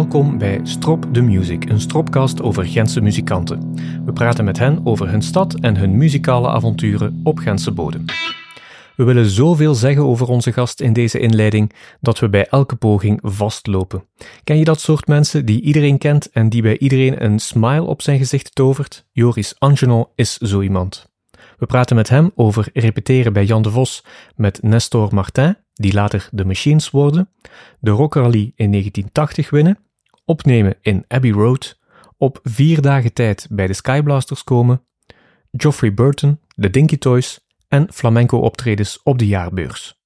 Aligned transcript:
Welkom 0.00 0.38
bij 0.38 0.60
Strop 0.62 1.06
the 1.12 1.20
Music, 1.20 1.68
een 1.68 1.80
stropcast 1.80 2.42
over 2.42 2.66
Gentse 2.66 3.00
muzikanten. 3.00 3.74
We 4.04 4.12
praten 4.12 4.44
met 4.44 4.58
hen 4.58 4.86
over 4.86 5.10
hun 5.10 5.22
stad 5.22 5.60
en 5.60 5.76
hun 5.76 5.96
muzikale 5.96 6.48
avonturen 6.48 7.20
op 7.24 7.38
Gentse 7.38 7.72
bodem. 7.72 8.04
We 8.96 9.04
willen 9.04 9.30
zoveel 9.30 9.74
zeggen 9.74 10.04
over 10.04 10.28
onze 10.28 10.52
gast 10.52 10.80
in 10.80 10.92
deze 10.92 11.18
inleiding 11.18 11.72
dat 12.00 12.18
we 12.18 12.28
bij 12.28 12.46
elke 12.46 12.76
poging 12.76 13.18
vastlopen. 13.22 14.04
Ken 14.44 14.58
je 14.58 14.64
dat 14.64 14.80
soort 14.80 15.06
mensen 15.06 15.46
die 15.46 15.60
iedereen 15.60 15.98
kent 15.98 16.30
en 16.30 16.48
die 16.48 16.62
bij 16.62 16.78
iedereen 16.78 17.24
een 17.24 17.38
smile 17.38 17.84
op 17.84 18.02
zijn 18.02 18.18
gezicht 18.18 18.54
tovert? 18.54 19.06
Joris 19.12 19.54
Angenon 19.58 20.06
is 20.14 20.36
zo 20.36 20.60
iemand. 20.60 21.10
We 21.58 21.66
praten 21.66 21.96
met 21.96 22.08
hem 22.08 22.30
over 22.34 22.68
repeteren 22.72 23.32
bij 23.32 23.44
Jan 23.44 23.62
de 23.62 23.70
Vos 23.70 24.04
met 24.36 24.62
Nestor 24.62 25.14
Martin, 25.14 25.56
die 25.74 25.92
later 25.92 26.28
de 26.32 26.44
Machines 26.44 26.90
worden, 26.90 27.28
de 27.80 27.90
Rock 27.90 28.14
Rally 28.14 28.52
in 28.54 28.70
1980 28.70 29.50
winnen, 29.50 29.78
opnemen 30.34 30.76
in 30.80 31.04
Abbey 31.08 31.30
Road, 31.30 31.78
op 32.16 32.38
vier 32.42 32.80
dagen 32.80 33.12
tijd 33.12 33.46
bij 33.50 33.66
de 33.66 33.72
Skyblasters 33.72 34.44
komen, 34.44 34.82
Geoffrey 35.52 35.94
Burton, 35.94 36.40
de 36.54 36.70
Dinky 36.70 36.98
Toys 36.98 37.40
en 37.68 37.92
flamenco-optredens 37.92 39.00
op 39.02 39.18
de 39.18 39.26
jaarbeurs. 39.26 39.98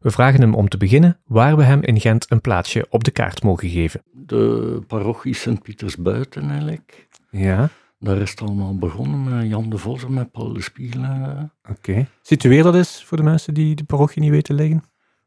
We 0.00 0.10
vragen 0.10 0.40
hem 0.40 0.54
om 0.54 0.68
te 0.68 0.76
beginnen 0.76 1.20
waar 1.24 1.56
we 1.56 1.62
hem 1.62 1.82
in 1.82 2.00
Gent 2.00 2.26
een 2.30 2.40
plaatsje 2.40 2.86
op 2.90 3.04
de 3.04 3.10
kaart 3.10 3.42
mogen 3.42 3.68
geven. 3.68 4.02
De 4.12 4.82
parochie 4.86 5.34
Sint-Pieters 5.34 5.96
buiten 5.96 6.50
eigenlijk. 6.50 7.08
Ja, 7.30 7.68
Daar 7.98 8.16
is 8.20 8.30
het 8.30 8.40
allemaal 8.40 8.78
begonnen 8.78 9.24
met 9.24 9.48
Jan 9.48 9.70
de 9.70 9.78
Vos 9.78 10.04
en 10.04 10.14
met 10.14 10.30
Paul 10.30 10.52
de 10.52 10.62
Spiegel. 10.62 11.02
eh, 11.02 11.42
oké. 11.70 12.06
Situeer 12.22 12.62
dat 12.62 12.74
eens 12.74 13.04
voor 13.04 13.16
de 13.16 13.22
mensen 13.22 13.54
die 13.54 13.74
de 13.74 13.84
parochie 13.84 14.22
niet 14.22 14.30
weten 14.30 14.54
liggen. 14.54 14.82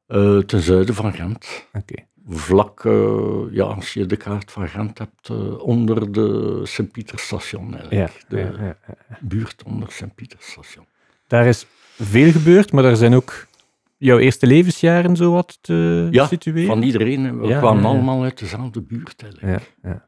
eh, 0.08 0.38
ten 0.38 0.62
zuiden 0.62 0.96
van 0.96 1.14
Gent. 1.14 1.68
Oké. 1.74 1.94
Vlak, 2.30 2.86
eh, 2.86 3.42
ja, 3.52 3.64
als 3.64 3.94
je 3.94 4.06
de 4.06 4.18
kaart 4.18 4.52
van 4.52 4.68
Gent 4.70 4.98
hebt, 4.98 5.30
eh, 5.30 5.60
onder 5.60 6.12
de 6.12 6.60
Sint-Pieterstation 6.64 7.70
Ja, 7.70 7.78
eigenlijk. 7.78 8.30
de 8.30 8.38
ja, 8.38 8.52
ja, 8.58 8.78
ja. 8.88 9.18
buurt 9.22 9.64
onder 9.64 9.92
Sint-Pieterstation. 9.92 10.86
Daar 11.28 11.46
is 11.46 11.66
veel 11.96 12.32
gebeurd, 12.32 12.72
maar 12.72 12.84
daar 12.84 12.96
zijn 12.96 13.14
ook 13.14 13.48
jouw 13.98 14.18
eerste 14.18 14.48
levensjaren 14.48 15.16
zo 15.16 15.32
wat 15.32 15.58
te 15.62 16.08
Ja, 16.12 16.28
situeren. 16.28 16.68
Van 16.68 16.82
iedereen, 16.82 17.40
we 17.40 17.58
kwamen 17.58 17.86
allemaal 17.86 18.24
uit 18.24 18.40
dezelfde 18.40 18.82
buurt 18.82 19.24
eigenlijk. 19.24 19.76
Ja, 19.82 19.90
ja. 19.90 20.08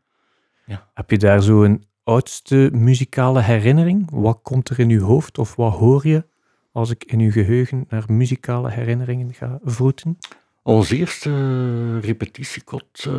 Ja. 0.65 0.89
Heb 0.93 1.09
je 1.09 1.17
daar 1.17 1.41
zo 1.41 1.63
een 1.63 1.85
oudste 2.03 2.69
muzikale 2.73 3.41
herinnering? 3.41 4.07
Wat 4.11 4.39
komt 4.41 4.69
er 4.69 4.79
in 4.79 4.89
uw 4.89 5.01
hoofd 5.03 5.37
of 5.37 5.55
wat 5.55 5.73
hoor 5.73 6.07
je 6.07 6.25
als 6.71 6.89
ik 6.89 7.03
in 7.03 7.19
uw 7.19 7.31
geheugen 7.31 7.85
naar 7.89 8.03
muzikale 8.07 8.69
herinneringen 8.69 9.33
ga 9.33 9.59
vroeten? 9.63 10.17
Ons 10.63 10.89
eerste 10.89 11.99
repetitiekot, 11.99 13.05
eh, 13.07 13.13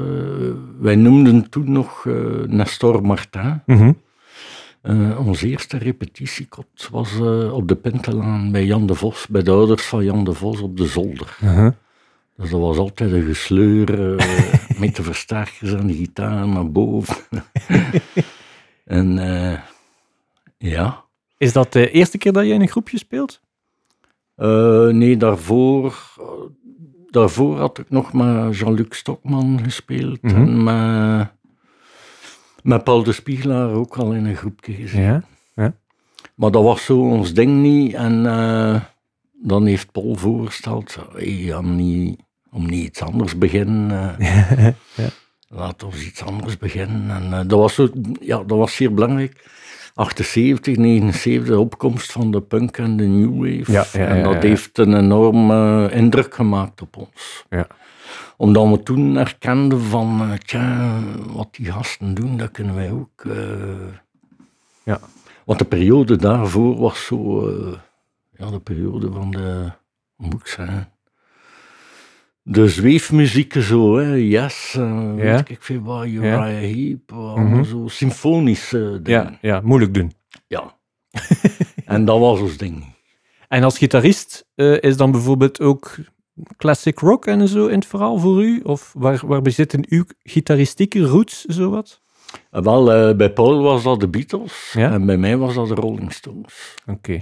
wij 0.79 0.97
noemden 0.97 1.51
toen 1.51 1.73
nog 1.73 2.07
eh, 2.07 2.15
Nestor 2.47 3.03
Martin. 3.03 3.63
Eh, 4.83 5.27
onze 5.27 5.49
eerste 5.49 5.77
repetitiekot 5.77 6.89
was 6.91 7.19
op 7.51 7.69
de 7.69 7.77
Pintelaan 7.77 8.53
bij 8.53 8.65
Jan 8.65 8.87
de 8.87 8.95
Vos, 8.95 9.27
bij 9.27 9.43
de 9.43 9.51
ouders 9.51 9.83
van 9.83 10.05
Jan 10.05 10.25
de 10.25 10.33
Vos 10.33 10.61
op 10.61 10.77
de 10.77 10.87
zolder. 10.87 11.37
Dus 12.37 12.51
dat 12.51 12.61
was 12.61 12.77
altijd 12.77 13.13
een 13.13 13.25
gesleur 13.25 14.15
met 14.81 14.97
de 14.97 15.03
versterkers 15.03 15.73
en 15.73 15.87
de 15.87 15.95
gitaar 15.95 16.49
naar 16.49 16.71
boven. 16.71 17.17
en 18.85 19.15
ja, 20.59 21.05
Is 21.37 21.53
dat 21.53 21.73
de 21.73 21.91
eerste 21.91 22.19
keer 22.19 22.33
dat 22.33 22.47
je 22.47 22.53
in 22.53 22.61
een 22.61 22.69
groepje 22.69 22.99
speelt? 22.99 23.41
Nee, 24.93 25.17
daarvoor, 25.17 26.19
daarvoor 27.13 27.59
had 27.59 27.79
ik 27.79 27.91
nog 27.91 28.13
met 28.13 28.57
Jean-Luc 28.59 28.87
Stokman 28.91 29.61
gespeeld 29.63 30.23
Mhm. 30.23 30.35
en 30.37 30.63
met, 30.65 31.29
met 32.63 32.85
Paul 32.85 33.03
de 33.03 33.13
Spiegelaar 33.13 33.71
ook 33.71 33.97
al 33.97 34.13
in 34.13 34.25
een 34.25 34.37
groepje 34.37 34.73
gezeten. 34.73 35.25
Ja. 35.55 35.75
Maar 36.35 36.51
dat 36.51 36.63
was 36.63 36.85
zo 36.85 36.99
ons 37.01 37.35
ding 37.35 37.63
niet. 37.63 37.95
En 37.95 38.27
eh, 38.27 38.81
dan 39.33 39.67
heeft 39.67 39.93
Paul 39.93 40.15
voorgesteld, 40.15 40.97
hey, 41.13 41.57
om, 41.57 41.77
niet, 41.77 42.21
om 42.51 42.67
niet 42.67 42.85
iets 42.85 43.01
anders 43.03 43.39
beginnen. 43.39 44.19
eh, 44.19 44.67
Ja. 44.97 45.09
Laat 45.49 45.83
ons 45.83 46.05
iets 46.07 46.23
anders 46.23 46.59
beginnen. 46.59 47.11
En 47.11 47.33
eh, 47.33 47.39
dat, 47.49 47.59
was 47.59 47.75
zo, 47.75 47.89
ja, 48.21 48.37
dat 48.45 48.59
was 48.59 48.75
zeer 48.75 48.95
belangrijk. 48.95 49.51
78, 49.95 50.77
79, 50.77 51.45
de 51.47 51.59
opkomst 51.59 52.13
van 52.13 52.31
de 52.31 52.41
punk 52.43 52.77
en 52.79 52.97
de 52.97 53.05
new 53.05 53.31
wave. 53.35 53.73
Ja, 53.73 53.85
ja, 53.93 54.07
en 54.07 54.23
dat 54.23 54.43
heeft 54.43 54.79
een 54.79 54.95
enorme 54.97 55.91
indruk 55.93 56.35
gemaakt 56.35 56.83
op 56.83 56.97
ons. 56.97 57.45
Ja. 57.51 57.67
Omdat 58.37 58.69
we 58.69 58.83
toen 58.83 59.17
erkenden 59.17 59.81
van, 59.81 60.21
eh, 60.23 60.39
tja, 60.39 60.99
wat 61.33 61.49
die 61.55 61.73
gasten 61.73 62.15
doen, 62.15 62.37
dat 62.37 62.51
kunnen 62.51 62.75
wij 62.75 62.91
ook. 62.91 63.25
eh. 63.25 63.37
Ja. 64.85 65.01
Want 65.45 65.59
de 65.59 65.65
periode 65.65 66.17
daarvoor 66.17 66.77
was 66.81 67.05
zo, 67.07 67.49
eh, 67.49 67.73
ja, 68.39 68.51
de 68.51 68.61
periode 68.61 69.13
van 69.13 69.31
de, 69.31 69.71
moet 70.17 70.41
ik 70.41 70.47
zeggen, 70.47 70.92
de 72.43 72.69
zweefmuzieken 72.69 73.63
zo, 73.63 73.97
hè, 73.97 74.15
yes, 74.15 74.75
eh, 74.79 75.13
Ja. 75.17 75.43
ik 75.47 75.63
veel 75.63 75.81
wat, 75.81 76.07
Uriah 76.07 76.45
Heep, 76.47 77.13
allemaal 77.13 77.45
Mhm. 77.47 77.65
zo 77.65 77.89
symfonische 77.89 79.01
dingen. 79.03 79.39
Ja, 79.43 79.55
ja, 79.55 79.61
moeilijk 79.61 79.95
doen. 79.95 80.13
Ja. 80.47 80.79
en 81.85 82.05
dat 82.05 82.19
was 82.19 82.41
ons 82.41 82.57
ding. 82.57 82.85
En 83.49 83.63
als 83.63 83.79
gitarist 83.79 84.47
eh, 84.55 84.83
is 84.83 84.97
dan 84.97 85.11
bijvoorbeeld 85.11 85.61
ook 85.61 85.95
classic 86.57 86.99
rock 86.99 87.27
en 87.27 87.49
zo 87.49 87.67
in 87.67 87.75
het 87.79 87.87
verhaal 87.87 88.19
voor 88.19 88.43
u? 88.45 88.61
Of 88.63 88.93
waar, 88.99 89.27
waar 89.27 89.51
zitten 89.51 89.85
uw 89.89 90.05
gitaristieke 90.23 91.01
roots, 91.01 91.45
zowat? 91.45 92.01
En 92.51 92.63
wel, 92.63 92.93
eh, 92.93 93.17
bij 93.17 93.33
Paul 93.33 93.63
was 93.63 93.83
dat 93.83 94.01
de 94.01 94.09
Beatles 94.09 94.73
Ja? 94.77 94.91
en 94.93 95.07
bij 95.07 95.17
mij 95.17 95.37
was 95.37 95.55
dat 95.55 95.69
de 95.69 95.75
Rolling 95.75 96.13
Stones. 96.13 96.75
Oké, 96.87 97.13
ja. 97.13 97.21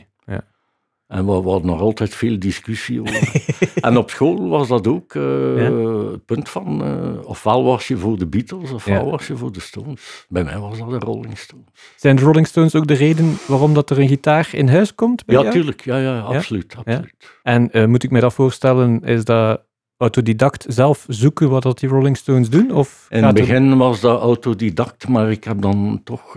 En 1.11 1.25
we, 1.27 1.33
hadden 1.33 1.67
nog 1.67 1.81
altijd 1.81 2.15
veel 2.15 2.39
discussie 2.39 3.01
over. 3.01 3.43
en 3.87 3.97
op 3.97 4.11
school 4.11 4.49
was 4.49 4.69
dat 4.69 4.87
ook 4.87 5.15
eh, 5.15 5.23
Ja? 5.57 5.73
het 6.11 6.25
punt 6.25 6.49
van, 6.49 6.85
eh, 6.85 7.29
ofwel 7.29 7.65
was 7.65 7.89
je 7.89 7.97
voor 7.97 8.19
de 8.19 8.27
Beatles, 8.27 8.71
ofwel 8.71 9.05
Ja. 9.05 9.11
was 9.11 9.27
je 9.27 9.37
voor 9.37 9.53
de 9.53 9.61
Stones. 9.61 10.27
Bij 10.29 10.45
mij 10.45 10.59
was 10.59 10.79
dat 10.79 10.91
de 10.91 10.99
Rolling 10.99 11.39
Stones. 11.39 11.65
Zijn 11.97 12.17
de 12.17 12.23
Rolling 12.23 12.47
Stones 12.47 12.75
ook 12.75 12.87
de 12.87 12.95
reden 12.95 13.39
waarom 13.47 13.75
dat 13.75 13.91
er 13.91 13.99
een 13.99 14.09
gitaar 14.09 14.49
in 14.53 14.69
huis 14.69 14.95
komt 14.95 15.25
bij 15.25 15.37
Ja, 15.37 15.41
jou? 15.43 15.55
tuurlijk. 15.55 15.85
Ja, 15.85 15.99
ja, 15.99 16.19
absoluut. 16.21 16.75
absoluut. 16.79 17.15
En 17.43 17.71
eh, 17.71 17.87
moet 17.87 18.03
ik 18.03 18.11
me 18.11 18.21
dat 18.21 18.35
voorstellen, 18.35 19.01
is 19.03 19.25
dat 19.25 19.63
autodidact 19.97 20.65
zelf 20.69 21.05
zoeken 21.09 21.49
wat 21.51 21.63
dat 21.63 21.79
die 21.79 21.89
Rolling 21.89 22.17
Stones 22.17 22.51
doen? 22.51 22.71
Of 22.73 23.07
In 23.09 23.25
het 23.25 23.39
er- 23.39 23.45
begin 23.45 23.77
was 23.77 24.01
dat 24.01 24.21
autodidact, 24.21 25.09
maar 25.09 25.31
ik 25.31 25.45
heb 25.45 25.61
dan 25.63 26.01
toch 26.05 26.37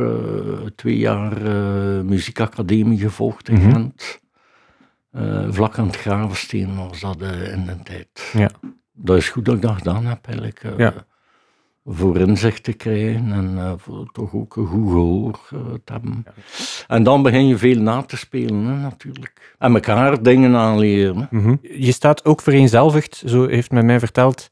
twee 0.76 0.98
jaar 0.98 1.42
muziekacademie 2.06 3.00
gevolgd 3.00 3.50
in 3.50 3.56
Mhm. 3.56 3.72
Gent. 3.72 4.22
Eh, 5.14 5.46
vlak 5.50 5.78
aan 5.78 5.86
het 5.88 5.96
Gravensteen 5.98 6.76
was 6.76 7.00
dat 7.00 7.22
eh, 7.22 7.52
in 7.52 7.66
de 7.66 7.76
tijd. 7.84 8.30
Ja. 8.34 8.50
Dat 8.94 9.18
is 9.18 9.30
goed 9.30 9.46
dat 9.46 9.56
ik 9.56 9.62
dat 9.62 9.76
gedaan 9.76 10.06
heb, 10.06 10.26
eigenlijk. 10.28 10.64
eh, 10.64 10.78
Ja. 10.78 10.94
Voor 11.86 12.18
inzicht 12.18 12.64
te 12.64 12.74
krijgen 12.74 13.32
en 13.32 13.76
voor 13.80 14.12
toch 14.12 14.34
ook 14.34 14.56
een 14.56 14.66
goed 14.66 14.88
gehoor 14.90 15.40
eh, 15.52 15.60
te 15.84 15.92
hebben. 15.94 16.26
En 16.88 17.04
dan 17.04 17.22
begin 17.24 17.48
je 17.48 17.58
veel 17.58 17.82
na 17.82 18.02
te 18.02 18.18
spelen, 18.18 18.66
hè, 18.66 18.76
natuurlijk. 18.76 19.56
En 19.60 19.74
elkaar 19.74 20.24
dingen 20.24 20.56
aanleren. 20.56 21.28
Mhm. 21.32 21.56
Je 21.62 21.92
staat 21.92 22.26
ook 22.26 22.42
vereenzelvigd, 22.42 23.24
zo 23.26 23.48
heeft 23.48 23.72
men 23.72 23.86
mij 23.86 24.00
verteld, 24.00 24.50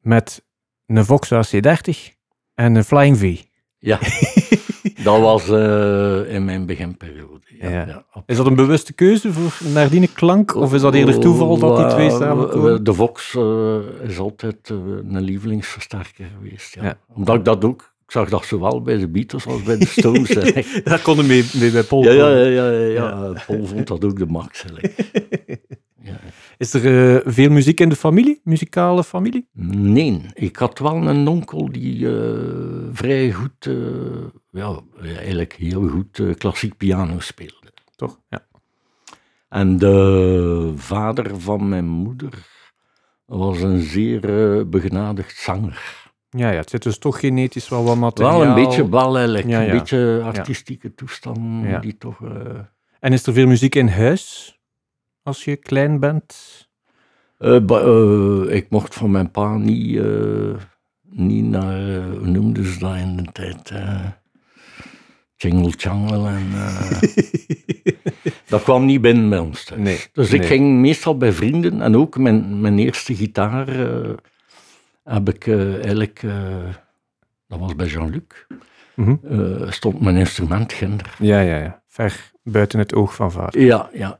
met 0.00 0.44
een 0.86 1.04
Vox 1.04 1.32
AC30 1.32 2.14
en 2.54 2.74
een 2.74 2.84
Flying 2.84 3.18
V. 3.18 3.42
Ja, 3.78 3.98
dat 5.04 5.20
was 5.20 5.48
eh, 5.48 6.34
in 6.34 6.44
mijn 6.44 6.66
beginperiode. 6.66 7.46
Ja. 7.60 8.04
Is 8.26 8.36
dat 8.36 8.46
een 8.46 8.54
bewuste 8.54 8.92
keuze 8.92 9.32
voor 9.32 9.70
nadien 9.72 10.12
klank? 10.12 10.54
Of 10.54 10.74
is 10.74 10.80
dat 10.80 10.94
eerder 10.94 11.18
toeval 11.18 11.58
dat 11.58 11.76
die 11.76 11.86
twee 11.86 12.10
samenkomen? 12.10 12.84
De 12.84 12.94
Vox 12.94 13.34
eh, 13.34 13.76
is 14.02 14.18
altijd 14.18 14.56
eh, 14.70 14.76
een 15.08 15.20
lievelingsversterker 15.20 16.26
geweest. 16.38 16.76
Omdat 17.14 17.34
ik 17.34 17.44
dat 17.44 17.64
ook, 17.64 17.92
ik 18.06 18.10
zag 18.10 18.28
dat 18.28 18.44
zowel 18.44 18.82
bij 18.82 18.98
de 18.98 19.08
Beatles 19.08 19.46
als 19.46 19.62
bij 19.62 19.78
de 19.78 19.86
Stones. 19.96 20.28
Daar 20.84 21.02
kon 21.02 21.26
mee, 21.26 21.44
mee 21.54 21.70
bij 21.70 21.82
Paul 21.82 22.02
ja, 22.02 22.12
ja, 22.12 22.28
ja, 22.28 22.70
ja, 22.70 22.86
ja, 22.86 23.32
Paul 23.46 23.66
vond 23.66 23.86
dat 23.86 24.04
ook 24.04 24.18
de 24.18 24.26
max. 24.26 24.64
Ja. 26.02 26.20
Is 26.58 26.74
er 26.74 27.14
eh, 27.14 27.32
veel 27.32 27.50
muziek 27.50 27.80
in 27.80 27.88
de 27.88 27.96
familie? 27.96 28.40
Muzikale 28.44 29.04
familie? 29.04 29.48
Nee, 29.52 30.22
ik 30.34 30.56
had 30.56 30.78
wel 30.78 31.08
een 31.08 31.28
onkel 31.28 31.72
die 31.72 32.08
eh, 32.08 32.88
vrij 32.92 33.32
goed, 33.32 33.66
eh, 33.66 33.74
ja, 34.50 34.80
eigenlijk 35.02 35.52
heel 35.52 35.88
goed 35.88 36.22
klassiek 36.38 36.76
piano 36.76 37.20
speelde. 37.20 37.72
Toch? 37.96 38.20
Ja. 38.28 38.46
En 39.48 39.78
de 39.78 40.72
vader 40.76 41.40
van 41.40 41.68
mijn 41.68 41.86
moeder 41.88 42.46
was 43.24 43.62
een 43.62 43.80
zeer 43.80 44.20
begenadigd 44.68 45.36
zanger. 45.36 46.06
Ja, 46.30 46.50
ja, 46.50 46.58
het 46.58 46.70
zit 46.70 46.82
dus 46.82 46.98
toch 46.98 47.20
genetisch 47.20 47.68
wel 47.68 47.84
wat 47.84 47.96
materiaal. 47.96 48.38
Wel 48.38 48.48
een 48.48 48.54
beetje 48.54 48.88
wel 48.88 49.16
eigenlijk, 49.16 49.46
Ja, 49.46 49.60
ja. 49.60 49.70
een 49.72 49.78
beetje 49.78 50.20
artistieke 50.24 50.94
toestand 50.94 51.82
die 51.82 51.96
toch... 51.98 52.20
En 53.00 53.12
is 53.12 53.26
er 53.26 53.32
veel 53.32 53.46
muziek 53.46 53.74
in 53.74 53.88
huis 53.88 54.57
als 55.28 55.44
je 55.44 55.56
klein 55.56 56.00
bent? 56.00 56.34
eh, 57.38 57.60
ba- 57.60 57.80
eh, 57.80 58.54
ik 58.56 58.70
mocht 58.70 58.94
van 58.94 59.10
mijn 59.10 59.30
pa 59.30 59.56
niet 59.56 59.96
eh, 59.98 60.54
niet 61.10 61.44
naar, 61.44 62.02
hoe 62.02 62.26
noemden 62.26 62.64
ze 62.64 62.78
dat 62.78 62.96
in 62.96 63.16
de 63.16 63.32
tijd? 63.32 63.72
Jingle 65.36 65.70
Jangle 65.76 66.28
en... 66.28 66.46
dat 68.48 68.62
kwam 68.62 68.84
niet 68.84 69.00
binnen 69.00 69.28
bij 69.28 69.38
ons 69.38 69.64
thuis. 69.64 69.80
Nee, 69.82 69.98
dus 70.12 70.32
ik 70.32 70.44
ging 70.44 70.80
meestal 70.80 71.16
bij 71.16 71.32
vrienden 71.32 71.80
en 71.82 71.96
ook 71.96 72.18
mijn, 72.18 72.60
mijn 72.60 72.78
eerste 72.78 73.14
gitaar 73.14 73.66
heb 75.04 75.28
ik 75.28 75.46
eigenlijk... 75.48 76.20
dat 77.48 77.58
was 77.58 77.76
bij 77.76 77.86
Jean-Luc. 77.86 78.22
Mhm. 78.94 79.70
stond 79.70 80.00
mijn 80.00 80.16
instrument 80.16 80.72
ginder. 80.72 81.14
Ja, 81.18 81.40
ja, 81.40 81.58
ja. 81.58 81.82
Ver 81.86 82.30
buiten 82.42 82.78
het 82.78 82.94
oog 82.94 83.14
van 83.14 83.32
vader. 83.32 83.60
Ja, 83.60 83.90
ja, 83.92 84.18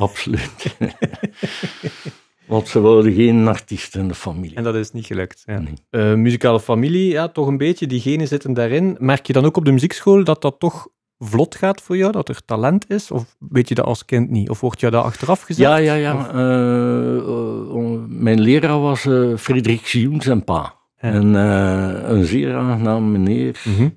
absoluut. 0.00 0.76
Want 2.50 2.68
ze 2.68 2.80
wilden 2.80 3.12
geen 3.12 3.48
artiest 3.48 3.96
in 3.96 4.08
de 4.08 4.14
familie. 4.14 4.56
En 4.56 4.62
dat 4.62 4.74
is 4.74 4.92
niet 4.92 5.06
gelukt. 5.06 5.42
Ja. 5.46 5.58
Nee. 5.58 5.74
Eh, 5.90 6.14
muzikale 6.14 6.60
familie, 6.60 7.10
ja, 7.10 7.28
toch 7.28 7.46
een 7.46 7.56
beetje. 7.56 7.86
Die 7.86 8.00
genen 8.00 8.28
zitten 8.28 8.52
daarin. 8.52 8.96
Merk 8.98 9.26
je 9.26 9.32
dan 9.32 9.44
ook 9.44 9.56
op 9.56 9.64
de 9.64 9.72
muziekschool 9.72 10.24
dat 10.24 10.42
dat 10.42 10.58
toch 10.58 10.88
vlot 11.18 11.54
gaat 11.54 11.80
voor 11.80 11.96
jou? 11.96 12.12
Dat 12.12 12.28
er 12.28 12.44
talent 12.44 12.90
is? 12.90 13.10
Of 13.10 13.36
weet 13.38 13.68
je 13.68 13.74
dat 13.74 13.84
als 13.84 14.04
kind 14.04 14.30
niet? 14.30 14.50
Of 14.50 14.60
wordt 14.60 14.80
je 14.80 14.90
dat 14.90 15.04
achteraf 15.04 15.42
gezegd? 15.42 15.68
Ja, 15.68 15.76
ja, 15.76 15.94
ja. 15.94 16.32
Eh, 16.32 17.16
eh, 17.16 18.00
mijn 18.08 18.40
leraar 18.40 18.80
was 18.80 19.06
eh 19.06 19.36
Frederik 19.36 19.86
Sioens 19.86 20.26
en 20.26 20.44
pa. 20.44 20.74
Ja. 21.00 21.10
En 21.12 21.34
een 21.34 22.24
zeer 22.24 22.54
aangenaam 22.54 23.12
meneer. 23.12 23.62
Mhm. 23.64 23.88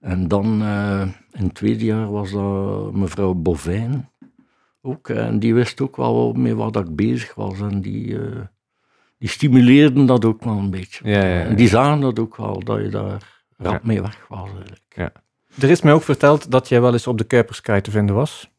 En 0.00 0.28
dan 0.28 0.62
in 1.32 1.44
het 1.44 1.54
tweede 1.54 1.84
jaar 1.84 2.10
was 2.10 2.30
dat 2.30 2.92
mevrouw 2.92 3.34
Bovijn. 3.34 4.10
Ook, 4.86 5.08
en 5.08 5.38
die 5.38 5.54
wist 5.54 5.80
ook 5.80 5.96
wel 5.96 6.32
mee 6.32 6.54
wat 6.54 6.76
ik 6.76 6.96
bezig 6.96 7.34
was. 7.34 7.60
En 7.60 7.80
die, 7.80 8.18
eh, 8.18 8.40
die 9.18 9.28
stimuleerden 9.28 10.06
dat 10.06 10.24
ook 10.24 10.44
wel 10.44 10.56
een 10.58 10.70
beetje. 10.70 11.08
Ja, 11.08 11.18
ja, 11.24 11.38
ja. 11.38 11.44
En 11.44 11.56
die 11.56 11.68
zagen 11.68 12.00
dat 12.00 12.18
ook 12.18 12.36
wel, 12.36 12.64
dat 12.64 12.80
je 12.82 12.88
daar 12.88 13.44
rap 13.56 13.72
Ja. 13.72 13.80
mee 13.82 14.02
weg 14.02 14.26
was 14.28 14.48
eigenlijk. 14.48 15.12
Er 15.60 15.70
is 15.70 15.82
mij 15.82 15.92
ook 15.92 16.02
verteld 16.02 16.50
dat 16.50 16.68
jij 16.68 16.80
wel 16.80 16.92
eens 16.92 17.06
op 17.06 17.18
de 17.18 17.24
Kuiperskaai 17.24 17.80
te 17.80 17.90
vinden 17.90 18.14
was. 18.14 18.50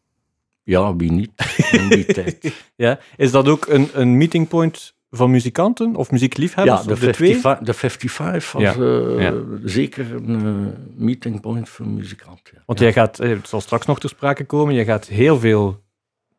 Ja, 0.64 0.96
wie 0.96 1.12
niet 1.12 1.32
in 1.72 1.90
die 1.90 2.06
tijd. 2.14 2.66
Ja. 2.76 3.00
Is 3.18 3.32
dat 3.32 3.48
ook 3.48 3.68
een, 3.68 3.90
een 3.94 4.18
meeting 4.18 4.48
point 4.48 4.96
van 5.12 5.32
muzikanten 5.32 5.96
of 5.96 6.12
muziekliefhebbers? 6.12 6.80
Ja, 6.82 6.88
de, 6.88 6.94
of 6.94 7.00
de 7.00 7.12
twee? 7.12 7.30
55, 7.38 7.66
de 7.66 7.74
55 7.74 8.52
was 8.52 8.62
Ja, 8.62 8.74
eh, 8.74 9.22
ja. 9.22 9.34
zeker 9.64 10.16
een 10.16 10.46
eh, 10.46 10.80
meeting 11.06 11.42
point 11.42 11.70
voor 11.70 11.88
muzikanten. 11.88 12.54
Ja. 12.56 12.64
Want 12.66 12.80
ja. 12.80 12.86
jij 12.86 12.94
gaat, 12.94 13.18
het 13.18 13.48
zal 13.48 13.62
straks 13.62 13.86
nog 13.86 14.00
ter 14.00 14.10
sprake 14.10 14.46
komen, 14.46 14.74
jij 14.74 14.86
gaat 14.86 15.08
heel 15.08 15.40
veel 15.40 15.86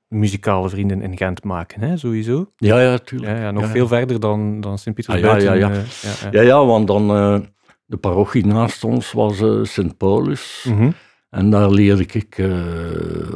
muzikale 0.09 0.69
vrienden 0.69 1.03
in 1.03 1.17
Gent 1.17 1.45
maken, 1.45 1.81
hè, 1.81 1.97
sowieso. 1.97 2.53
ja, 2.57 2.81
ja, 2.81 2.99
tuurlijk. 2.99 3.33
Ja, 3.37 3.43
ja, 3.43 3.51
nog 3.51 3.61
Ja, 3.63 3.67
ja. 3.69 3.75
veel 3.75 3.87
verder 3.89 4.21
dan, 4.21 4.61
dan 4.61 4.73
Ah, 4.73 4.79
Sint-Pietersbuiten. 4.79 5.45
ja, 5.45 5.53
ja, 5.55 5.69
ja. 5.69 5.75
eh, 5.75 5.83
ja, 6.03 6.11
ja. 6.31 6.41
Ja, 6.41 6.47
ja, 6.47 6.67
want 6.67 6.87
dan 6.87 7.11
eh, 7.11 7.39
de 7.87 7.97
parochie 7.97 8.47
naast 8.47 8.85
ons 8.85 9.13
was 9.13 9.41
eh, 9.41 9.63
Sint-Paulus. 9.63 10.65
Mhm. 10.69 10.91
En 11.31 11.51
daar 11.51 11.71
leerde 11.71 12.03
ik 12.13 12.39
eh 12.39 12.49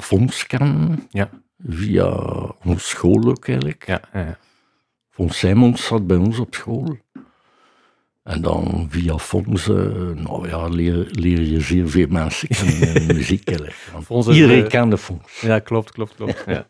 Fons 0.00 0.46
kennen. 0.46 1.06
Ja. 1.10 1.30
Via 1.66 2.10
onze 2.64 2.86
school 2.86 3.24
ook 3.28 3.48
eigenlijk. 3.48 3.86
Ja, 3.86 4.00
ja, 4.12 4.20
ja. 4.20 4.38
Fons 5.10 5.38
Simons 5.38 5.86
zat 5.86 6.06
bij 6.06 6.16
ons 6.16 6.38
op 6.38 6.54
school. 6.54 6.96
En 8.22 8.40
dan 8.42 8.86
via 8.90 9.18
Fons, 9.18 9.68
eh, 9.68 9.74
nou 10.14 10.48
ja, 10.48 10.66
leer, 10.68 11.08
leer 11.10 11.40
je 11.40 11.60
zeer 11.60 11.88
veel 11.88 12.06
mensen 12.08 12.48
kennen 12.48 12.94
in 12.94 13.06
muziek 13.16 13.50
is, 13.50 13.58
Iedereen 14.28 14.62
eh, 14.64 14.68
kende 14.70 14.98
Fons. 14.98 15.40
Ja, 15.40 15.58
klopt, 15.58 15.92
klopt, 15.92 16.14
klopt. 16.14 16.44
Ja. 16.46 16.66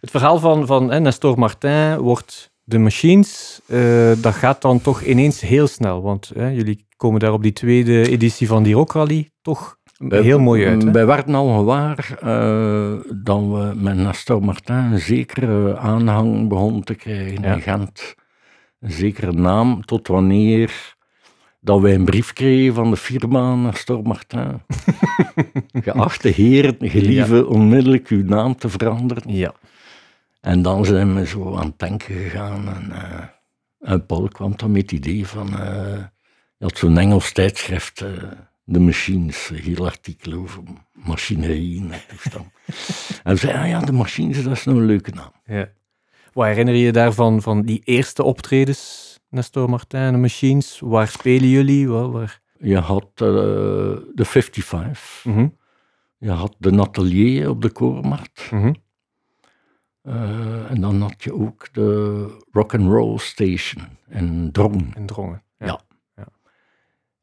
Het 0.00 0.10
verhaal 0.10 0.38
van, 0.38 0.66
van 0.66 0.90
hè, 0.90 1.00
Nestor 1.00 1.38
Martin 1.38 1.96
wordt 1.98 2.50
de 2.64 2.78
Machines, 2.78 3.60
eh, 3.66 4.12
dat 4.20 4.34
gaat 4.34 4.62
dan 4.62 4.80
toch 4.80 5.02
ineens 5.02 5.40
heel 5.40 5.66
snel. 5.66 6.02
Want 6.02 6.30
hè, 6.34 6.48
jullie 6.48 6.86
komen 6.96 7.20
daar 7.20 7.32
op 7.32 7.42
die 7.42 7.52
tweede 7.52 8.08
editie 8.10 8.46
van 8.46 8.62
die 8.62 8.74
Rock 8.74 8.92
Rally 8.92 9.30
toch 9.42 9.76
heel 10.08 10.38
mooi 10.38 10.66
uit. 10.66 10.82
Hè? 10.82 10.90
Wij 10.90 11.06
werden 11.06 11.34
al 11.34 11.56
gewaar 11.58 12.18
eh, 12.20 12.92
dat 13.22 13.40
we 13.40 13.72
met 13.74 13.96
Nestor 13.96 14.42
Martin 14.42 14.74
een 14.74 14.98
zekere 14.98 15.76
aanhang 15.78 16.48
begonnen 16.48 16.82
te 16.84 16.94
krijgen 16.94 17.42
Ja. 17.42 17.54
in 17.54 17.60
Gent. 17.60 18.14
Een 18.84 18.92
zekere 18.92 19.32
naam, 19.32 19.84
tot 19.84 20.08
wanneer 20.08 20.96
dat 21.60 21.80
wij 21.80 21.94
een 21.94 22.04
brief 22.04 22.32
kregen 22.32 22.74
van 22.74 22.90
de 22.90 22.96
firma 22.96 23.54
Nestor 23.54 24.02
Martin. 24.02 24.62
Geachte 25.84 26.28
heren, 26.28 26.76
gelieve 26.80 27.46
onmiddellijk 27.46 28.08
uw 28.08 28.24
naam 28.24 28.56
te 28.56 28.68
veranderen. 28.68 29.34
Ja. 29.34 29.54
En 30.40 30.62
dan 30.62 30.84
zijn 30.84 31.14
we 31.14 31.26
zo 31.26 31.56
aan 31.56 31.66
het 31.66 31.78
denken 31.78 32.14
gegaan. 32.14 32.68
En, 32.68 32.92
eh, 32.92 33.24
en 33.78 34.06
Paul 34.06 34.28
kwam 34.28 34.52
dan 34.56 34.70
met 34.70 34.82
het 34.82 34.92
idee 34.92 35.26
van... 35.26 35.58
eh 35.58 36.04
je 36.58 36.64
had 36.64 36.78
zo'n 36.78 36.98
Engels 36.98 37.32
tijdschrift, 37.32 38.00
eh 38.00 38.12
The 38.72 38.80
Machines, 38.80 39.50
een 39.50 39.56
heel 39.56 39.84
artikel 39.84 40.32
over 40.32 40.62
machinerie 40.92 41.80
en 41.90 42.00
toestand. 42.08 42.46
en 43.24 43.32
we 43.32 43.36
zeiden, 43.36 43.62
ah 43.62 43.68
ja, 43.68 43.80
de 43.80 43.92
Machines, 43.92 44.42
dat 44.42 44.52
is 44.52 44.64
nou 44.64 44.78
een 44.78 44.86
leuke 44.86 45.10
naam. 45.10 45.32
ja. 45.46 45.68
Wat 46.34 46.46
herinner 46.46 46.74
je 46.74 46.80
je 46.84 46.92
daarvan, 46.92 47.42
van 47.42 47.62
die 47.62 47.80
eerste 47.84 48.22
optredens, 48.22 49.12
Nestor 49.28 49.68
Martin, 49.70 50.20
Machines? 50.20 50.80
Waar 50.80 51.08
spelen 51.08 51.48
jullie? 51.48 51.88
Waar, 51.88 52.10
waar? 52.10 52.40
Je 52.58 52.78
had 52.78 53.10
eh, 53.14 53.18
de 54.14 54.24
55, 54.24 55.24
Mhm, 55.24 55.48
je 56.18 56.30
had 56.30 56.54
de 56.58 56.70
Natelier 56.70 57.48
op 57.50 57.62
de 57.62 57.70
Koormarkt. 57.70 58.50
mhm. 58.50 58.72
eh, 60.02 60.70
en 60.70 60.80
dan 60.80 61.00
had 61.00 61.22
je 61.24 61.34
ook 61.34 61.68
de 61.72 62.28
Rock 62.50 62.74
and 62.74 62.88
Roll 62.92 63.18
Station 63.18 63.82
in 64.08 64.52
Drong. 64.52 64.94
En 64.94 65.06
drongen. 65.06 65.42
Ja. 65.58 65.80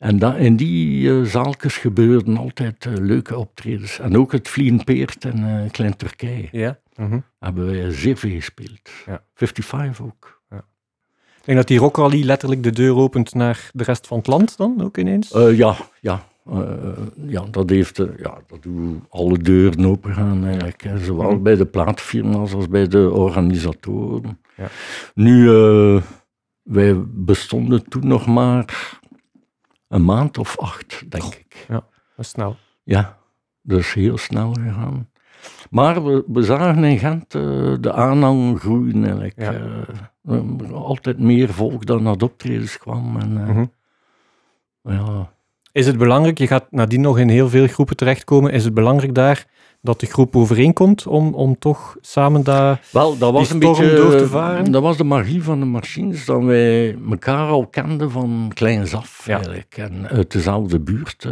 En 0.02 0.20
in 0.38 0.56
die 0.56 1.10
eh, 1.12 1.22
zaaltjes 1.24 1.78
gebeurden 1.78 2.38
altijd 2.38 2.86
eh, 2.86 2.94
leuke 2.96 3.38
optredens. 3.38 4.00
En 4.00 4.18
ook 4.18 4.32
het 4.32 4.50
Vliegenpeert 4.50 5.26
in 5.26 5.44
eh, 5.44 5.72
Klein 5.72 5.96
Turkije 5.96 6.48
Ja. 6.52 6.80
mhm. 6.96 7.20
hebben 7.40 7.66
wij 7.66 7.92
zeer 7.92 8.18
veel 8.18 8.32
gespeeld. 8.36 8.90
Ja. 9.06 9.24
55 9.36 10.06
ook. 10.06 10.40
Ik 11.40 11.48
denk 11.48 11.58
dat 11.58 11.68
die 11.68 11.80
Rock 11.80 11.98
Rally 11.98 12.24
letterlijk 12.24 12.64
de 12.64 12.72
deur 12.72 12.96
opent 12.96 13.34
naar 13.34 13.70
de 13.74 13.84
rest 13.84 14.08
van 14.08 14.18
het 14.18 14.28
land 14.28 14.58
dan 14.58 14.82
ook 14.84 14.98
ineens. 14.98 15.32
Eh, 15.32 15.58
ja, 15.58 15.76
ja. 16.00 16.26
eh, 16.50 16.60
ja, 17.28 17.44
dat 17.52 17.70
heeft, 17.70 18.00
eh, 18.00 18.08
ja, 18.18 18.38
dat 18.48 18.64
doen 18.64 19.06
alle 19.10 19.38
deuren 19.38 19.86
open 19.86 20.14
gaan 20.14 20.46
eigenlijk. 20.46 20.82
hè. 20.84 20.98
Zowel 21.00 21.32
Mhm. 21.32 21.42
bij 21.42 21.56
de 21.56 21.66
plaatfirma's 21.66 22.54
als 22.54 22.68
bij 22.68 22.88
de 22.88 23.10
organisatoren. 23.12 24.40
Ja. 24.58 24.68
Nu, 25.14 25.50
eh, 25.50 26.02
wij 26.62 26.96
bestonden 27.08 27.90
toen 27.90 28.08
nog 28.08 28.26
maar 28.28 29.00
een 29.92 30.04
maand 30.06 30.38
of 30.38 30.58
acht, 30.58 31.12
denk 31.12 31.34
ik. 31.36 31.66
Dat 31.68 31.84
is 32.18 32.30
snel. 32.30 32.56
Ja, 32.84 33.18
dus 33.62 33.94
heel 33.94 34.18
snel 34.18 34.54
gegaan. 34.54 35.10
Maar 35.70 36.06
we, 36.06 36.24
we 36.28 36.44
zagen 36.44 36.84
in 36.84 36.98
Gent 37.00 37.36
eh, 37.36 37.74
de 37.80 37.94
aanhang 37.94 38.60
groeien 38.60 39.04
eigenlijk. 39.04 39.42
Ja. 39.42 39.54
Eh, 40.26 40.72
altijd 40.72 41.20
meer 41.20 41.50
volk 41.54 41.86
dan 41.86 42.04
naar 42.04 42.18
de 42.18 42.26
optredens 42.26 42.78
kwam. 42.78 43.18
En, 43.18 43.38
eh, 43.38 43.48
Mhm. 43.48 43.66
ja, 44.82 45.32
Is 45.72 45.86
het 45.88 45.98
belangrijk, 45.98 46.38
je 46.38 46.48
gaat 46.48 46.66
nadien 46.70 47.02
nog 47.02 47.20
in 47.20 47.30
heel 47.30 47.50
veel 47.50 47.68
groepen 47.68 47.96
terechtkomen, 47.96 48.52
is 48.52 48.64
het 48.64 48.74
belangrijk 48.74 49.16
daar 49.16 49.46
dat 49.82 50.00
de 50.00 50.06
groep 50.06 50.36
overeenkomt 50.36 51.08
om, 51.08 51.34
om 51.34 51.60
toch 51.60 51.98
samen 52.02 52.44
daar... 52.44 52.82
Wel, 52.92 53.18
dat 53.18 53.34
was 53.34 53.48
Die 53.50 53.56
een 53.56 53.62
storm 53.62 53.88
beetje 53.90 53.96
door 53.96 54.16
te 54.18 54.28
varen? 54.28 54.72
Dat 54.72 54.82
was 54.82 54.98
de 54.98 55.04
magie 55.04 55.44
van 55.44 55.60
de 55.60 55.66
machines, 55.66 56.26
dat 56.26 56.44
wij 56.44 56.98
elkaar 57.10 57.48
al 57.50 57.68
kenden 57.68 58.12
van 58.12 58.52
kleins 58.54 58.94
af 58.94 59.26
Ja. 59.26 59.36
eigenlijk. 59.36 59.76
En 59.78 60.08
uit 60.08 60.32
dezelfde 60.32 60.80
buurt, 60.80 61.26
eh, 61.26 61.32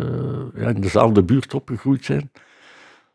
ja, 0.61 0.67
in 0.69 0.81
dezelfde 0.81 1.23
buurt 1.23 1.53
opgegroeid 1.53 2.05
zijn. 2.05 2.31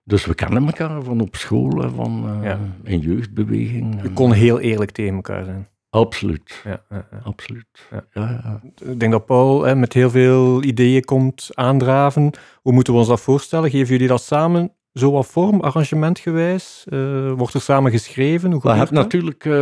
Dus 0.04 0.24
we 0.26 0.34
kennen 0.34 0.66
elkaar 0.66 1.02
van 1.02 1.20
op 1.20 1.36
school 1.36 1.82
en 1.82 1.94
van 1.94 2.24
eh, 2.28 2.44
Ja. 2.48 2.58
in 2.82 2.98
jeugdbeweging. 2.98 4.02
Je 4.02 4.10
kon 4.12 4.32
heel 4.32 4.60
eerlijk 4.60 4.90
tegen 4.90 5.14
elkaar 5.14 5.44
zijn. 5.44 5.68
Absoluut, 5.94 6.60
Ja, 6.64 6.82
ja, 6.90 7.06
ja. 7.10 7.18
absoluut. 7.22 7.66
Ja. 7.90 8.04
Ja, 8.12 8.40
ja. 8.42 8.60
Ik 8.90 9.00
denk 9.00 9.12
dat 9.12 9.26
Paul 9.26 9.62
hè, 9.62 9.74
met 9.76 9.92
heel 9.92 10.10
veel 10.10 10.62
ideeën 10.62 11.04
komt 11.04 11.50
aandraven. 11.52 12.30
Hoe 12.62 12.72
moeten 12.72 12.92
we 12.92 12.98
ons 12.98 13.08
dat 13.08 13.20
voorstellen? 13.20 13.70
Geven 13.70 13.92
jullie 13.92 14.08
dat 14.08 14.22
samen 14.22 14.72
zo 14.92 15.10
wat 15.10 15.26
vorm, 15.26 15.60
arrangementgewijs? 15.60 16.84
Eh, 16.88 17.32
wordt 17.32 17.54
er 17.54 17.60
samen 17.60 17.90
geschreven? 17.90 18.52
Hoe 18.52 18.60
je 18.62 18.68
hebt 18.68 18.94
dat? 18.94 19.02
natuurlijk 19.02 19.44
eh, 19.44 19.52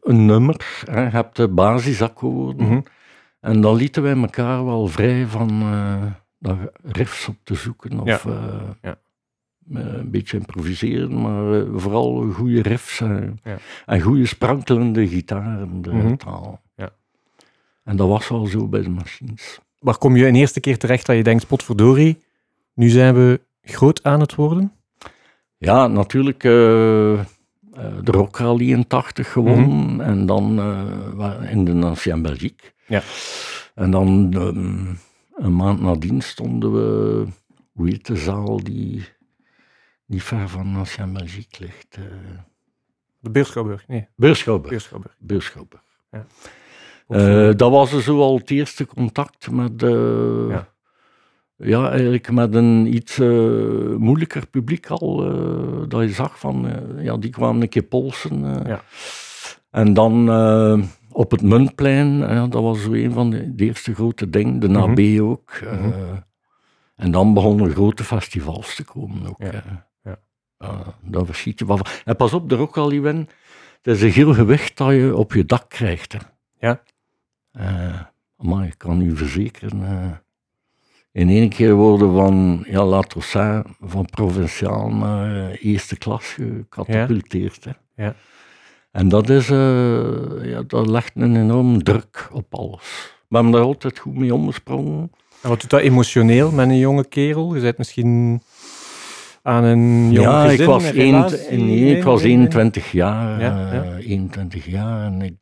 een 0.00 0.26
nummer, 0.26 0.82
hè. 0.90 1.02
je 1.02 1.10
hebt 1.10 1.36
de 1.36 1.48
basisakkoorden. 1.48 2.66
Mhm. 2.66 2.80
En 3.40 3.60
dan 3.60 3.74
lieten 3.76 4.02
wij 4.02 4.16
elkaar 4.16 4.64
wel 4.64 4.86
vrij 4.86 5.26
van 5.26 5.48
eh, 5.60 6.02
daar 6.38 6.68
riffs 6.82 7.28
op 7.28 7.36
te 7.44 7.54
zoeken. 7.54 8.00
Of 8.00 8.24
Ja. 8.82 8.96
Eh, 9.74 9.80
eh, 9.80 9.92
een 9.94 10.10
beetje 10.10 10.36
improviseren, 10.36 11.20
maar 11.20 11.60
eh, 11.60 11.66
vooral 11.74 12.30
goede 12.32 12.62
riffs. 12.62 13.00
eh, 13.00 13.16
Ja. 13.42 13.56
En 13.86 14.00
goede 14.00 14.26
sprankelende 14.26 15.08
gitaren 15.08 15.82
de 15.82 15.92
Mhm. 15.92 16.16
taal. 16.16 16.60
Ja. 16.76 16.90
En 17.84 17.96
dat 17.96 18.08
was 18.08 18.28
wel 18.28 18.46
zo 18.46 18.68
bij 18.68 18.82
de 18.82 18.88
machines. 18.90 19.58
Waar 19.78 19.98
kom 19.98 20.16
je 20.16 20.26
een 20.26 20.34
eerste 20.34 20.60
keer 20.60 20.78
terecht 20.78 21.06
dat 21.06 21.16
je 21.16 21.22
denkt, 21.22 21.46
potverdorie, 21.46 22.18
nu 22.74 22.88
zijn 22.88 23.14
we 23.14 23.40
groot 23.62 24.02
aan 24.02 24.20
het 24.20 24.34
worden? 24.34 24.72
Ja, 25.58 25.86
natuurlijk 25.86 26.44
eh, 26.44 27.12
eh, 27.12 27.26
de 28.02 28.10
Rock 28.12 28.36
Rally 28.36 28.70
in 28.72 28.86
80 28.86 29.32
gewonnen. 29.32 29.68
Mhm. 29.94 30.00
En 30.00 30.26
dan 30.26 30.58
eh, 31.18 31.50
in 31.50 31.64
de 31.64 31.86
Ancien 31.86 32.22
Belgique. 32.22 32.72
Ja. 32.86 33.02
En 33.74 33.90
dan 33.90 34.28
ehm, 34.34 34.84
een 35.44 35.56
maand 35.56 35.80
nadien 35.80 36.20
stonden 36.20 36.72
we, 36.72 37.24
hoe 37.72 37.88
heet 37.88 38.06
de 38.06 38.16
zaal 38.16 38.62
die 38.64 39.04
niet 40.06 40.22
ver 40.22 40.48
van 40.48 40.76
Ancien 40.76 41.12
Belgique 41.12 41.64
ligt? 41.64 41.96
Uh, 41.98 42.04
de 43.18 43.30
Beurschouwburg, 43.30 43.88
nee. 43.88 44.08
Beurschouwburg. 44.16 44.70
Beurschouwburg. 44.70 45.16
Beurschouwburg. 45.18 45.82
Ja. 46.10 46.26
Uh, 47.08 47.54
dat 47.56 47.70
was 47.70 48.04
zo 48.04 48.20
al 48.20 48.36
het 48.36 48.50
eerste 48.50 48.86
contact 48.86 49.50
met, 49.50 49.82
uh, 49.82 50.48
ja. 50.48 50.68
ja. 51.56 51.90
eigenlijk 51.90 52.30
met 52.30 52.54
een 52.54 52.94
iets 52.94 53.18
uh, 53.18 53.96
moeilijker 53.96 54.46
publiek 54.46 54.86
al. 54.86 55.16
dat 55.88 56.02
je 56.02 56.08
zag 56.08 56.38
van, 56.38 56.68
ja, 56.98 57.16
die 57.16 57.30
kwamen 57.30 57.62
een 57.62 57.68
keer 57.68 57.82
polsen. 57.82 58.64
Ja. 58.66 58.82
En 59.70 59.94
dan 59.94 60.28
op 61.10 61.30
het 61.30 61.42
Muntplein, 61.42 62.20
dat 62.50 62.62
was 62.62 62.82
zo 62.82 62.92
een 62.92 63.12
van 63.12 63.30
de, 63.30 63.54
de 63.54 63.64
eerste 63.64 63.94
grote 63.94 64.30
dingen, 64.30 64.58
de 64.58 64.68
NAB 64.68 64.98
mm 64.98 65.16
-hmm. 65.16 65.28
ook. 65.28 65.60
Mm 65.62 65.92
-hmm. 65.92 66.24
En 66.96 67.10
dan 67.10 67.34
begonnen 67.34 67.70
grote 67.70 68.04
festivals 68.04 68.74
te 68.74 68.84
komen 68.84 69.28
ook. 69.28 69.42
Ja. 69.42 69.88
Daar 71.00 71.26
verschiet 71.26 71.58
je 71.58 71.64
van. 71.64 71.80
En 72.04 72.16
pas 72.16 72.32
op, 72.32 72.52
er 72.52 72.58
ook 72.58 72.76
al, 72.76 72.92
Iwan, 72.92 73.28
het 73.82 73.94
is 73.94 74.02
een 74.02 74.10
heel 74.10 74.34
gewicht 74.34 74.76
dat 74.76 74.92
je 74.92 75.16
op 75.16 75.32
je 75.32 75.44
dak 75.44 75.68
krijgt. 75.68 76.12
Hè. 76.12 76.18
Ja. 76.58 76.82
Uh, 77.52 78.00
maar 78.36 78.66
ik 78.66 78.74
kan 78.78 79.00
u 79.00 79.16
verzekeren, 79.16 79.80
uh, 79.80 80.10
in 81.12 81.28
één 81.28 81.48
keer 81.48 81.74
worden 81.74 82.12
van, 82.14 82.64
ja, 82.68 83.02
zeggen, 83.18 83.64
van 83.80 84.04
provinciaal 84.04 84.88
naar 84.88 85.50
eerste 85.50 85.96
klas 85.96 86.26
gecatapulteerd. 86.26 87.64
Ja. 87.64 87.76
ja. 87.96 88.14
En 88.90 89.08
dat, 89.08 89.28
is, 89.28 89.48
ja, 89.48 90.62
dat 90.66 90.88
legt 90.88 91.12
een 91.14 91.36
enorm 91.36 91.82
druk 91.82 92.28
op 92.32 92.54
alles. 92.54 93.12
We 93.28 93.36
hebben 93.36 93.52
daar 93.52 93.62
altijd 93.62 93.98
goed 93.98 94.14
mee 94.14 94.34
omgesprongen. 94.34 95.10
En 95.42 95.48
wat 95.48 95.60
doet 95.60 95.70
dat 95.70 95.80
emotioneel 95.80 96.50
met 96.50 96.68
een 96.68 96.78
jonge 96.78 97.04
kerel? 97.08 97.54
Je 97.54 97.60
bent 97.60 97.78
misschien 97.78 98.42
aan 99.44 99.64
een 99.64 100.12
jong 100.12 100.26
ja, 100.26 100.42
gezin, 100.42 100.60
ik 100.60 100.66
was, 100.66 100.84
een 100.84 100.88
een, 100.88 100.94
relatie? 100.94 101.58
nee, 101.58 101.96
ik 101.96 102.02
was 102.02 102.22
nee, 102.22 102.30
21 102.30 102.92
jaar. 102.92 103.40
Ja, 103.40 103.70
eh, 103.72 103.84
ja. 103.84 103.96
21 103.96 104.66
jaar 104.66 105.04
en 105.04 105.22
ik, 105.22 105.34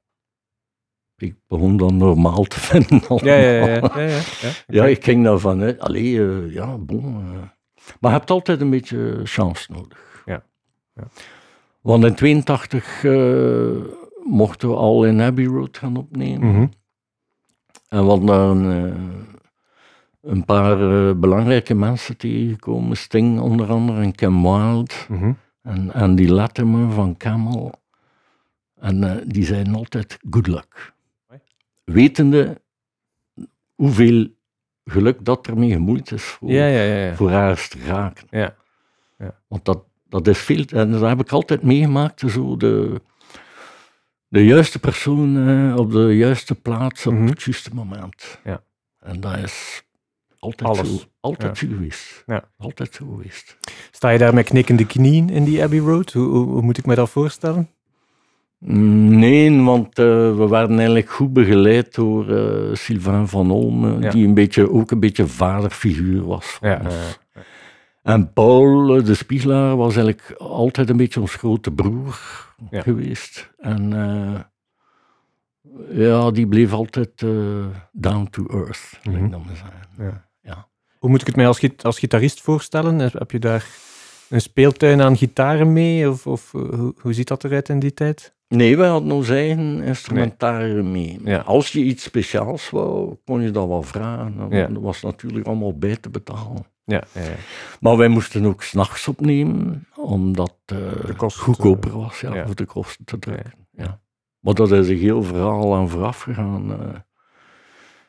ik 1.17 1.35
begon 1.49 1.77
dan 1.77 1.97
normaal 1.97 2.45
te 2.45 2.61
vinden. 2.71 3.03
Ja, 3.25 3.35
ja, 3.35 3.51
ja. 3.51 3.67
ja, 3.67 3.79
allemaal. 3.81 4.21
ja, 4.67 4.85
ik 4.87 5.05
ging 5.05 5.25
daarvan 5.25 5.63
uit. 5.63 5.81
Allee, 5.81 6.21
eh, 6.21 6.55
ja, 6.55 6.79
bon. 6.79 7.05
eh. 7.05 7.41
Maar 8.01 8.11
je 8.13 8.17
hebt 8.19 8.31
altijd 8.31 8.61
een 8.61 8.71
beetje 8.71 9.21
chance 9.25 9.73
nodig. 9.73 10.23
Ja, 10.25 10.43
ja. 10.95 11.03
Want 11.81 12.05
in 12.05 12.15
82 12.15 13.05
eh, 13.05 13.71
mochten 14.25 14.69
we 14.69 14.75
al 14.75 15.05
in 15.05 15.21
Abbey 15.21 15.45
Road 15.45 15.79
gaan 15.79 15.97
opnemen. 15.97 16.49
Mhm. 16.49 16.67
En 17.89 18.03
we 18.03 18.09
hadden 18.09 18.27
daar 18.27 18.49
een, 18.49 19.27
een 20.23 20.45
paar 20.45 20.81
eh, 21.09 21.15
belangrijke 21.17 21.75
mensen 21.75 22.17
tegengekomen. 22.17 22.97
Sting 22.97 23.41
onder 23.41 23.71
andere 23.71 24.01
en 24.03 24.15
Cam 24.15 24.43
Wilde. 24.43 24.95
Mhm. 25.09 25.33
En 25.63 25.93
Andy 25.93 26.27
Latimer 26.27 26.91
van 26.93 27.17
Camel. 27.17 27.73
En 28.81 29.05
eh, 29.05 29.23
die 29.27 29.45
zeiden 29.45 29.75
altijd 29.75 30.19
good 30.31 30.47
luck. 30.47 30.93
Wetende 31.85 32.61
hoeveel 33.75 34.29
geluk 34.85 35.25
dat 35.25 35.47
ermee 35.47 35.71
gemoeid 35.71 36.11
is 36.13 36.23
voor, 36.23 36.51
Ja, 36.51 36.67
ja, 36.67 36.83
ja. 36.83 37.15
voor 37.15 37.31
haar 37.31 37.69
te 37.69 37.79
raken. 37.87 38.27
Ja. 38.31 38.55
Want 39.49 39.65
dat, 39.65 39.85
dat 40.09 40.27
is 40.29 40.39
veel, 40.39 40.65
en 40.65 40.91
dat 40.91 41.01
heb 41.01 41.21
ik 41.21 41.31
altijd 41.31 41.63
meegemaakt, 41.63 42.21
zo 42.27 42.57
de, 42.57 43.01
de 44.29 44.45
juiste 44.45 44.79
persoon 44.79 45.49
eh, 45.49 45.77
op 45.77 45.91
de 45.93 46.17
juiste 46.17 46.55
plaats 46.55 47.07
op 47.07 47.13
Mhm. 47.13 47.27
het 47.27 47.43
juiste 47.43 47.75
moment. 47.75 48.41
Ja. 48.45 48.63
En 48.99 49.21
dat 49.21 49.37
is 49.37 49.83
altijd 50.43 50.71
Alles. 50.79 51.01
zo, 51.01 51.07
altijd 51.21 51.59
zo 51.59 51.67
geweest. 51.69 52.23
Ja. 52.27 52.45
Altijd 52.59 52.95
zo 52.95 53.07
geweest. 53.07 53.57
Sta 53.91 54.09
je 54.11 54.19
daar 54.19 54.35
met 54.35 54.45
knikkende 54.45 54.87
knieën 54.87 55.29
in 55.31 55.45
die 55.45 55.63
Abbey 55.63 55.79
Road? 55.79 56.13
Hoe, 56.13 56.29
hoe, 56.29 56.47
hoe 56.47 56.63
moet 56.63 56.79
ik 56.79 56.87
me 56.87 56.95
dat 56.95 57.11
voorstellen? 57.11 57.69
Mm, 58.59 59.19
Nee, 59.19 59.63
want 59.63 59.99
eh, 59.99 60.05
we 60.37 60.47
werden 60.49 60.77
eigenlijk 60.77 61.11
goed 61.11 61.33
begeleid 61.33 61.95
door 61.95 62.37
eh, 62.37 62.75
Sylvain 62.75 63.29
van 63.29 63.51
Olme, 63.51 64.01
Ja. 64.01 64.11
die 64.11 64.27
een 64.27 64.35
beetje, 64.35 64.71
ook 64.71 64.91
een 64.91 65.01
beetje 65.01 65.27
vaderfiguur 65.27 66.25
was 66.25 66.59
Ja, 66.61 66.81
ons. 66.85 66.95
ja, 67.35 67.43
En 68.03 68.33
Paul 68.33 68.97
eh, 68.97 69.05
de 69.05 69.15
Spiegelaar 69.15 69.77
was 69.77 69.97
eigenlijk 69.97 70.35
altijd 70.39 70.91
een 70.91 70.97
beetje 70.97 71.21
ons 71.21 71.35
grote 71.35 71.71
broer 71.71 72.21
geweest. 72.71 73.53
En 73.59 73.93
eh, 73.93 74.41
ja, 75.91 76.31
die 76.31 76.47
bleef 76.47 76.73
altijd 76.73 77.23
eh, 77.23 77.31
down 77.93 78.29
to 78.31 78.47
earth, 78.47 79.01
mm 79.03 79.13
Mhm. 79.13 79.25
ik 79.25 79.31
dan 79.31 79.43
maar 79.47 79.57
zeggen. 79.57 80.25
Hoe 81.03 81.11
moet 81.11 81.21
ik 81.21 81.27
het 81.27 81.37
mij 81.37 81.47
als, 81.47 81.59
git- 81.59 81.85
als 81.85 81.99
gitarist 81.99 82.41
voorstellen? 82.41 82.99
Heb 82.99 83.31
je 83.31 83.39
daar 83.39 83.67
een 84.29 84.41
speeltuin 84.41 85.01
aan 85.03 85.17
gitaren 85.17 85.73
mee? 85.73 86.09
Of, 86.11 86.27
of 86.27 86.55
eh, 86.55 86.61
hoe, 86.61 86.95
hoe 87.01 87.13
ziet 87.13 87.29
dat 87.29 87.45
eruit 87.45 87.69
in 87.69 87.79
die 87.79 87.95
tijd? 87.95 88.35
Nee, 88.49 88.77
wij 88.77 88.89
hadden 88.89 89.13
ons 89.13 89.29
eigen 89.29 89.83
instrumentarium 89.83 90.91
mee. 90.91 91.21
Ja. 91.25 91.39
Als 91.39 91.73
je 91.73 91.81
iets 91.81 92.03
speciaals 92.03 92.71
wou, 92.71 93.17
kon 93.25 93.41
je 93.43 93.51
dat 93.51 93.69
wel 93.69 93.83
vragen. 93.83 94.47
Ja. 94.51 94.67
Dat 94.67 94.83
was 94.83 95.03
natuurlijk 95.03 95.47
allemaal 95.47 95.79
bij 95.79 95.97
te 95.97 96.09
betalen. 96.11 96.65
Ja. 96.85 97.03
Maar 97.81 97.97
wij 97.97 98.09
moesten 98.09 98.45
ook 98.47 98.63
s'nachts 98.63 99.09
opnemen, 99.09 99.87
omdat 99.97 100.55
eh 100.67 100.77
De 101.07 101.15
goedkoper 101.31 101.99
was 101.99 102.21
ja, 102.21 102.35
ja. 102.35 102.47
voor 102.47 102.55
de 102.55 102.65
kosten 102.65 103.05
te 103.05 103.19
drukken. 103.19 103.53
Ja. 103.71 104.01
Maar 104.41 104.55
dat 104.55 104.73
is 104.73 104.89
een 104.89 104.99
heel 104.99 105.23
verhaal 105.23 105.75
aan 105.75 105.89
vooraf 105.89 106.21
gegaan. 106.21 106.73
eh. 106.81 106.99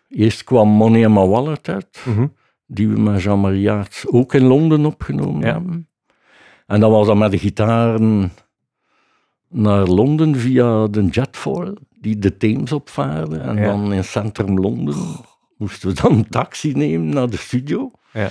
Eerst 0.10 0.44
kwam 0.44 0.68
Money 0.68 1.02
in 1.02 1.14
My 1.14 1.26
Wallet 1.26 1.70
uit, 1.70 2.02
Mhm. 2.06 2.28
Die 2.74 2.88
we 2.89 3.00
met 3.00 3.22
Jean-Marie 3.22 3.62
Jaerts 3.62 4.08
ook 4.08 4.34
in 4.34 4.44
Londen 4.44 4.86
opgenomen 4.86 5.42
Ja. 5.48 5.53
hebben. 5.53 5.88
En 6.68 6.80
dan 6.80 6.92
was 6.92 7.08
dat 7.08 7.18
met 7.18 7.32
de 7.32 7.38
gitaren 7.38 8.32
naar 9.50 9.86
Londen 9.88 10.36
via 10.36 10.88
de 10.88 11.06
Jetfoil, 11.06 11.77
die 12.00 12.18
de 12.20 12.38
Theems 12.38 12.72
opvaarde. 12.72 13.38
En 13.38 13.56
Ja. 13.56 13.65
dan 13.68 13.94
in 13.94 14.03
centrum 14.03 14.60
Londen 14.60 14.96
moesten 15.58 15.89
we 15.89 16.01
dan 16.01 16.12
een 16.12 16.30
taxi 16.30 16.72
nemen 16.74 17.10
naar 17.10 17.30
de 17.30 17.38
studio. 17.38 17.92
Ja. 18.13 18.30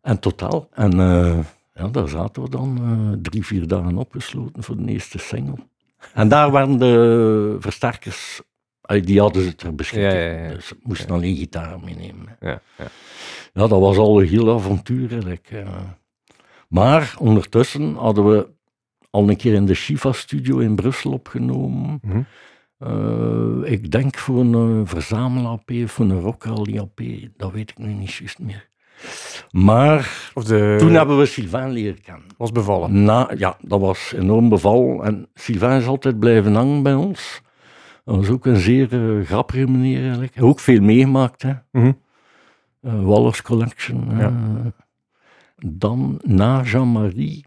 En 0.00 0.18
totaal. 0.18 0.68
En 0.72 0.92
eh, 1.00 1.38
ja, 1.74 1.88
daar 1.88 2.08
zaten 2.08 2.42
we 2.42 2.48
dan 2.50 2.78
eh, 2.78 3.18
drie, 3.22 3.46
vier 3.46 3.66
dagen 3.66 3.96
opgesloten 3.96 4.62
voor 4.62 4.76
de 4.76 4.92
eerste 4.92 5.18
single. 5.18 5.56
En 6.14 6.28
daar 6.28 6.50
waren 6.50 6.78
de 6.78 7.56
versterkers, 7.58 8.40
eh, 8.82 9.02
die 9.02 9.20
hadden 9.20 9.42
ze 9.42 9.54
ter 9.54 9.74
beschikking. 9.74 10.12
Ja, 10.12 10.18
ja, 10.18 10.42
ja. 10.48 10.54
Dus 10.54 10.72
moesten 10.82 11.10
alleen 11.10 11.36
gitaar 11.36 11.80
meenemen. 11.84 12.36
Ja, 12.40 12.60
ja. 12.78 12.86
Ja, 13.52 13.66
dat 13.66 13.80
was 13.80 13.96
al 13.96 14.20
een 14.20 14.28
heel 14.28 14.54
avontuur 14.54 15.10
eigenlijk. 15.12 15.48
ja. 15.50 15.98
Maar 16.68 17.14
ondertussen 17.18 17.94
hadden 17.94 18.28
we 18.30 18.48
al 19.10 19.28
een 19.28 19.36
keer 19.36 19.54
in 19.54 19.66
de 19.66 19.74
Shiva-studio 19.74 20.58
in 20.58 20.74
Brussel 20.74 21.12
opgenomen. 21.12 21.98
Mhm. 22.02 22.20
Eh, 22.78 23.72
ik 23.72 23.90
denk 23.90 24.16
voor 24.16 24.40
een 24.40 24.78
uh, 24.78 24.80
verzamel-AP 24.84 25.70
of 25.84 25.90
voor 25.92 26.04
een 26.04 26.20
rock-AP, 26.20 27.00
dat 27.36 27.52
weet 27.52 27.70
ik 27.70 27.78
nu 27.78 27.92
niet 27.92 28.12
juist 28.12 28.38
meer. 28.38 28.68
Maar 29.50 30.30
Of 30.34 30.44
de... 30.44 30.76
toen 30.78 30.92
hebben 30.92 31.18
we 31.18 31.26
Sylvain 31.26 31.70
leren 31.70 32.00
kennen. 32.00 32.24
was 32.36 32.52
bevallen. 32.52 33.04
Na, 33.04 33.30
ja, 33.36 33.56
dat 33.60 33.80
was 33.80 34.12
enorm 34.16 34.48
beval. 34.48 35.04
En 35.04 35.28
Sylvain 35.34 35.80
is 35.80 35.86
altijd 35.86 36.18
blijven 36.18 36.54
hangen 36.54 36.82
bij 36.82 36.94
ons. 36.94 37.40
Dat 38.04 38.16
was 38.16 38.28
ook 38.28 38.46
een 38.46 38.56
zeer 38.56 38.92
eh, 38.92 39.26
grappige 39.26 39.66
meneer 39.66 40.00
eigenlijk. 40.00 40.32
Ook 40.40 40.60
veel 40.60 40.80
meegemaakt, 40.80 41.42
hè. 41.42 41.52
Mhm. 41.70 41.92
Eh, 42.82 43.02
Wallers 43.04 43.42
Collection. 43.42 44.16
Ja. 44.18 44.26
eh. 44.26 44.66
dan, 45.56 46.18
na 46.22 46.62
Jean-Marie, 46.62 47.44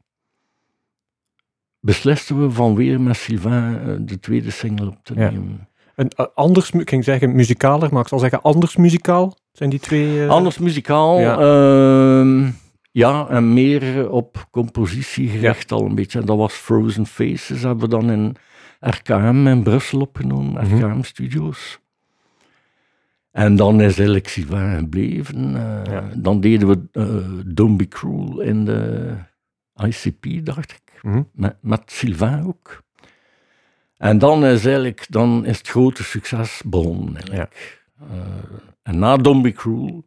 beslisten 1.80 2.42
we 2.42 2.51
van 2.51 2.75
weer 2.75 3.01
met 3.01 3.15
Sylvain 3.15 3.80
eh, 3.80 3.96
de 4.00 4.20
tweede 4.20 4.51
single 4.51 4.88
op 4.88 4.98
te 5.04 5.13
Ja. 5.15 5.30
nemen. 5.30 5.68
Een, 5.96 6.10
eh, 6.10 6.25
anders, 6.34 6.72
ik 6.72 6.89
ging 6.89 7.04
zeggen 7.04 7.36
muzikaler, 7.36 7.89
maar 7.94 8.01
ik 8.01 8.08
zal 8.08 8.20
zeggen 8.20 8.42
anders 8.42 8.75
muzikaal. 8.75 9.36
Zijn 9.51 9.70
die 9.70 9.80
twee... 9.80 10.27
Anders 10.27 10.58
muzikaal, 10.58 11.20
Ja. 11.20 11.39
ja, 11.42 12.51
ja 12.92 13.27
en 13.30 13.54
meer 13.54 14.10
op 14.10 14.48
compositie 14.51 15.30
gericht 15.30 15.72
al 15.72 15.86
een 15.86 15.96
beetje. 15.96 16.20
En 16.20 16.25
dat 16.25 16.38
was 16.38 16.54
Frozen 16.54 17.06
Faces, 17.06 17.62
hebben 17.62 17.84
we 17.84 17.88
dan 17.89 18.12
in 18.12 18.36
RKM 18.80 19.48
in 19.48 19.63
Brussel 19.63 20.00
opgenomen, 20.01 20.68
Mhm. 20.68 20.75
RKM 20.86 21.01
Studios. 21.04 21.80
En 23.36 23.56
dan 23.56 23.82
is 23.82 23.96
eigenlijk 23.96 24.27
Sylvain 24.27 24.77
gebleven. 24.77 25.51
Ja. 25.51 26.10
Dan 26.15 26.42
deden 26.42 26.68
we 26.68 26.82
eh, 26.92 27.06
Don't 27.46 27.77
Be 27.77 27.88
Cruel 27.88 28.42
in 28.42 28.65
de 28.65 29.13
ICP, 29.75 30.46
dacht 30.46 30.72
ik. 30.72 31.00
Mhm. 31.01 31.22
Met, 31.34 31.56
met 31.62 31.82
Sylvain 31.86 32.46
ook. 32.46 32.84
En 33.98 34.18
dan 34.18 34.46
is 34.46 34.65
eigenlijk 34.65 35.06
dan 35.10 35.46
is 35.46 35.58
het 35.58 35.68
grote 35.68 36.04
succes 36.04 36.62
begonnen. 36.65 37.15
Eigenlijk. 37.15 37.84
Eh, 38.00 38.08
en 38.84 39.00
na 39.00 39.18
Don't 39.18 39.42
Be 39.42 39.51
Cruel, 39.51 40.06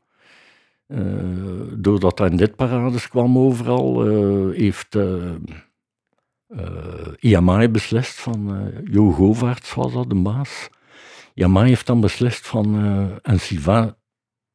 doordat 1.76 2.18
hij 2.18 2.28
in 2.28 2.36
dit 2.36 2.56
parades 2.56 3.08
kwam 3.08 3.38
overal, 3.38 4.06
heeft 4.50 4.94
eh, 4.94 5.32
EMI 7.18 7.68
beslist 7.68 8.20
van 8.20 8.70
Jo 8.84 9.10
Govaerts 9.10 9.74
was 9.74 9.92
dat, 9.92 10.08
de 10.08 10.14
baas. 10.14 10.68
Yamaha 11.38 11.66
heeft 11.66 11.86
dan 11.86 12.00
beslist 12.00 12.46
van, 12.46 12.84
uh, 12.84 13.06
en 13.22 13.40
Sylvain 13.40 13.94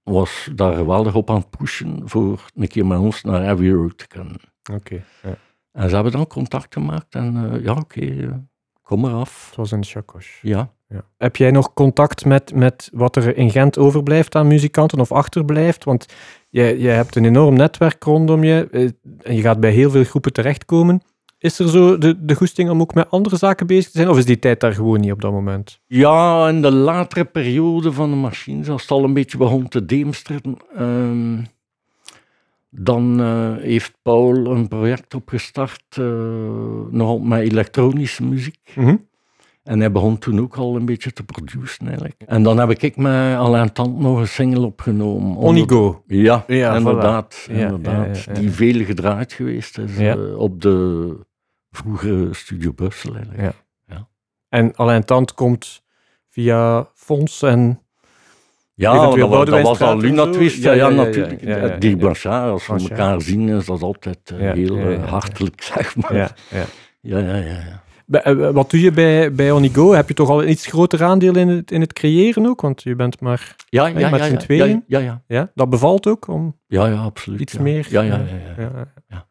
was 0.04 0.50
daar 0.56 0.76
geweldig 0.76 1.16
op 1.16 1.30
aan 1.30 1.36
het 1.36 1.50
pushen 1.50 2.02
voor 2.06 2.46
een 2.56 2.68
keer 2.68 2.86
met 2.86 3.00
ons 3.00 3.24
naar 3.24 3.48
Abbey 3.48 3.70
Road 3.70 3.98
te 3.98 4.08
kunnen. 4.08 4.36
Oké. 4.74 5.04
ja. 5.24 5.38
En 5.72 5.90
ze 5.90 5.96
hebben 5.96 6.14
dan 6.14 6.28
contact 6.28 6.74
gemaakt 6.74 7.16
en 7.16 7.36
uh, 7.36 7.64
ja, 7.64 7.72
oké, 7.72 7.82
okay, 7.82 8.10
uh, 8.10 8.34
kom 8.82 9.06
eraf. 9.06 9.46
Het 9.48 9.56
was 9.56 9.72
een 9.72 9.84
chakos. 9.84 10.40
Ja. 10.42 10.74
ja. 10.88 11.06
Heb 11.18 11.36
jij 11.36 11.52
nog 11.52 11.74
contact 11.74 12.26
met, 12.26 12.56
met 12.56 12.90
wat 12.94 13.16
er 13.16 13.38
in 13.38 13.52
Gent 13.52 13.78
overblijft 13.78 14.36
aan 14.36 14.48
muzikanten 14.48 15.00
of 15.00 15.12
achterblijft? 15.12 15.84
Want 15.84 16.06
je, 16.50 16.80
je 16.80 16.88
hebt 16.88 17.16
een 17.16 17.26
enorm 17.26 17.56
netwerk 17.56 18.04
rondom 18.04 18.44
je 18.44 18.94
en 19.22 19.36
je 19.36 19.42
gaat 19.42 19.60
bij 19.60 19.72
heel 19.72 19.90
veel 19.90 20.04
groepen 20.04 20.34
terechtkomen. 20.34 21.02
Is 21.44 21.60
er 21.60 21.70
zo 21.70 21.98
de, 21.98 22.26
de 22.26 22.36
goesting 22.36 22.70
om 22.70 22.82
ook 22.82 22.94
met 22.94 23.10
andere 23.10 23.38
zaken 23.38 23.68
bezig 23.68 23.92
te 23.92 23.98
zijn? 23.98 24.10
Of 24.10 24.18
is 24.18 24.26
die 24.26 24.40
tijd 24.40 24.60
daar 24.60 24.74
gewoon 24.74 25.00
niet 25.00 25.12
op 25.12 25.22
dat 25.22 25.32
moment? 25.32 25.80
Ja, 25.88 26.48
in 26.48 26.62
de 26.62 26.72
latere 26.72 27.26
periode 27.26 27.92
van 27.92 28.10
de 28.10 28.16
machine, 28.16 28.72
als 28.72 28.82
het 28.82 28.92
al 28.92 29.04
een 29.04 29.14
beetje 29.14 29.38
begon 29.38 29.68
te 29.68 29.86
deemsteren, 29.86 30.58
um, 30.80 31.46
dan 32.70 33.22
uh, 33.22 33.56
heeft 33.58 33.94
Paul 34.02 34.46
een 34.46 34.68
project 34.68 35.14
opgestart, 35.14 35.84
uh, 36.00 36.06
nogal 36.90 37.20
met 37.20 37.40
elektronische 37.40 38.24
muziek. 38.24 38.72
Mm 38.76 38.86
-hmm. 38.86 39.08
En 39.64 39.80
hij 39.80 39.92
begon 39.92 40.18
toen 40.18 40.40
ook 40.40 40.56
al 40.56 40.76
een 40.76 40.86
beetje 40.86 41.14
te 41.14 41.24
produceren 41.24 41.88
eigenlijk. 41.88 42.22
En 42.26 42.44
dan 42.44 42.58
heb 42.58 42.70
ik 42.70 42.98
met 42.98 43.36
Alain 43.38 43.72
Tant 43.72 44.00
nog 44.00 44.20
een 44.20 44.28
single 44.28 44.66
opgenomen. 44.66 45.38
Onigo. 45.38 46.04
Ja, 46.08 46.44
ja, 46.48 46.76
inderdaad. 46.76 47.48
Voilà. 47.50 47.54
inderdaad. 47.54 48.18
Ja, 48.18 48.34
ja, 48.34 48.40
Die 48.40 48.52
veel 48.52 48.86
gedraaid 48.86 49.34
geweest 49.34 49.78
is 49.78 50.00
uh, 50.00 50.38
op 50.38 50.62
de 50.62 51.18
vroegere 51.78 52.34
Studio 52.34 52.72
Brussel 52.72 53.16
eigenlijk. 53.16 53.42
Ja. 53.42 53.54
ja. 53.96 54.08
En 54.50 54.76
Alain 54.76 55.06
Tant 55.06 55.34
komt 55.34 55.84
via 56.30 56.90
Fons 56.94 57.42
en... 57.42 57.78
Ja, 58.76 58.94
dat, 58.94 59.18
was, 59.30 59.50
dat 59.50 59.62
was 59.62 59.82
al 59.82 59.98
Luna 59.98 60.30
Twist. 60.30 60.64
Ja, 60.64 60.72
ja, 60.72 60.90
natuurlijk. 60.90 61.44
Ja, 61.44 61.68
Die 61.68 61.98
Blanchard, 61.98 62.52
als 62.52 62.68
we 62.68 62.90
elkaar 62.90 63.22
zien, 63.22 63.50
is 63.50 63.66
dat 63.66 63.82
altijd 63.82 64.34
uh, 64.34 64.52
heel 64.52 64.78
uh, 64.78 65.10
hartelijk, 65.10 65.62
zeg 65.74 65.96
maar. 65.96 66.16
Ja, 66.16 66.32
ja. 66.50 66.66
ja, 67.02 67.20
ja, 67.20 67.38
ja. 67.38 67.84
Wat 68.52 68.70
doe 68.72 68.82
je 68.82 68.92
bij, 68.92 69.34
bij 69.34 69.52
Onigo? 69.52 69.92
Heb 69.92 70.08
je 70.08 70.14
toch 70.14 70.30
al 70.30 70.44
een 70.44 70.50
iets 70.50 70.66
groter 70.66 71.04
aandeel 71.04 71.36
in 71.36 71.48
het, 71.48 71.72
in 71.72 71.82
het 71.82 71.94
creëren 71.94 72.46
ook? 72.46 72.62
Want 72.62 72.84
je 72.84 72.96
bent 72.96 73.20
maar 73.20 73.56
ja, 73.70 73.88
ja, 73.88 74.10
met 74.10 74.20
ja, 74.20 74.26
z'n 74.26 74.38
tweeën. 74.38 74.84
Ja, 74.88 75.00
ja, 75.00 75.22
ja. 75.28 75.52
Dat 75.56 75.70
bevalt 75.70 76.08
ook 76.08 76.28
om 76.28 76.60
ja, 76.68 76.88
ja, 76.88 77.02
absoluut, 77.02 77.42
iets 77.42 77.58
meer... 77.58 77.88
Ja, 77.90 78.02
ja, 78.02 78.22
ja. 78.58 78.88
ja, 79.08 79.28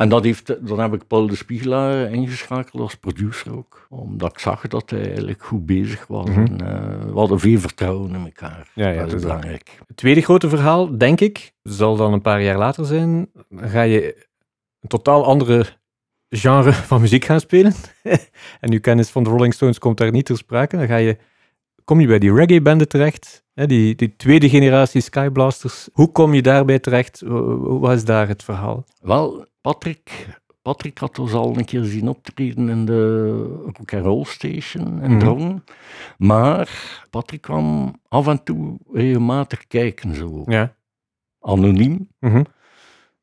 En 0.00 0.08
dat 0.08 0.24
heeft, 0.24 0.66
dan 0.68 0.80
heb 0.80 0.94
ik 0.94 1.06
Paul 1.06 1.26
de 1.26 1.36
Spiegelaar 1.36 2.10
ingeschakeld 2.10 2.82
als 2.82 2.94
producer 2.94 3.56
ook. 3.56 3.86
Omdat 3.88 4.32
ik 4.32 4.38
zag 4.38 4.68
dat 4.68 4.90
hij 4.90 5.04
eigenlijk 5.04 5.44
goed 5.44 5.66
bezig 5.66 6.06
was. 6.06 6.28
Mm 6.28 6.34
-hmm. 6.34 6.46
en, 6.46 6.62
uh, 6.62 7.12
we 7.12 7.18
hadden 7.18 7.40
veel 7.40 7.58
vertrouwen 7.58 8.14
in 8.14 8.24
elkaar. 8.24 8.70
Ja, 8.74 8.88
ja, 8.88 9.04
dat 9.04 9.12
is 9.12 9.22
belangrijk. 9.22 9.78
Het 9.86 9.96
tweede 9.96 10.20
grote 10.20 10.48
verhaal, 10.48 10.98
denk 10.98 11.20
ik, 11.20 11.52
zal 11.62 11.96
dan 11.96 12.12
een 12.12 12.20
paar 12.20 12.42
jaar 12.42 12.58
later 12.58 12.84
zijn. 12.84 13.30
Dan 13.48 13.68
ga 13.68 13.82
je 13.82 14.26
een 14.80 14.88
totaal 14.88 15.24
andere 15.24 15.66
genre 16.28 16.72
van 16.72 17.00
muziek 17.00 17.24
gaan 17.24 17.40
spelen. 17.40 17.72
en 18.60 18.72
uw 18.72 18.80
kennis 18.80 19.10
van 19.10 19.24
de 19.24 19.30
Rolling 19.30 19.54
Stones 19.54 19.78
komt 19.78 19.98
daar 19.98 20.10
niet 20.10 20.26
ter 20.26 20.36
sprake. 20.36 20.76
Dan 20.76 20.86
ga 20.86 20.96
je, 20.96 21.16
kom 21.90 22.00
je 22.00 22.06
bij 22.06 22.18
die 22.18 22.34
reggae-banden 22.34 22.88
terecht. 22.88 23.44
Hè, 23.54 23.66
die, 23.66 23.94
die 23.94 24.16
tweede 24.16 24.48
generatie 24.48 25.00
Skyblasters. 25.00 25.88
Hoe 25.92 26.12
kom 26.12 26.34
je 26.34 26.42
daarbij 26.42 26.78
terecht? 26.78 27.22
Wat 27.26 27.92
is 27.92 28.04
daar 28.04 28.28
het 28.28 28.42
verhaal? 28.42 28.84
Wel, 29.00 29.46
Patrick, 29.60 30.38
Patrick 30.62 30.98
had 30.98 31.18
ons 31.18 31.32
al 31.32 31.56
een 31.56 31.64
keer 31.64 31.84
zien 31.84 32.08
optreden 32.08 32.68
in 32.68 32.84
de 32.84 33.32
Rock 33.64 33.94
and 33.94 34.04
Roll 34.04 34.24
Station 34.24 35.02
in 35.02 35.18
Drongen. 35.18 35.46
Mm 35.46 35.62
-hmm. 36.18 36.26
Maar 36.26 36.68
Patrick 37.10 37.40
kwam 37.40 37.94
af 38.08 38.26
en 38.26 38.42
toe 38.42 38.78
regelmatig 38.92 39.66
kijken 39.66 40.14
zo. 40.14 40.42
Ja. 40.46 40.76
Anoniem. 41.40 42.08
Mm 42.20 42.30
-hmm. 42.30 42.44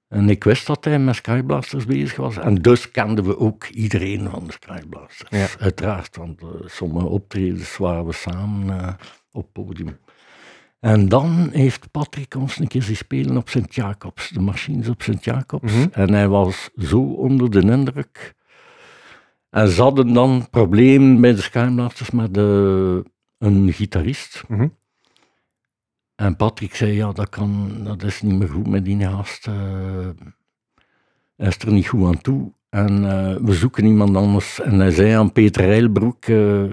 En 0.08 0.30
ik 0.30 0.44
wist 0.44 0.68
dat 0.68 0.86
hij 0.86 1.00
met 1.00 1.16
Skyblasters 1.16 1.86
bezig 1.86 2.16
was. 2.16 2.38
En 2.38 2.56
dus 2.56 2.92
kenden 2.92 3.26
we 3.26 3.40
ook 3.40 3.68
iedereen 3.68 4.30
van 4.30 4.44
de 4.44 4.52
Skyblasters. 4.52 5.30
Ja. 5.30 5.48
Uiteraard, 5.60 6.18
want 6.18 6.42
uh, 6.42 6.50
sommige 6.66 7.08
optredens 7.08 7.78
waren 7.78 8.06
we 8.06 8.14
samen 8.14 8.68
uh, 8.68 8.94
op 9.32 9.54
podium. 9.54 9.98
En 10.80 11.10
dan 11.10 11.50
heeft 11.52 11.92
Patrick 11.92 12.36
ons 12.36 12.60
een 12.60 12.68
keer 12.68 12.84
zien 12.84 12.96
spelen 12.96 13.38
op 13.38 13.50
Sint-Jacobs, 13.50 14.30
de 14.30 14.40
machines 14.40 14.90
op 14.90 15.02
Sint-Jacobs. 15.02 15.74
Mm 15.74 15.80
-hmm. 15.80 15.90
En 15.92 16.14
hij 16.14 16.28
was 16.28 16.70
zo 16.76 17.00
onder 17.00 17.52
de 17.52 17.62
indruk. 17.62 18.36
En 19.50 19.70
ze 19.70 19.82
hadden 19.82 20.14
dan 20.14 20.48
problemen 20.50 21.22
bij 21.22 21.34
de 21.34 21.42
Skyblasters 21.42 22.12
met 22.12 22.34
de, 22.34 23.04
een 23.38 23.74
gitarist. 23.74 24.44
Mm 24.48 24.58
-hmm. 24.58 24.77
En 26.18 26.36
Patrick 26.36 26.76
zei, 26.76 26.92
ja, 26.92 27.12
dat, 27.12 27.30
kan, 27.30 27.72
dat 27.84 28.04
is 28.04 28.22
niet 28.22 28.40
meer 28.40 28.50
goed 28.50 28.68
met 28.68 28.86
die 28.86 29.00
gast. 29.00 29.48
Uh, 29.48 29.56
hij 31.36 31.48
is 31.48 31.58
er 31.58 31.72
niet 31.72 31.88
goed 31.88 32.06
aan 32.06 32.22
toe. 32.22 32.52
En 32.70 33.04
uh, 33.04 33.36
we 33.36 33.54
zoeken 33.54 33.86
iemand 33.86 34.16
anders. 34.16 34.62
En 34.62 34.80
hij 34.80 34.92
zei 34.92 35.12
aan 35.12 35.32
Peter 35.32 35.64
Heilbroek, 35.64 36.28
uh, 36.28 36.72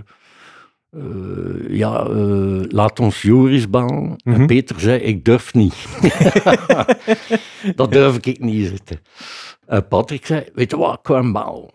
ja, 1.69 2.09
laat 2.69 3.01
ons 3.01 3.23
Joris 3.23 3.71
bellen. 3.71 4.03
Mm 4.03 4.17
-hmm. 4.23 4.35
En 4.35 4.47
Peter 4.47 4.81
zei, 4.81 5.01
ik 5.01 5.25
durf 5.25 5.55
niet. 5.55 5.87
dat 7.77 7.93
durf 7.93 8.17
ik 8.17 8.41
niet 8.41 8.67
zitten. 8.69 9.01
En 9.67 9.89
Patrick 9.89 10.27
zei, 10.27 10.49
weet 10.55 10.71
je 10.71 10.77
wat, 10.77 10.95
ik 10.95 11.03
kwam 11.03 11.33
bellen. 11.33 11.71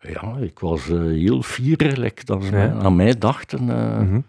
Ja, 0.00 0.36
ik 0.40 0.58
was 0.58 0.84
heel 0.86 1.42
fierig 1.42 2.24
dat 2.24 2.44
ze 2.44 2.56
ja. 2.56 2.72
aan 2.72 2.96
mij 2.96 3.18
dachten. 3.18 3.62
Mm 3.62 4.08
-hmm. 4.08 4.24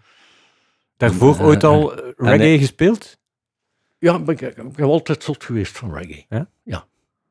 Daarvoor 1.00 1.34
uh, 1.34 1.44
ooit 1.46 1.64
al 1.64 1.94
reggae 2.16 2.38
hij, 2.38 2.58
gespeeld? 2.58 3.18
Ja, 3.98 4.20
ik, 4.26 4.40
ik, 4.40 4.56
ik 4.56 4.76
heb 4.76 4.80
altijd 4.86 5.22
zot 5.22 5.44
geweest 5.44 5.78
van 5.78 5.94
reggae. 5.94 6.24
Ja? 6.28 6.48
Ja, 6.62 6.84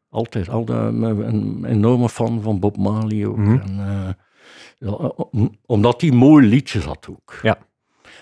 altijd. 0.09 0.49
altijd 0.49 0.93
een, 0.93 1.65
enorme 1.65 2.09
fan 2.09 2.41
van 2.41 2.59
Bob 2.59 2.77
Marley 2.77 3.25
ook. 3.25 3.37
Mhm. 3.37 3.59
En, 3.59 4.17
omdat 5.65 6.01
hij 6.01 6.11
mooie 6.11 6.47
liedjes 6.47 6.83
had 6.83 7.07
ook. 7.09 7.39
Ja. 7.41 7.57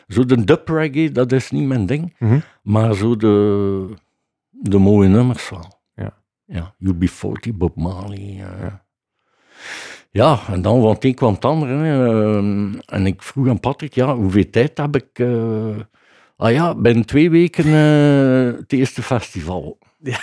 Zo 0.08 0.26
de 0.26 0.44
dub 0.44 0.68
reggae, 0.68 1.12
dat 1.12 1.32
is 1.32 1.52
niet 1.52 1.68
mijn 1.68 1.86
ding. 1.86 2.16
Mhm. 2.20 2.40
Maar 2.62 2.94
zo 2.94 3.16
de, 3.16 3.94
de 4.50 4.78
mooie 4.78 5.10
nummers 5.10 5.50
wel. 5.50 5.80
Ja. 5.96 6.18
Ja, 6.46 6.76
UB40, 6.84 7.56
Bob 7.56 7.76
Marley. 7.76 8.20
Uh, 8.20 8.40
ja. 8.40 8.86
Ja, 10.18 10.40
en 10.52 10.62
dan 10.62 10.86
het 10.86 11.04
een 11.04 11.14
kwam 11.14 11.34
het 11.34 11.46
andere. 11.46 11.74
Uh, 11.74 12.38
en 12.86 13.06
ik 13.06 13.22
vroeg 13.22 13.50
aan 13.50 13.60
Patrick, 13.60 13.94
ja, 13.94 14.16
hoeveel 14.16 14.50
tijd 14.50 14.78
heb 14.78 14.96
ik? 14.96 15.20
Uh, 15.20 15.76
ah 16.38 16.52
ja, 16.52 16.76
binnen 16.76 17.06
twee 17.06 17.30
weken 17.30 17.66
uh, 17.66 18.60
het 18.60 18.74
eerste 18.74 19.02
festival. 19.02 19.78
Ja. 20.00 20.20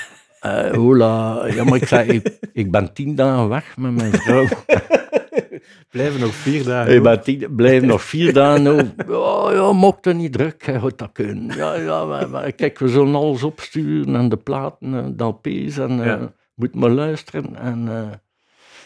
hola. 0.75 1.47
Ja, 1.47 1.65
maar 1.65 1.77
ik 1.77 1.87
zei, 1.87 2.09
ik, 2.09 2.39
ik, 2.53 2.71
ben 2.71 2.93
tien 2.93 3.15
dagen 3.15 3.49
weg 3.49 3.77
met 3.77 3.95
mijn 3.95 4.13
vrouw. 4.13 4.47
Blijven 5.91 6.21
nog 6.21 6.35
vier 6.35 6.65
dagen. 6.65 6.95
Ik 6.95 7.03
ben 7.03 7.23
tien, 7.23 7.55
blijven 7.57 7.89
nog 7.89 8.03
vier 8.03 8.33
dagen. 8.33 8.95
Oh, 9.09 9.53
ja, 9.53 9.73
mocht 9.73 10.07
er 10.07 10.15
niet 10.15 10.33
druk, 10.33 10.67
hij 10.67 10.81
dat 10.97 11.11
kunnen. 11.13 11.57
Ja, 11.57 11.75
ja, 11.75 12.05
maar, 12.05 12.29
maar, 12.29 12.53
kijk, 12.53 12.79
we 12.79 12.89
zullen 12.89 13.15
alles 13.15 13.43
opsturen 13.43 14.17
en 14.17 14.29
de 14.29 14.37
platen, 14.37 15.17
de 15.17 15.25
LP's 15.25 15.79
en 15.79 15.97
ja. 15.97 16.33
moet 16.55 16.75
maar 16.75 16.91
luisteren. 16.91 17.57
En, 17.57 17.89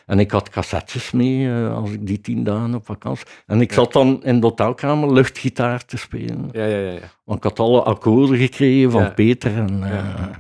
en 0.09 0.19
ik 0.19 0.31
had 0.31 0.49
cassettes 0.49 1.11
mee 1.11 1.47
uh, 1.47 1.75
als 1.75 1.91
ik 1.91 2.07
die 2.07 2.21
tien 2.21 2.45
dagen 2.45 2.75
op 2.75 2.87
vakantie. 2.87 3.27
En 3.47 3.61
ik 3.61 3.69
ja. 3.69 3.75
zat 3.75 3.93
dan 3.93 4.25
in 4.25 4.41
de 4.41 4.47
hotelkamer 4.47 5.13
luchtgitaar 5.13 5.85
te 5.85 5.97
spelen. 5.97 6.49
Ja, 6.53 6.65
ja, 6.65 6.79
ja, 6.79 6.91
ja. 6.91 7.11
Want 7.25 7.39
ik 7.39 7.45
had 7.45 7.59
alle 7.59 7.83
akkoorden 7.83 8.39
gekregen 8.39 8.91
van 8.91 9.03
ja. 9.03 9.11
Peter. 9.11 9.57
En, 9.57 9.81
uh, 9.83 9.89
ja. 9.89 10.31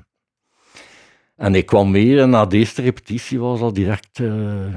en 1.36 1.54
ik 1.54 1.66
kwam 1.66 1.92
weer 1.92 2.20
en 2.20 2.30
na 2.30 2.46
deze 2.46 2.82
repetitie 2.82 3.40
was 3.40 3.60
al 3.60 3.72
direct 3.72 4.18
uh, 4.18 4.74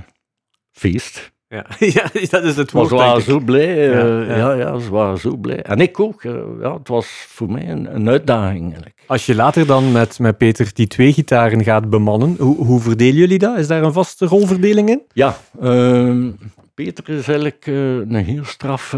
feest. 0.72 1.34
Ja. 1.52 1.66
ja, 1.96 2.10
dat 2.30 2.44
is 2.44 2.56
het 2.56 2.72
woord. 2.72 2.90
Ze 2.90 2.96
waren 2.96 3.22
zo 3.22 3.40
blij. 3.40 3.76
Ja, 3.76 4.36
ja. 4.36 4.54
ja, 4.54 4.80
ze 4.80 4.90
waren 4.90 5.18
zo 5.18 5.38
blij. 5.38 5.62
En 5.62 5.80
ik 5.80 6.00
ook. 6.00 6.24
Ja, 6.62 6.74
het 6.74 6.88
was 6.88 7.08
voor 7.28 7.52
mij 7.52 7.70
een, 7.70 7.96
een 7.96 8.10
uitdaging 8.10 8.66
eigenlijk. 8.66 9.04
Als 9.06 9.26
je 9.26 9.36
later 9.36 9.66
dan 9.66 9.92
met, 9.92 10.20
met 10.20 10.38
Peter 10.38 10.72
die 10.74 10.88
twee 10.88 11.14
gitaren 11.14 11.64
gaat 11.64 11.90
bemannen, 11.90 12.36
hoe, 12.40 12.66
hoe 12.66 12.80
verdelen 12.80 13.16
jullie 13.16 13.38
dat? 13.38 13.58
Is 13.58 13.68
daar 13.68 13.84
een 13.84 13.94
vaste 13.94 14.26
rolverdeling 14.26 14.90
in? 14.90 15.02
Ja, 15.14 15.38
uh, 15.62 16.28
Peter 16.74 17.10
is 17.10 17.28
eigenlijk 17.28 17.66
uh, 17.66 17.96
een 17.96 18.16
heel 18.16 18.46
straffe 18.46 18.98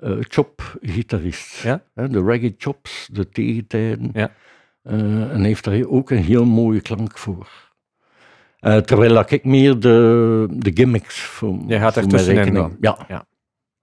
uh, 0.00 0.16
chop-gitarist. 0.20 1.62
Ja? 1.62 1.82
De 1.94 2.22
reggae 2.24 2.54
chops, 2.58 3.08
de 3.12 3.28
tegentijden. 3.28 4.10
Ja. 4.12 4.30
en 4.82 5.44
heeft 5.44 5.64
daar 5.64 5.86
ook 5.86 6.10
een 6.10 6.24
heel 6.24 6.44
mooie 6.44 6.80
klank 6.80 7.18
voor. 7.18 7.69
Uh, 8.60 8.76
terwijl 8.76 9.14
dat 9.14 9.30
ik 9.30 9.44
meer 9.44 9.80
de, 9.80 10.46
de 10.50 10.70
gimmicks 10.74 11.20
voor 11.20 11.58
Je 11.66 11.78
gaat 11.78 11.96
er 11.96 12.08
tussenin 12.08 12.54
dan? 12.54 12.76
Ja. 12.80 12.98
ja. 13.08 13.24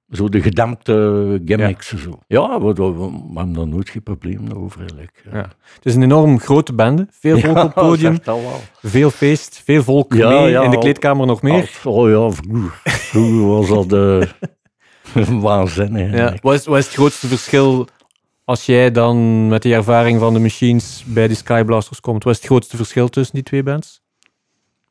Zo 0.09 0.29
de 0.29 0.41
gedempte 0.41 1.41
gimmicks. 1.45 1.89
Ja, 1.89 1.97
zo. 1.97 2.19
ja 2.27 2.61
we, 2.61 2.73
we, 2.73 2.93
we, 2.93 3.09
hebben 3.35 3.53
daar 3.53 3.67
nooit 3.67 3.89
geen 3.89 4.03
probleem 4.03 4.51
over 4.51 4.79
eigenlijk. 4.79 5.23
Ja. 5.31 5.49
Het 5.73 5.85
is 5.85 5.95
een 5.95 6.03
enorm 6.03 6.39
grote 6.39 6.73
bende. 6.73 7.07
Veel 7.11 7.39
volk 7.43 7.57
op 7.57 7.63
het 7.63 7.73
podium. 7.73 8.19
Veel 8.81 9.09
feest, 9.09 9.61
veel 9.65 9.83
volk 9.83 10.13
mee. 10.13 10.63
in 10.63 10.71
de 10.71 10.77
kleedkamer 10.77 11.27
nog 11.27 11.41
meer. 11.41 11.79
Al, 11.83 11.93
oh 11.93 12.09
ja, 12.09 12.35
vroeger, 12.35 12.79
vroeger 12.83 13.47
was 13.47 13.67
dat 13.67 13.89
de... 13.89 14.27
Waanzinnig. 15.41 16.11
Ja. 16.11 16.35
Wat, 16.41 16.53
is, 16.53 16.65
wat 16.65 16.77
is 16.77 16.85
het 16.85 16.93
grootste 16.93 17.27
verschil 17.27 17.87
als 18.43 18.65
jij 18.65 18.91
dan 18.91 19.47
met 19.47 19.61
die 19.61 19.73
ervaring 19.73 20.19
van 20.19 20.33
de 20.33 20.39
machines 20.39 21.03
bij 21.07 21.27
die 21.27 21.37
Skyblasters 21.37 21.99
komt? 21.99 22.23
Wat 22.23 22.33
is 22.33 22.39
het 22.39 22.47
grootste 22.47 22.75
verschil 22.75 23.09
tussen 23.09 23.35
die 23.35 23.43
twee 23.43 23.63
bands? 23.63 24.01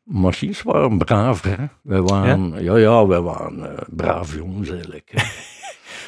Machines 0.07 0.63
waren 0.63 0.99
braaf, 0.99 1.43
hè. 1.43 1.55
Wij 1.83 2.01
waren, 2.01 2.53
ja, 2.53 2.59
ja, 2.61 2.77
ja 2.77 3.07
wij 3.07 3.21
waren 3.21 3.59
uh, 3.59 3.67
braaf 3.87 4.35
jongens 4.35 4.71
eigenlijk. 4.71 5.13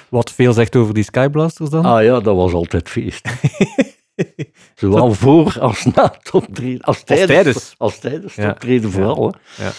Wat 0.08 0.32
veel 0.32 0.52
zegt 0.52 0.76
over 0.76 0.94
die 0.94 1.02
Skyblasters 1.02 1.70
dan? 1.70 1.84
Ah 1.84 2.02
ja, 2.02 2.20
dat 2.20 2.36
was 2.36 2.52
altijd 2.52 2.88
feest. 2.88 3.28
Zowel 4.74 5.12
voor 5.12 5.60
als 5.60 5.84
na 5.84 6.14
het 6.18 6.30
optreden. 6.30 6.80
Als 6.80 7.02
tijdens. 7.02 7.74
Als 7.78 7.98
tijdens, 7.98 8.36
het 8.36 8.50
optreden 8.50 8.90
vooral. 8.90 9.34
Ja. 9.56 9.70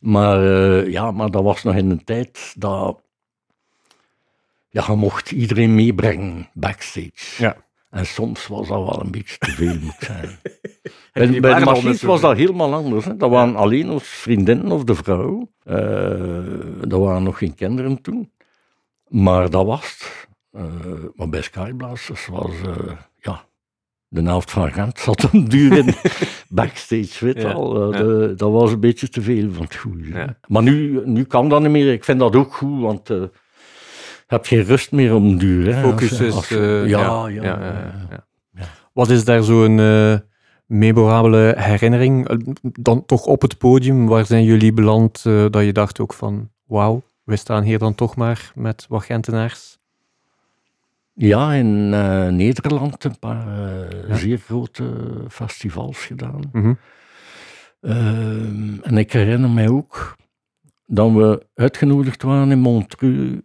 Maar, 0.00 0.42
uh, 0.42 0.92
ja, 0.92 1.10
maar 1.10 1.30
dat 1.30 1.42
was 1.42 1.62
nog 1.62 1.74
in 1.74 1.90
een 1.90 2.04
tijd 2.04 2.54
dat... 2.58 3.00
Ja, 4.68 4.84
je 4.86 4.94
mocht 4.94 5.30
iedereen 5.30 5.74
meebrengen 5.74 6.48
backstage. 6.52 7.12
Ja. 7.38 7.56
En 7.90 8.06
soms 8.06 8.46
was 8.46 8.68
dat 8.68 8.78
wel 8.78 9.00
een 9.04 9.10
beetje 9.10 9.38
te 9.38 9.50
veel, 9.50 9.78
moet 9.80 9.96
zijn. 10.10 10.38
bij, 11.12 11.40
bij 11.40 11.58
de 11.58 11.64
machines 11.64 12.02
was 12.02 12.20
dat 12.20 12.36
helemaal 12.36 12.74
anders. 12.74 13.04
Hè. 13.04 13.16
Dat 13.16 13.30
waren 13.30 13.56
alleen 13.56 13.90
ons 13.90 14.04
vriendinnen 14.04 14.72
of 14.72 14.84
de 14.84 14.94
vrouw. 14.94 15.50
Uh, 15.64 16.88
dat 16.88 17.00
waren 17.00 17.22
nog 17.22 17.38
geen 17.38 17.54
kinderen 17.54 18.00
toen. 18.00 18.32
Maar 19.08 19.50
dat 19.50 19.66
was 19.66 19.80
het. 19.80 20.28
Uh, 20.52 20.62
maar 21.14 21.28
bij 21.28 21.42
Skyblasters 21.42 22.26
was, 22.26 22.50
uh, 22.66 22.92
ja, 23.16 23.44
de 24.08 24.22
helft 24.22 24.50
van 24.50 24.72
Gent 24.72 24.98
zat 24.98 25.32
een 25.32 25.48
duur 25.48 25.78
in 25.78 25.94
backstage, 26.48 27.24
weet 27.24 27.42
ja, 27.42 27.52
al. 27.52 27.92
Uh, 27.92 27.98
de, 27.98 28.34
dat 28.36 28.50
was 28.50 28.72
een 28.72 28.80
beetje 28.80 29.08
te 29.08 29.22
veel 29.22 29.52
van 29.52 29.64
het 29.64 29.74
goede. 29.74 30.08
Ja. 30.08 30.38
Maar 30.48 30.62
nu, 30.62 31.02
nu 31.04 31.24
kan 31.24 31.48
dat 31.48 31.60
niet 31.60 31.70
meer. 31.70 31.92
Ik 31.92 32.04
vind 32.04 32.18
dat 32.18 32.36
ook 32.36 32.54
goed, 32.54 32.80
want 32.80 33.10
hebt 34.26 34.46
geen 34.46 34.62
rust 34.62 34.92
meer 34.92 35.14
om 35.14 35.38
duur. 35.38 35.74
Hè, 35.74 35.82
Focus 35.82 36.20
is... 36.20 36.48
ja, 36.48 36.84
ja, 36.86 37.28
ja, 37.28 38.26
Wat 38.92 39.10
is 39.10 39.24
daar 39.24 39.42
zo'n 39.42 39.76
memorabele 40.66 41.54
herinnering? 41.58 42.42
Dan 42.62 43.04
toch 43.06 43.24
op 43.24 43.42
het 43.42 43.58
podium, 43.58 44.06
waar 44.06 44.26
zijn 44.26 44.44
jullie 44.44 44.72
beland 44.72 45.22
dat 45.22 45.64
je 45.64 45.72
dacht 45.72 46.00
ook 46.00 46.12
van, 46.12 46.50
wauw, 46.64 47.02
we 47.24 47.36
staan 47.36 47.62
hier 47.62 47.78
dan 47.78 47.94
toch 47.94 48.16
maar 48.16 48.52
met 48.54 48.86
wat 48.88 49.04
Gentenaars. 49.04 49.78
Ja, 51.18 51.52
in 51.52 51.92
uh, 51.92 52.28
Nederland 52.28 53.04
een 53.04 53.18
paar 53.18 53.46
uh, 54.08 54.14
zeer 54.14 54.38
grote 54.38 54.84
festivals 55.28 56.04
gedaan. 56.04 56.40
Mm 56.52 56.62
-hmm. 56.62 56.78
uh, 57.80 58.86
en 58.86 58.98
ik 58.98 59.12
herinner 59.12 59.50
mij 59.50 59.68
ook 59.68 60.16
dat 60.86 61.12
we 61.12 61.46
uitgenodigd 61.54 62.22
waren 62.22 62.50
in 62.50 62.58
Montreux. 62.58 63.40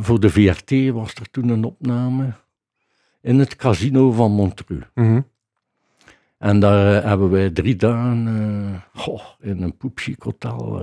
Voor 0.00 0.20
de 0.20 0.30
VRT 0.30 0.90
was 0.92 1.14
er 1.14 1.30
toen 1.30 1.48
een 1.48 1.64
opname 1.64 2.32
in 3.20 3.38
het 3.38 3.56
casino 3.56 4.12
van 4.12 4.32
Montreux. 4.32 4.86
Mm 4.94 5.04
-hmm. 5.04 5.26
En 6.38 6.60
daar 6.60 7.06
hebben 7.06 7.30
wij 7.30 7.50
drie 7.50 7.76
dagen 7.76 8.82
goh, 8.94 9.22
in 9.40 9.62
een 9.62 9.76
poepchic 9.76 10.22
hotel. 10.22 10.82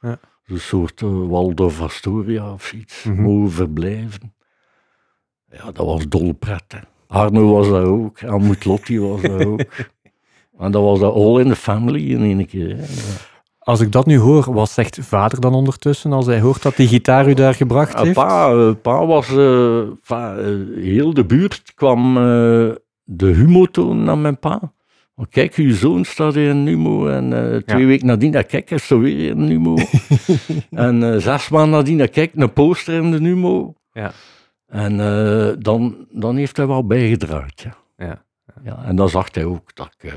Ja 0.00 0.18
een 0.50 0.60
soort 0.60 1.00
Waldorf 1.00 1.80
Astoria 1.80 2.52
of 2.52 2.72
iets, 2.72 3.04
mm 3.04 3.14
-hmm. 3.14 3.22
mogen 3.22 3.50
verblijven. 3.50 4.34
Ja, 5.50 5.64
dat 5.64 5.86
was 5.86 6.08
dolpret. 6.08 6.64
Hè. 6.68 6.78
Arno 7.06 7.52
was 7.52 7.68
daar 7.68 7.84
ook, 7.84 8.20
Helmut 8.20 8.64
Lotti 8.64 9.00
was 9.00 9.22
daar 9.22 9.46
ook. 9.46 9.60
en 10.58 10.70
dat 10.70 10.82
was 10.82 11.00
dat 11.00 11.14
all 11.14 11.40
in 11.40 11.48
the 11.48 11.56
family 11.56 12.10
in 12.10 12.22
één 12.22 12.46
keer. 12.46 12.76
Hè. 12.76 12.84
Als 13.70 13.80
ik 13.80 13.92
dat 13.92 14.06
nu 14.06 14.18
hoor, 14.18 14.52
wat 14.52 14.70
zegt 14.70 14.98
vader 15.00 15.40
dan 15.40 15.54
ondertussen 15.54 16.12
als 16.12 16.26
hij 16.26 16.40
hoort 16.40 16.62
dat 16.62 16.76
die 16.76 16.88
gitaar 16.88 17.28
u 17.28 17.34
daar 17.34 17.54
gebracht 17.54 17.98
heeft? 17.98 18.14
Pa, 18.14 18.52
uh, 18.52 18.72
pa 18.82 19.06
was, 19.06 19.30
uh, 19.30 19.82
pa, 20.06 20.36
heel 20.74 21.14
de 21.14 21.24
buurt 21.24 21.72
kwam 21.74 22.14
de 23.04 23.26
humo 23.26 23.66
tonen 23.66 24.04
naar 24.04 24.18
mijn 24.18 24.38
pa. 24.38 24.72
Oh, 25.14 25.24
kijk, 25.30 25.54
uw 25.54 25.74
zoon 25.74 26.04
staat 26.04 26.36
in 26.36 26.48
een 26.48 26.64
Numo. 26.64 27.08
En 27.08 27.28
twee 27.66 27.80
ja. 27.80 27.86
weken 27.86 28.06
nadien, 28.06 28.32
dat 28.32 28.46
kijk, 28.46 28.70
is 28.70 28.86
zo 28.86 29.00
weer 29.00 29.30
in 29.30 29.38
een 29.38 29.48
Numo. 29.48 29.76
en 30.70 31.22
zes 31.22 31.48
maanden 31.48 31.70
nadien, 31.70 31.98
dat 31.98 32.10
kijk, 32.10 32.32
een 32.34 32.52
poster 32.52 32.94
in 32.94 33.10
de 33.10 33.20
Numo. 33.20 33.74
Ja. 33.92 34.12
En 34.66 34.96
dan, 35.58 36.06
dan 36.10 36.36
heeft 36.36 36.56
hij 36.56 36.66
wel 36.66 36.86
bijgedraaid. 36.86 37.60
Ja. 37.60 37.76
Ja. 37.96 38.22
ja. 38.62 38.84
en 38.84 38.96
dan 38.96 39.08
zag 39.08 39.34
hij 39.34 39.44
ook 39.44 39.74
dat 39.74 39.94
ik, 39.98 40.12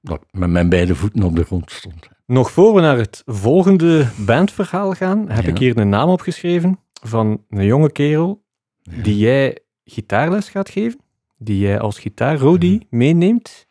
dat 0.00 0.20
ik 0.22 0.38
met 0.38 0.50
mijn 0.50 0.68
beide 0.68 0.94
voeten 0.94 1.22
op 1.22 1.36
de 1.36 1.44
grond 1.44 1.70
stond. 1.70 2.08
Nog 2.26 2.50
voor 2.50 2.74
we 2.74 2.80
naar 2.80 2.96
het 2.96 3.22
volgende 3.26 4.08
bandverhaal 4.16 4.92
gaan, 4.92 5.30
heb 5.30 5.44
ik 5.44 5.58
hier 5.58 5.78
een 5.78 5.88
naam 5.88 6.08
opgeschreven 6.08 6.78
van 7.02 7.44
een 7.48 7.64
jonge 7.64 7.92
kerel 7.92 8.42
die 8.82 9.16
jij 9.16 9.58
gitaarles 9.84 10.48
gaat 10.48 10.68
geven. 10.68 11.00
Die 11.38 11.58
jij 11.58 11.80
als 11.80 11.98
gitaar 11.98 12.58
meeneemt 12.90 13.66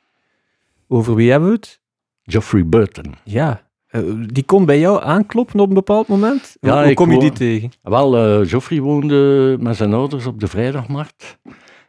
over 0.87 1.15
wie 1.15 1.31
hebben 1.31 1.49
we 1.49 1.55
het? 1.55 1.81
Geoffrey 2.23 2.65
Burton. 2.65 3.15
Ja, 3.23 3.69
uh, 3.91 4.25
die 4.25 4.43
komt 4.43 4.65
bij 4.65 4.79
jou 4.79 5.03
aankloppen 5.03 5.59
op 5.59 5.67
een 5.67 5.73
bepaald 5.73 6.07
moment? 6.07 6.57
Ja, 6.59 6.83
Hoe 6.83 6.93
kom 6.93 7.11
je 7.11 7.19
die 7.19 7.31
tegen? 7.31 7.71
Wel, 7.81 8.41
uh, 8.41 8.47
Geoffrey 8.47 8.79
woonde 8.79 9.57
met 9.59 9.75
zijn 9.75 9.93
ouders 9.93 10.25
op 10.25 10.39
de 10.39 10.47
Vrijdagmarkt. 10.47 11.39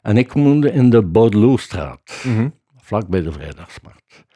En 0.02 0.16
ik 0.16 0.32
woonde 0.32 0.72
in 0.72 0.90
de 0.90 1.02
Baudeloostraat, 1.02 2.22
mm 2.24 2.36
-hmm. 2.36 2.54
vlak 2.76 3.08
bij 3.08 3.22
de 3.22 3.32
Vrijdagsmarkt. 3.32 4.26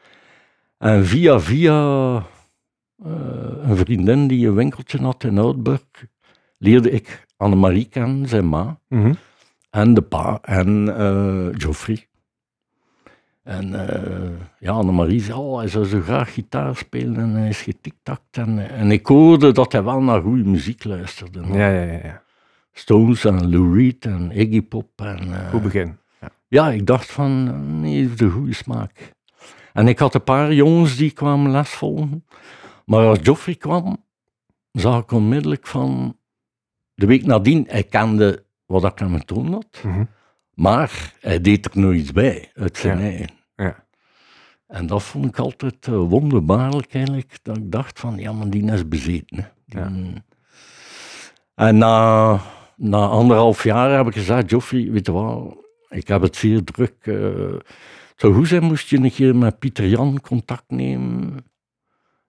En 0.83 1.05
via 1.05 1.39
via 1.39 2.15
uh, 2.17 2.25
een 3.61 3.77
vriendin 3.77 4.27
die 4.27 4.47
een 4.47 4.55
winkeltje 4.55 4.97
had 5.01 5.23
in 5.23 5.37
Oudburg, 5.37 5.81
leerde 6.57 6.91
ik 6.91 7.25
Annemarie 7.37 7.85
kennen, 7.85 8.27
zijn 8.27 8.49
ma, 8.49 8.79
mm 8.87 9.01
-hmm. 9.01 9.17
en 9.69 9.93
de 9.93 10.01
pa 10.01 10.39
en 10.41 10.87
Geoffrey. 11.57 12.07
En 13.43 13.69
uh, 13.69 14.29
ja, 14.59 14.71
Annemarie 14.71 15.21
zei, 15.21 15.37
oh, 15.37 15.57
hij 15.57 15.67
zou 15.67 15.85
zo 15.85 16.01
graag 16.01 16.33
gitaar 16.33 16.75
spelen 16.75 17.15
en 17.15 17.29
hij 17.29 17.49
is 17.49 17.61
getiktakt. 17.61 18.37
En, 18.37 18.69
en 18.69 18.91
ik 18.91 19.05
hoorde 19.05 19.51
dat 19.51 19.71
hij 19.71 19.83
wel 19.83 20.01
naar 20.01 20.21
goede 20.21 20.43
muziek 20.43 20.83
luisterde. 20.83 21.41
Ja, 21.47 21.69
ja, 21.69 21.81
ja, 21.81 21.99
ja. 22.03 22.23
Stones 22.71 23.25
en 23.25 23.49
Lou 23.49 23.77
Reed 23.77 24.05
en 24.05 24.31
Iggy 24.31 24.61
Pop. 24.61 25.01
En, 25.01 25.27
uh, 25.27 25.49
Goed 25.49 25.63
begin. 25.63 25.97
Ja. 26.21 26.29
ja. 26.47 26.69
ik 26.69 26.85
dacht 26.85 27.11
van, 27.11 27.81
nee, 27.81 27.95
heeft 27.95 28.17
de 28.17 28.29
goede 28.29 28.53
smaak. 28.53 29.12
En 29.73 29.87
ik 29.87 29.99
had 29.99 30.13
een 30.13 30.23
paar 30.23 30.53
jongens 30.53 30.95
die 30.95 31.11
kwamen 31.11 31.51
les 31.51 31.69
volgen. 31.69 32.25
Maar 32.85 33.05
als 33.05 33.19
Joffrey 33.21 33.55
kwam, 33.55 34.03
zag 34.71 35.01
ik 35.01 35.11
onmiddellijk 35.11 35.67
van... 35.67 36.17
De 36.95 37.05
week 37.05 37.25
nadien, 37.25 37.65
hij 37.67 37.83
kende 37.83 38.43
wat 38.65 38.83
ik 38.83 39.01
aan 39.01 39.11
mijn 39.11 39.25
toon 39.25 39.53
had. 39.53 39.81
Mm 39.83 39.93
-hmm. 39.93 40.07
Maar 40.53 41.13
hij 41.19 41.41
deed 41.41 41.65
er 41.65 41.79
nog 41.79 41.93
iets 41.93 42.11
bij, 42.11 42.51
uit 42.55 42.77
zijn 42.77 42.97
ja. 42.97 43.03
eigen. 43.03 43.29
Ja. 43.55 43.85
En 44.67 44.87
dat 44.87 45.03
vond 45.03 45.25
ik 45.25 45.39
altijd 45.39 45.87
uh, 45.87 45.95
wonderbaarlijk 45.95 46.93
eigenlijk, 46.93 47.39
dat 47.41 47.57
ik 47.57 47.71
dacht 47.71 47.99
van, 47.99 48.17
ja, 48.17 48.31
maar 48.31 48.49
die 48.49 48.71
is 48.71 48.87
bezeten. 48.87 49.51
Ja. 49.65 49.91
En 51.55 51.77
na, 51.77 52.39
na 52.75 53.07
anderhalf 53.07 53.63
jaar 53.63 53.97
heb 53.97 54.07
ik 54.07 54.13
gezegd, 54.13 54.49
Joffrey, 54.49 54.91
weet 54.91 55.05
je 55.05 55.11
wat, 55.11 55.57
ik 55.89 56.07
heb 56.07 56.21
het 56.21 56.35
zeer 56.35 56.63
druk. 56.63 57.05
Uh, 57.05 57.59
zo 58.15 58.33
goed 58.33 58.47
zijn 58.47 58.63
moest 58.63 58.89
je 58.89 58.97
een 58.97 59.11
keer 59.11 59.35
met 59.35 59.59
Pieter 59.59 59.87
Jan 59.87 60.21
contact 60.21 60.63
nemen 60.67 61.45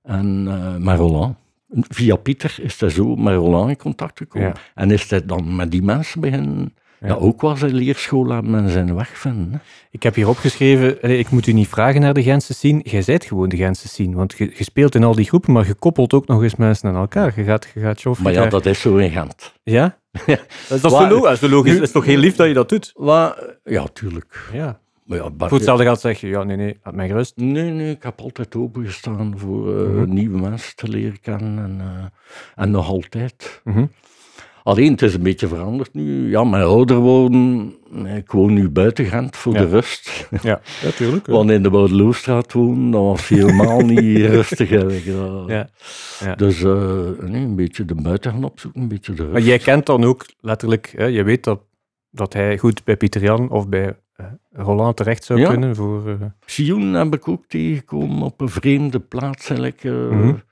en 0.03 0.45
uh, 0.49 0.77
met 0.77 0.99
Roland. 0.99 1.37
Via 1.69 2.17
Pieter 2.17 2.57
is 2.63 2.81
hij 2.81 2.89
zo 2.89 3.17
met 3.17 3.35
Roland 3.35 3.69
in 3.71 3.77
contact 3.77 4.19
gekomen. 4.19 4.49
Ja. 4.49 4.55
En 4.75 4.91
is 4.91 5.11
hij 5.11 5.27
dan 5.27 5.57
met 5.57 5.71
die 5.71 5.83
mensen 5.83 6.21
beginnen 6.21 6.75
ja. 7.09 7.15
ook 7.15 7.41
was 7.41 7.63
een 7.63 7.75
leerschool 7.75 8.33
aan 8.33 8.51
men 8.51 8.69
zijn 8.69 8.95
weg 8.95 9.19
vinden. 9.19 9.63
Ik 9.91 10.03
heb 10.03 10.15
hier 10.15 10.29
opgeschreven, 10.29 11.03
ik 11.19 11.31
moet 11.31 11.47
u 11.47 11.53
niet 11.53 11.69
vragen 11.69 12.01
naar 12.01 12.15
de 12.15 12.23
Gentse 12.23 12.55
scene, 12.55 12.81
jij 12.83 13.03
zijt 13.03 13.25
gewoon 13.25 13.49
de 13.49 13.57
Gentse 13.57 13.89
scene, 13.89 14.17
want 14.17 14.35
je, 14.37 14.53
je, 14.57 14.65
speelt 14.65 14.95
in 14.95 15.05
al 15.05 15.15
die 15.15 15.27
groepen, 15.27 15.53
maar 15.53 15.67
je 15.67 15.75
koppelt 15.75 16.13
ook 16.13 16.27
nog 16.27 16.43
eens 16.43 16.57
mensen 16.57 16.89
aan 16.89 16.97
elkaar. 16.97 17.33
Je 17.37 17.45
gaat, 17.45 17.69
je 17.75 17.81
gaat 17.81 18.19
Maar 18.19 18.33
ja, 18.33 18.47
dat 18.47 18.67
is 18.67 18.81
zo 18.81 18.97
in 18.97 19.11
Gent. 19.11 19.55
Ja? 19.63 19.99
ja. 20.27 20.39
Dat 20.69 20.77
is 20.77 20.81
toch 20.81 20.91
zo 20.91 21.09
logisch? 21.09 21.41
Dat 21.41 21.65
is, 21.65 21.79
is 21.81 21.93
toch 21.93 22.05
heel 22.05 22.19
lief 22.19 22.37
dat 22.37 22.47
je 22.47 22.55
dat 22.55 22.69
doet? 22.69 22.93
ja, 23.65 23.87
tuurlijk. 23.93 24.49
Ja. 24.53 24.83
Maar 25.05 25.19
ja, 25.19 25.31
Voor 25.39 25.51
hetzelfde 25.51 25.85
gaat 25.85 26.01
zeg 26.01 26.21
je, 26.21 26.27
ja, 26.27 26.43
nee, 26.43 26.57
nee, 26.57 26.79
laat 26.83 26.95
mij 26.95 27.09
gerust. 27.09 27.37
Nee, 27.37 27.71
nee, 27.71 27.91
ik 27.91 28.03
heb 28.03 28.21
altijd 28.21 28.57
opengestaan 28.57 29.35
voor 29.37 29.69
uh, 29.69 29.89
mm 29.89 29.97
-hmm. 29.97 30.15
nieuwe 30.15 30.41
mensen 30.41 30.77
te 30.77 30.89
leren 30.89 31.21
kennen 31.21 31.65
en, 31.65 31.79
uh, 31.81 32.05
en 32.55 32.71
nog 32.71 32.89
altijd. 32.89 33.61
Mm 33.65 33.73
-hmm. 33.73 33.91
Alleen, 34.63 34.91
het 34.91 35.03
is 35.03 35.15
een 35.15 35.23
beetje 35.23 35.49
veranderd 35.49 35.95
nu. 35.95 36.31
Ja, 36.31 36.45
mijn 36.45 36.63
ouder 36.63 36.97
worden, 36.97 37.75
ik 38.17 38.31
woon 38.31 38.53
nu 38.53 38.69
buiten 38.69 39.05
Gent 39.05 39.37
voor 39.37 39.53
de 39.53 39.69
rust. 39.69 40.29
Ja, 40.43 40.61
natuurlijk. 40.85 41.27
Want 41.27 41.51
in 41.51 41.63
de 41.63 41.71
Boudeloestraat 41.71 42.53
wonen, 42.53 42.91
dat 42.91 43.03
was 43.03 43.29
helemaal 43.29 43.81
niet 43.81 44.27
rustig 44.39 44.71
eigenlijk. 44.71 45.05
Ja. 45.47 45.69
Ja. 46.21 46.35
Dus 46.35 46.61
uh, 46.61 47.09
nee, 47.21 47.43
een 47.43 47.57
beetje 47.57 47.85
de 47.85 47.95
buiten 47.95 48.33
gaan 48.33 48.45
opzoeken, 48.45 48.81
een 48.81 48.89
beetje 48.89 49.13
de 49.13 49.23
rust. 49.23 49.33
Maar 49.33 49.43
jij 49.43 49.59
kent 49.59 49.87
dan 49.87 50.05
ook 50.05 50.27
letterlijk, 50.41 50.95
hè, 50.97 51.05
je 51.05 51.23
weet 51.23 51.45
dat, 51.45 51.61
dat 52.11 52.33
hij 52.33 52.59
goed 52.59 52.85
bij 52.85 52.97
Pieter 52.97 53.23
Jan 53.23 53.51
of 53.51 53.69
bij 53.69 53.97
Roland 54.53 54.97
terecht 54.97 55.25
zou 55.25 55.45
kunnen 55.45 55.77
voor... 55.77 56.09
Uh... 56.09 56.15
Sioen 56.47 56.93
heb 56.95 57.15
ik 57.15 57.29
ook 57.29 57.47
tegengekomen 57.47 58.23
op 58.23 58.41
een 58.41 58.49
vreemde 58.49 59.01
plaats 59.01 59.49
eigenlijk. 59.49 59.85
Mm 59.85 60.11
-hmm 60.11 60.43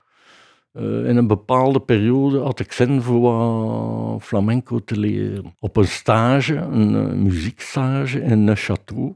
Uh, 0.73 1.09
in 1.09 1.17
een 1.17 1.27
bepaalde 1.27 1.79
periode 1.79 2.39
had 2.39 2.59
ik 2.59 2.71
zin 2.71 3.01
voor 3.01 3.21
wat 3.21 4.23
flamenco 4.23 4.79
te 4.79 4.99
leren. 4.99 5.55
Op 5.59 5.77
een 5.77 5.87
stage, 5.87 6.55
een 6.55 7.23
muziekstage 7.23 8.21
in 8.21 8.47
een 8.47 8.57
château, 8.57 9.15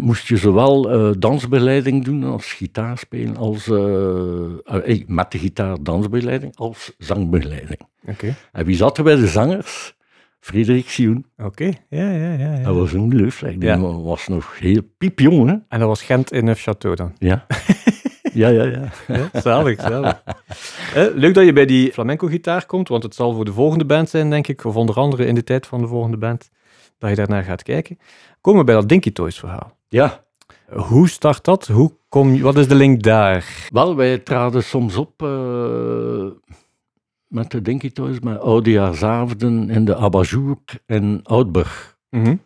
moest 0.00 0.28
je 0.28 0.36
zowel 0.36 0.82
dansbegeleiding 1.18 2.04
doen 2.04 2.24
als 2.24 2.52
gitaar 2.52 2.98
spelen, 2.98 3.36
als, 3.36 3.66
met 5.06 5.30
de 5.30 5.38
gitaar 5.38 5.82
dansbegeleiding, 5.82 6.56
als 6.56 6.94
zangbegeleiding. 6.98 7.80
Okay. 8.06 8.34
En 8.52 8.64
wie 8.64 8.76
zat 8.76 8.98
er 8.98 9.04
bij 9.04 9.16
de 9.16 9.26
zangers? 9.26 9.94
Frederik 10.42 10.88
Sioen. 10.88 11.26
Oké, 11.36 11.64
ja, 11.88 12.10
ja, 12.10 12.32
ja, 12.32 12.52
ja. 12.52 12.62
Dat 12.62 12.76
was 12.76 12.92
een 12.92 13.14
leeftijd. 13.14 13.60
Die 13.60 13.76
was 13.76 14.28
nog 14.28 14.58
heel 14.58 14.82
piepjong, 14.98 15.48
hè. 15.48 15.54
En 15.68 15.78
dat 15.78 15.88
was 15.88 16.02
Gent 16.02 16.32
in 16.32 16.46
een 16.46 16.56
château 16.56 16.94
dan? 16.94 17.12
Ja. 17.18 17.46
Ja, 18.34 18.48
ja, 18.48 18.64
ja. 18.64 18.92
ja 19.06 19.40
zalig, 19.40 19.80
zalig. 19.80 20.22
Eh, 20.94 21.06
leuk 21.14 21.34
dat 21.34 21.44
je 21.44 21.52
bij 21.52 21.66
die 21.66 21.92
flamenco-gitaar 21.92 22.66
komt, 22.66 22.88
want 22.88 23.02
het 23.02 23.14
zal 23.14 23.34
voor 23.34 23.44
de 23.44 23.52
volgende 23.52 23.84
band 23.84 24.08
zijn, 24.08 24.30
denk 24.30 24.48
ik, 24.48 24.64
of 24.64 24.76
onder 24.76 24.94
andere 24.94 25.26
in 25.26 25.34
de 25.34 25.44
tijd 25.44 25.66
van 25.66 25.80
de 25.80 25.86
volgende 25.86 26.16
band, 26.16 26.50
dat 26.98 27.10
je 27.10 27.16
daarnaar 27.16 27.42
gaat 27.42 27.62
kijken. 27.62 27.98
Komen 28.40 28.60
we 28.60 28.66
bij 28.66 28.74
dat 28.74 28.88
Dinky 28.88 29.12
Toys 29.12 29.38
verhaal. 29.38 29.76
Ja. 29.88 30.24
Hoe 30.68 31.08
start 31.08 31.44
dat? 31.44 31.66
Hoe 31.66 31.92
kom 32.08 32.34
je, 32.34 32.42
wat 32.42 32.56
is 32.56 32.68
de 32.68 32.74
link 32.74 33.02
daar? 33.02 33.68
Wel, 33.68 33.96
wij 33.96 34.18
traden 34.18 34.62
soms 34.64 34.96
op 34.96 35.22
uh, 35.22 36.26
met 37.32 37.50
de 37.50 37.62
Dinky 37.62 37.90
Toys, 37.90 38.20
met 38.20 38.40
oudejaarsavonden 38.40 39.70
in 39.70 39.84
de 39.84 39.96
Abajour 39.96 40.58
in 40.86 41.20
Oudburg. 41.22 41.96
Mm 42.10 42.40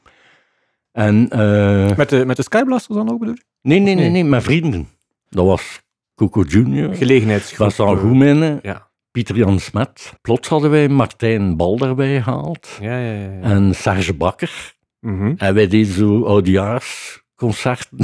En, 0.92 1.29
uh, 1.33 1.96
met, 1.96 2.09
de, 2.09 2.25
met 2.27 2.37
de 2.37 2.42
Skyblasters 2.42 2.96
dan 2.99 3.11
ook 3.11 3.18
bedoel 3.18 3.35
je? 3.35 3.44
Nee, 3.62 3.79
nee, 3.79 3.94
nee, 3.94 4.11
nee, 4.11 4.25
met 4.25 4.42
vrienden. 4.42 4.88
Dat 5.29 5.44
was 5.44 5.83
Coco 6.14 6.42
Junior, 6.42 6.94
Gelegenheidsgroep. 6.94 7.72
Vincent 7.72 7.99
Goemene, 7.99 8.59
ja. 8.62 8.90
Pieter 9.11 9.37
Jan 9.37 9.59
Smet. 9.61 10.12
Plots 10.22 10.49
hadden 10.49 10.70
wij 10.70 10.88
Martijn 10.88 11.57
Bal 11.57 11.79
erbij 11.79 12.22
gehaald. 12.22 12.79
Ja, 12.81 12.99
ja, 12.99 13.12
ja, 13.12 13.31
ja. 13.31 13.40
En 13.40 13.75
Serge 13.75 14.14
Bakker. 14.14 14.75
Mm 15.01 15.35
En 15.37 15.55
wij 15.55 15.66
deden 15.66 15.92
zo 15.92 16.25
oudejaarsconcerten. 16.25 17.99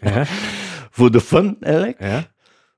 ja. 0.00 0.24
Voor 0.96 1.10
de 1.10 1.20
fun, 1.20 1.56
eigenlijk. 1.60 2.00
Ja. 2.00 2.31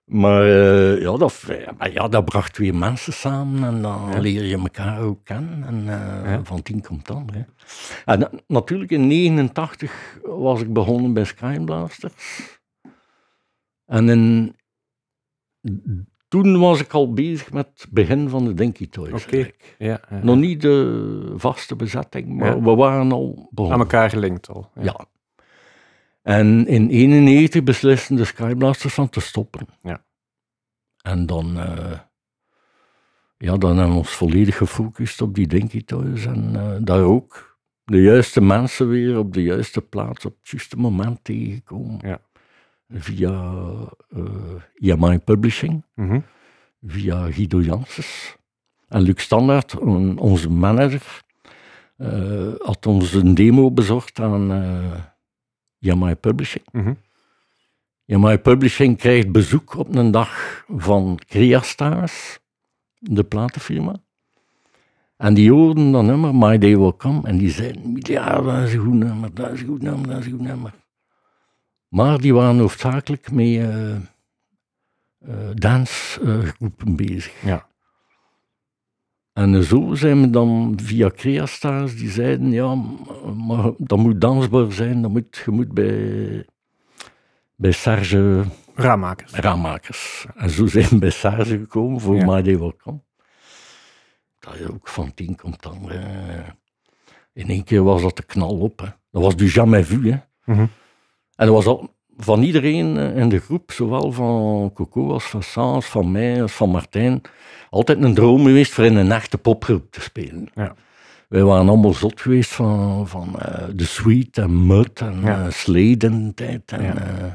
Maar, 0.04 0.46
uh, 0.46 1.00
ja, 1.00 1.16
dat, 1.16 1.44
maar 1.78 1.92
ja, 1.92 2.08
dat 2.08 2.24
bracht 2.24 2.54
twee 2.54 2.72
mensen 2.72 3.12
samen 3.12 3.64
en 3.64 3.82
dan 3.82 4.10
ja. 4.12 4.18
leer 4.18 4.44
je 4.44 4.56
elkaar 4.56 5.00
ook 5.00 5.24
kennen. 5.24 5.64
En 5.64 5.80
uh, 5.80 6.32
ja. 6.32 6.44
van 6.44 6.62
tien 6.62 6.82
komt 6.82 7.06
dan. 7.06 7.28
Hè. 7.32 7.42
En 8.04 8.42
natuurlijk 8.46 8.90
in 8.90 9.06
89 9.06 10.18
was 10.22 10.60
ik 10.60 10.72
begonnen 10.72 11.12
bij 11.12 11.24
Skyblasters. 11.24 12.58
En 13.86 14.08
in, 14.08 14.56
toen 16.28 16.58
was 16.58 16.80
ik 16.80 16.92
al 16.92 17.12
bezig 17.12 17.52
met 17.52 17.66
het 17.74 17.86
begin 17.90 18.28
van 18.28 18.44
de 18.44 18.54
Dinky 18.54 18.88
Toys. 18.88 19.24
Oké. 19.24 19.50
Ja, 19.78 20.00
ja, 20.10 20.20
Nog 20.22 20.36
niet 20.36 20.60
de 20.60 21.32
vaste 21.36 21.76
bezetting, 21.76 22.28
maar 22.28 22.62
we 22.62 22.74
waren 22.74 23.12
al 23.12 23.48
begonnen. 23.50 23.74
Aan 23.74 23.80
elkaar 23.84 24.10
gelinkt 24.10 24.48
al. 24.48 24.70
Ja. 24.80 25.06
En 26.24 26.46
in 26.46 26.88
1991 26.88 27.62
beslisten 27.62 28.16
de 28.16 28.24
Skyblasters 28.24 28.94
van 28.94 29.08
te 29.08 29.20
stoppen. 29.20 29.66
Ja. 29.82 30.04
En 31.02 31.26
dan, 31.26 31.56
uh, 31.56 31.98
ja, 33.36 33.56
dan 33.56 33.76
hebben 33.76 33.94
we 33.94 33.98
ons 33.98 34.10
volledig 34.10 34.56
gefocust 34.56 35.20
op 35.20 35.34
die 35.34 35.46
Dinky 35.46 35.84
Toys. 35.84 36.26
En 36.26 36.52
uh, 36.54 36.76
daar 36.80 37.02
ook 37.02 37.58
de 37.84 38.02
juiste 38.02 38.40
mensen 38.40 38.88
weer 38.88 39.18
op 39.18 39.32
de 39.32 39.42
juiste 39.42 39.80
plaats 39.80 40.24
op 40.24 40.36
het 40.40 40.50
juiste 40.50 40.76
moment 40.76 41.24
tegenkomen. 41.24 41.98
Ja 42.02 42.20
via 42.88 43.54
uh, 44.80 45.14
Publishing, 45.24 45.84
mm 45.94 46.08
-hmm. 46.08 46.24
via 46.86 47.30
Guido 47.30 47.60
Janssens. 47.60 48.36
En 48.88 49.00
Luc 49.00 49.22
Standaard, 49.22 49.78
on, 49.78 50.18
onze 50.18 50.50
manager, 50.50 51.22
uh, 51.98 52.52
had 52.58 52.86
ons 52.86 53.12
een 53.12 53.34
demo 53.34 53.70
bezorgd 53.70 54.20
aan 54.20 54.50
EMI 55.84 56.14
Publishing. 56.14 56.64
Mm 56.72 56.82
-hmm. 56.82 56.96
EMI 58.06 58.38
Publishing 58.38 58.98
krijgt 58.98 59.32
bezoek 59.32 59.74
op 59.76 59.94
een 59.94 60.10
dag 60.10 60.64
van 60.68 61.18
Creastars, 61.26 62.38
de 62.98 63.24
platenfirma. 63.24 63.96
En 65.16 65.34
die 65.34 65.50
hoorden 65.50 65.92
dat 65.92 66.04
nummer, 66.04 66.34
My 66.34 66.58
Day 66.58 66.76
Will 66.76 66.96
Come, 66.96 67.20
en 67.28 67.38
die 67.38 67.50
zeiden, 67.50 67.96
ja, 67.98 68.40
dat 68.40 68.62
is 68.62 68.72
een 68.74 68.80
goed 68.80 68.94
nummer, 68.94 69.34
dat 69.34 69.52
is 69.52 69.60
een 69.60 69.66
goed 69.66 69.82
nummer, 69.82 70.08
dat 70.08 70.18
is 70.18 70.26
een 70.26 70.32
goed 70.32 70.40
nummer. 70.40 70.72
Maar 71.88 72.20
die 72.20 72.34
waren 72.34 72.58
hoofdzakelijk 72.58 73.30
met 73.30 73.46
uh, 73.46 73.90
uh, 73.90 74.00
dansgroepen 75.54 76.96
bezig. 76.96 77.42
Ja. 77.42 77.66
En 79.34 79.64
zo 79.64 79.94
zijn 79.94 80.20
we 80.20 80.30
dan 80.30 80.78
via 80.82 81.10
Creastars, 81.10 81.96
die 81.96 82.10
zeiden, 82.10 82.50
ja, 82.50 82.74
maar 83.46 83.72
dat 83.78 83.98
moet 83.98 84.20
dansbaar 84.20 84.72
zijn, 84.72 85.02
dat 85.02 85.10
moet, 85.10 85.42
je 85.44 85.50
moet 85.50 85.72
bij, 85.72 86.46
bij 87.54 87.72
Serge... 87.72 88.44
Raammakers. 88.74 89.32
Raammakers. 89.32 90.26
En 90.34 90.50
zo 90.50 90.66
zijn 90.66 90.88
we 90.88 90.98
bij 90.98 91.10
Serge 91.10 91.58
gekomen 91.58 92.00
voor 92.00 92.16
Ja. 92.16 92.72
Come. 92.76 93.00
Dat 94.38 94.58
je 94.58 94.72
ook 94.72 94.88
van 94.88 95.14
tien 95.14 95.36
komt 95.36 95.62
dan. 95.62 95.90
in 97.32 97.48
één 97.48 97.64
keer 97.64 97.82
was 97.82 98.02
dat 98.02 98.16
de 98.16 98.22
knal 98.22 98.58
op. 98.58 98.78
Hè. 98.80 98.88
Dat 99.10 99.22
was 99.22 99.36
du 99.36 99.48
jamais 99.48 99.86
vu. 99.86 100.10
Hè. 100.10 100.18
Mhm. 100.44 100.60
En 101.36 101.46
dat 101.46 101.48
was 101.48 101.66
al 101.66 101.93
van 102.16 102.42
iedereen 102.42 102.96
eh, 102.96 103.16
in 103.16 103.28
de 103.28 103.38
groep, 103.40 103.72
zowel 103.72 104.12
van 104.12 104.70
Coco 104.74 105.10
als 105.12 105.24
van 105.24 105.42
Saans, 105.42 105.86
van 105.86 106.10
mij 106.12 106.42
als 106.42 106.52
van 106.52 106.70
Martijn, 106.70 107.20
altijd 107.70 108.02
een 108.02 108.14
droom 108.14 108.44
geweest 108.44 108.72
voor 108.72 108.84
in 108.84 108.96
een 108.96 109.12
echte 109.12 109.38
popgroep 109.38 109.90
te 109.90 110.00
spelen. 110.00 110.48
Ja. 110.54 110.74
Wij 111.28 111.42
waren 111.42 111.68
allemaal 111.68 111.92
zot 111.92 112.20
geweest 112.20 112.50
van, 112.50 113.08
van 113.08 113.40
eh, 113.40 113.64
The 113.68 113.86
Sweet 113.86 114.38
en 114.38 114.66
Mud 114.66 115.00
en 115.00 115.20
Ja. 115.22 115.44
eh, 115.44 115.50
Slade 115.50 115.96
de 115.96 116.32
tijd. 116.34 116.72
En, 116.72 116.82
Ja. 116.82 116.94
eh, 116.96 117.32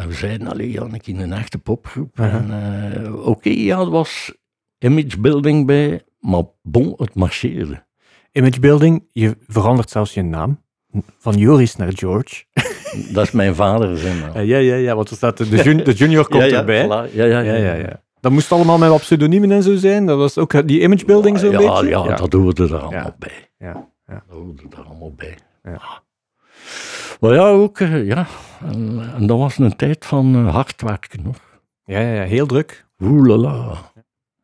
en 0.00 0.08
we 0.08 0.14
zeiden, 0.14 0.48
allee, 0.48 0.70
Jannik, 0.70 1.06
in 1.06 1.20
een 1.20 1.32
echte 1.32 1.58
popgroep. 1.58 2.18
En, 2.20 2.50
eh, 3.04 3.26
Oké, 3.26 3.48
ja, 3.50 3.78
er 3.80 3.90
was 3.90 4.34
image 4.78 5.20
building 5.20 5.66
bij, 5.66 6.02
maar 6.20 6.42
bon, 6.62 6.94
het 6.96 7.14
marcheerde. 7.14 7.84
Imagebuilding, 8.32 9.04
je 9.10 9.36
verandert 9.46 9.90
zelfs 9.90 10.14
je 10.14 10.22
naam. 10.22 10.60
Van 11.18 11.34
Joris 11.36 11.76
naar 11.76 11.92
George. 11.94 12.44
Dat 13.12 13.24
is 13.24 13.30
mijn 13.30 13.54
vader 13.54 13.98
zijn 13.98 14.18
naam. 14.18 14.40
ja, 14.42 14.56
ja, 14.58 14.74
ja, 14.74 14.94
want 14.94 15.10
er 15.10 15.16
staat 15.16 15.36
de, 15.36 15.48
de, 15.48 15.62
jun- 15.62 15.84
de 15.84 15.92
junior 15.92 16.28
komt 16.28 16.42
ja, 16.42 16.48
ja, 16.48 16.58
erbij. 16.58 16.84
voilà. 16.84 17.14
Ja, 17.14 17.24
ja, 17.24 17.40
Ja, 17.40 17.54
ja, 17.54 17.74
ja. 17.74 18.00
Dat 18.20 18.32
moest 18.32 18.52
allemaal 18.52 18.78
met 18.78 18.88
wat 18.88 19.00
pseudoniemen 19.00 19.50
en 19.52 19.62
zo 19.62 19.76
zijn. 19.76 20.06
Dat 20.06 20.18
was 20.18 20.38
ook 20.38 20.68
die 20.68 20.80
imagebuilding 20.80 21.38
zo'n 21.38 21.50
ja, 21.50 21.58
beetje. 21.58 21.88
Ja, 21.88 22.16
dat 22.16 22.32
hoorde 22.32 22.62
er 22.64 22.76
allemaal 22.78 22.90
Ja. 23.04 23.14
bij. 23.18 23.48
Ja, 23.58 23.88
ja. 24.06 24.22
Dat 24.28 24.36
hoorde 24.38 24.62
er 24.70 24.82
allemaal 24.84 25.12
bij. 25.16 25.38
Ja. 25.64 25.80
Maar 27.20 27.34
ja, 27.34 27.48
ook, 27.48 27.80
eh, 27.80 28.06
ja. 28.06 28.26
En, 28.72 29.10
en 29.16 29.26
dat 29.26 29.38
was 29.38 29.58
een 29.58 29.76
tijd 29.76 30.06
van 30.06 30.34
eh, 30.34 30.54
hard 30.54 30.82
werken, 30.82 31.24
hoor. 31.24 31.34
Ja, 31.84 32.00
ja, 32.00 32.12
ja, 32.14 32.22
heel 32.22 32.46
druk. 32.46 32.84
Oelala. 33.02 33.76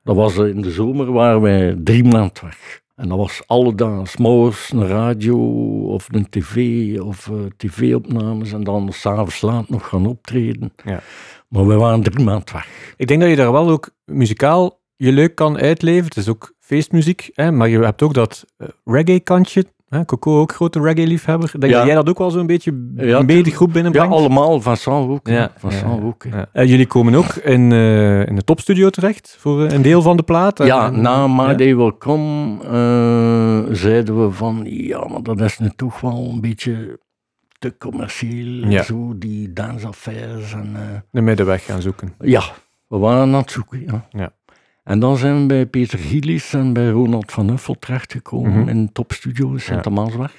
Dat 0.04 0.16
was 0.16 0.36
eh, 0.38 0.46
in 0.48 0.60
de 0.62 0.70
zomer 0.70 1.12
waren 1.12 1.40
wij 1.40 1.76
drie 1.84 2.04
maanden 2.04 2.42
weg. 2.42 2.80
En 2.98 3.08
dat 3.08 3.18
was 3.18 3.42
alle 3.46 3.74
dagen, 3.74 4.06
s'morgens 4.06 4.72
een 4.72 4.86
radio 4.86 5.38
of 5.82 6.06
een 6.10 6.28
tv 6.28 6.56
of 7.00 7.28
eh, 7.28 7.34
tv-opnames 7.56 8.52
en 8.52 8.64
dan 8.64 8.92
s'avonds 8.92 9.40
laat 9.40 9.68
nog 9.68 9.88
gaan 9.88 10.06
optreden. 10.06 10.72
Ja. 10.84 11.00
Maar 11.48 11.66
we 11.66 11.74
waren 11.74 12.02
drie 12.02 12.24
maanden 12.24 12.54
weg. 12.54 12.94
Ik 12.96 13.06
denk 13.06 13.20
dat 13.20 13.30
je 13.30 13.36
daar 13.36 13.52
wel 13.52 13.70
ook 13.70 13.90
muzikaal 14.04 14.80
je 14.96 15.12
leuk 15.12 15.34
kan 15.34 15.58
uitleven. 15.58 16.04
Het 16.04 16.16
is 16.16 16.28
ook 16.28 16.54
feestmuziek, 16.60 17.30
hè, 17.32 17.52
maar 17.52 17.68
je 17.68 17.78
hebt 17.78 18.02
ook 18.02 18.14
dat 18.14 18.44
eh, 18.56 18.68
reggae-kantje. 18.84 19.64
Hè? 19.88 20.04
Coco 20.04 20.40
ook 20.40 20.52
grote 20.52 20.80
reggae-liefhebber. 20.80 21.50
Denk 21.58 21.72
Ja. 21.72 21.78
dat 21.78 21.86
jij 21.86 21.94
dat 21.94 22.08
ook 22.08 22.18
wel 22.18 22.30
zo'n 22.30 22.46
beetje 22.46 22.90
Ja, 22.96 23.18
een 23.18 23.26
beetje 23.26 23.52
groep 23.52 23.68
Ja, 23.68 23.74
binnenbrengt? 23.74 24.12
allemaal, 24.12 24.60
Vincent 24.60 25.08
ook. 25.08 25.26
hè. 25.28 25.34
Ja, 25.36 25.50
ja, 25.68 25.98
ook. 26.02 26.24
Ja. 26.30 26.46
Eh, 26.52 26.68
jullie 26.68 26.86
komen 26.86 27.14
ook 27.14 27.34
in, 27.34 27.72
eh, 27.72 28.26
in 28.26 28.34
de 28.34 28.44
topstudio 28.44 28.90
terecht 28.90 29.36
voor 29.38 29.64
eh, 29.64 29.72
een 29.74 29.82
deel 29.82 30.02
van 30.02 30.16
de 30.16 30.22
plaat. 30.22 30.60
En- 30.60 30.66
Ja, 30.66 30.86
en- 30.86 31.00
na 31.00 31.26
My 31.26 31.42
ja? 31.42 31.54
Day 31.54 31.76
Will 31.76 31.92
Come 31.98 32.56
zeiden 33.74 34.24
we 34.24 34.30
van, 34.32 34.60
ja, 34.64 35.06
maar 35.08 35.22
dat 35.22 35.40
is 35.40 35.58
nu 35.58 35.70
toch 35.76 36.00
wel 36.00 36.28
een 36.32 36.40
beetje 36.40 37.00
te 37.58 37.74
commercieel. 37.78 38.68
Ja. 38.70 38.82
Zo, 38.82 39.12
die 39.18 39.52
dansaffaires 39.52 40.52
en... 40.52 40.76
de 41.10 41.20
middenweg 41.20 41.64
gaan 41.64 41.82
zoeken. 41.82 42.14
ja, 42.20 42.42
we 42.86 42.98
waren 42.98 43.20
aan 43.20 43.34
het 43.34 43.50
zoeken, 43.50 43.82
ja. 44.10 44.32
Ja. 44.88 44.94
En 44.94 45.00
dan 45.00 45.16
zijn 45.16 45.40
we 45.40 45.46
bij 45.46 45.66
Peter 45.66 45.98
Gillis 45.98 46.54
en 46.54 46.72
bij 46.72 46.88
Ronald 46.88 47.32
van 47.32 47.50
Uffel 47.50 47.76
terechtgekomen 47.78 48.58
Mhm. 48.60 48.68
in 48.68 48.84
de 48.86 48.92
topstudio 48.92 49.52
in 49.52 49.60
Sint-Amansweg. 49.60 50.32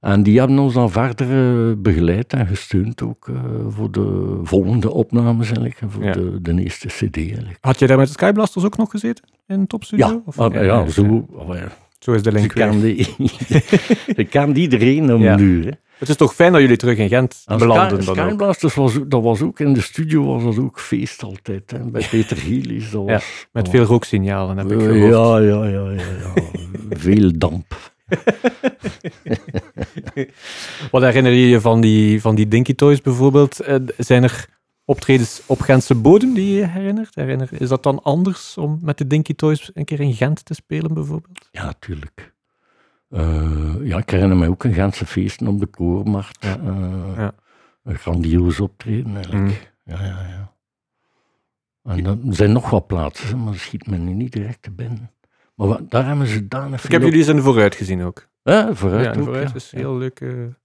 En 0.00 0.22
die 0.22 0.38
hebben 0.38 0.58
ons 0.58 0.74
dan 0.74 0.90
verder 0.90 1.26
eh, 1.70 1.76
begeleid 1.78 2.32
en 2.32 2.46
gesteund 2.46 3.02
ook 3.02 3.28
eh, 3.28 3.34
voor 3.68 3.90
de 3.92 4.38
volgende 4.42 4.90
opnames 4.92 5.46
eigenlijk, 5.46 5.80
en 5.80 5.90
voor 5.90 6.04
Ja. 6.04 6.12
de, 6.12 6.38
de 6.42 6.62
eerste 6.62 6.86
cd 6.88 7.16
eigenlijk. 7.16 7.58
Had 7.60 7.78
je 7.78 7.86
daar 7.86 7.96
met 7.98 8.06
de 8.06 8.12
Skyblasters 8.12 8.64
ook 8.64 8.76
nog 8.76 8.90
gezeten 8.90 9.24
in 9.46 9.66
topstudio? 9.66 10.06
Ja, 10.06 10.20
Of- 10.24 10.38
ah, 10.38 10.54
ja, 10.54 10.88
zo. 10.88 11.28
ah, 11.38 11.56
ja. 11.56 11.68
Zo 11.98 12.12
is 12.12 12.22
de 12.22 12.32
link. 12.32 12.52
weer. 12.52 12.66
kende, 14.24 14.54
iedereen 14.60 15.14
om 15.14 15.22
Ja. 15.22 15.36
nu. 15.36 15.64
Hè. 15.64 15.70
Het 15.98 16.08
is 16.08 16.16
toch 16.16 16.34
fijn 16.34 16.52
dat 16.52 16.60
jullie 16.60 16.76
terug 16.76 16.98
in 16.98 17.08
Gent 17.08 17.44
belanden. 17.46 18.02
Sky, 18.02 18.12
Skyblasters 18.12 18.74
was, 18.74 18.98
dat 19.06 19.22
was 19.22 19.42
ook, 19.42 19.60
in 19.60 19.72
de 19.72 19.80
studio 19.80 20.24
was 20.24 20.42
dat 20.42 20.64
ook 20.64 20.80
feest 20.80 21.22
altijd. 21.22 21.70
Hè, 21.70 21.78
bij 21.78 22.06
Peter 22.10 22.36
Gielis. 22.36 22.90
Dat 22.90 23.04
was, 23.04 23.46
met 23.52 23.68
veel 23.68 23.84
rooksignalen 23.84 24.56
heb 24.56 24.72
ik 24.72 24.80
gehoord. 24.80 25.12
Ja, 25.12 25.38
ja, 25.38 25.64
ja. 25.64 25.90
ja, 25.90 26.00
ja. 26.00 26.32
veel 26.90 27.38
damp. 27.38 27.94
Wat 30.90 31.02
herinner 31.02 31.32
je 31.32 31.48
je 31.48 31.60
van 31.60 31.80
die, 31.80 32.20
van 32.20 32.34
die 32.34 32.48
Dinky 32.48 32.74
Toys 32.74 33.00
bijvoorbeeld? 33.00 33.60
Eh, 33.60 33.76
zijn 33.98 34.22
er 34.22 34.46
optredens 34.84 35.42
op 35.46 35.60
Gentse 35.60 35.94
bodem 35.94 36.34
die 36.34 36.56
je 36.56 36.66
herinnert? 36.66 37.14
Herinner, 37.14 37.48
is 37.52 37.68
dat 37.68 37.82
dan 37.82 38.02
anders 38.02 38.56
om 38.56 38.78
met 38.82 38.98
de 38.98 39.06
Dinky 39.06 39.34
Toys 39.34 39.70
een 39.74 39.84
keer 39.84 40.00
in 40.00 40.14
Gent 40.14 40.44
te 40.44 40.54
spelen 40.54 40.94
bijvoorbeeld? 40.94 41.48
Ja, 41.50 41.74
tuurlijk. 41.78 42.34
Uh, 43.08 43.74
ja, 43.82 43.98
ik 43.98 44.10
herinner 44.10 44.36
me 44.36 44.48
ook 44.48 44.64
een 44.64 44.72
Gentse 44.72 45.06
feesten 45.06 45.46
op 45.46 45.60
de 45.60 45.66
Koormarkt. 45.66 46.44
Ja. 46.44 46.58
Uh, 46.58 47.16
ja. 47.16 47.34
Een 47.82 47.98
grandioos 47.98 48.60
optreden 48.60 49.14
eigenlijk. 49.14 49.44
Mm. 49.44 49.94
Ja, 49.94 50.04
ja, 50.04 50.26
ja. 50.28 50.54
En 51.82 52.06
er 52.06 52.34
zijn 52.34 52.52
nog 52.52 52.70
wat 52.70 52.86
plaatsen, 52.86 53.42
maar 53.42 53.52
dat 53.52 53.60
schiet 53.60 53.86
me 53.86 53.96
nu 53.96 54.12
niet 54.12 54.32
direct 54.32 54.62
te 54.62 54.70
binnen. 54.70 55.10
Maar 55.54 55.66
wat, 55.66 55.90
daar 55.90 56.06
hebben 56.06 56.26
ze 56.26 56.48
dan 56.48 56.74
Ik 56.74 56.90
heb 56.90 57.02
jullie 57.02 57.18
eens 57.18 57.28
in 57.28 57.36
de 57.36 57.42
vooruit 57.42 57.74
gezien 57.74 58.02
ook. 58.02 58.28
Ja, 58.42 58.74
vooruit 58.74 59.04
ja, 59.04 59.20
ook, 59.20 59.24
vooruit 59.24 59.54
is 59.54 59.72
een 59.72 59.78
heel 59.78 59.96
leuke, 59.96 60.56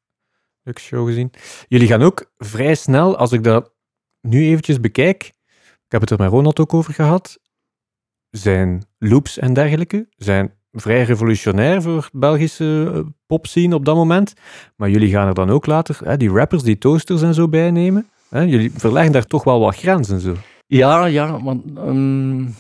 leuke 0.63 0.81
show 0.81 1.07
gezien. 1.07 1.31
Jullie 1.67 1.87
gaan 1.87 2.01
ook 2.01 2.31
vrij 2.37 2.75
snel, 2.75 3.17
als 3.17 3.31
ik 3.31 3.43
dat 3.43 3.73
nu 4.21 4.43
eventjes 4.43 4.79
bekijk, 4.79 5.23
ik 5.85 5.91
heb 5.91 6.01
het 6.01 6.09
er 6.09 6.17
met 6.17 6.29
Ronald 6.29 6.59
ook 6.59 6.73
over 6.73 6.93
gehad, 6.93 7.39
zijn 8.29 8.83
loops 8.97 9.37
en 9.37 9.53
dergelijke 9.53 10.07
zijn 10.15 10.53
vrij 10.71 11.03
revolutionair 11.03 11.81
voor 11.81 11.95
het 11.95 12.09
Belgische 12.13 12.91
eh, 12.93 12.99
popscene 13.25 13.75
op 13.75 13.85
dat 13.85 13.95
moment. 13.95 14.33
Maar 14.75 14.89
jullie 14.89 15.09
gaan 15.09 15.27
er 15.27 15.33
dan 15.33 15.49
ook 15.49 15.65
later 15.65 15.99
hè, 16.03 16.17
die 16.17 16.29
rappers, 16.29 16.63
die 16.63 16.77
toasters 16.77 17.21
en 17.21 17.33
zo 17.33 17.47
bijnemen. 17.47 18.07
Hè? 18.29 18.41
Jullie 18.41 18.71
verleggen 18.75 19.11
daar 19.11 19.25
toch 19.25 19.43
wel 19.43 19.59
wat 19.59 19.75
grenzen 19.75 20.19
zo. 20.19 20.33
Ja, 20.67 21.05
ja, 21.05 21.43
want 21.43 21.63
um, 21.77 22.55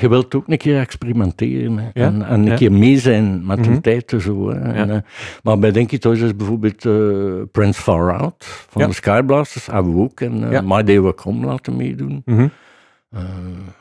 je 0.00 0.08
wilt 0.08 0.34
ook 0.34 0.48
een 0.48 0.58
keer 0.58 0.78
experimenteren 0.78 1.78
hè, 1.78 1.90
en, 1.92 2.22
en, 2.22 2.46
een 2.46 2.56
keer 2.56 2.72
mee 2.72 2.98
zijn 2.98 3.46
met 3.46 3.58
mm 3.58 3.64
-hmm. 3.64 3.80
tijd 3.80 4.12
en 4.12 4.20
zo. 4.20 4.50
Hè, 4.50 4.72
en, 4.72 4.88
uh, 4.88 4.96
maar 5.42 5.58
bij 5.58 5.72
Denk 5.72 5.90
je 5.90 5.98
thuis 5.98 6.20
is 6.20 6.36
bijvoorbeeld 6.36 6.84
uh, 6.84 7.42
Prince 7.52 7.82
Far 7.82 8.18
Out 8.18 8.44
van 8.68 8.82
de 8.88 8.94
Skyblasters, 8.94 9.66
hebben 9.66 9.94
we 9.94 10.00
ook. 10.00 10.20
En 10.20 10.52
uh, 10.52 10.60
My 10.64 10.82
Day 10.82 11.00
Will 11.00 11.14
Come 11.14 11.46
laten 11.46 11.76
meedoen. 11.76 12.22
Mm 12.24 12.36
-hmm. 12.36 12.50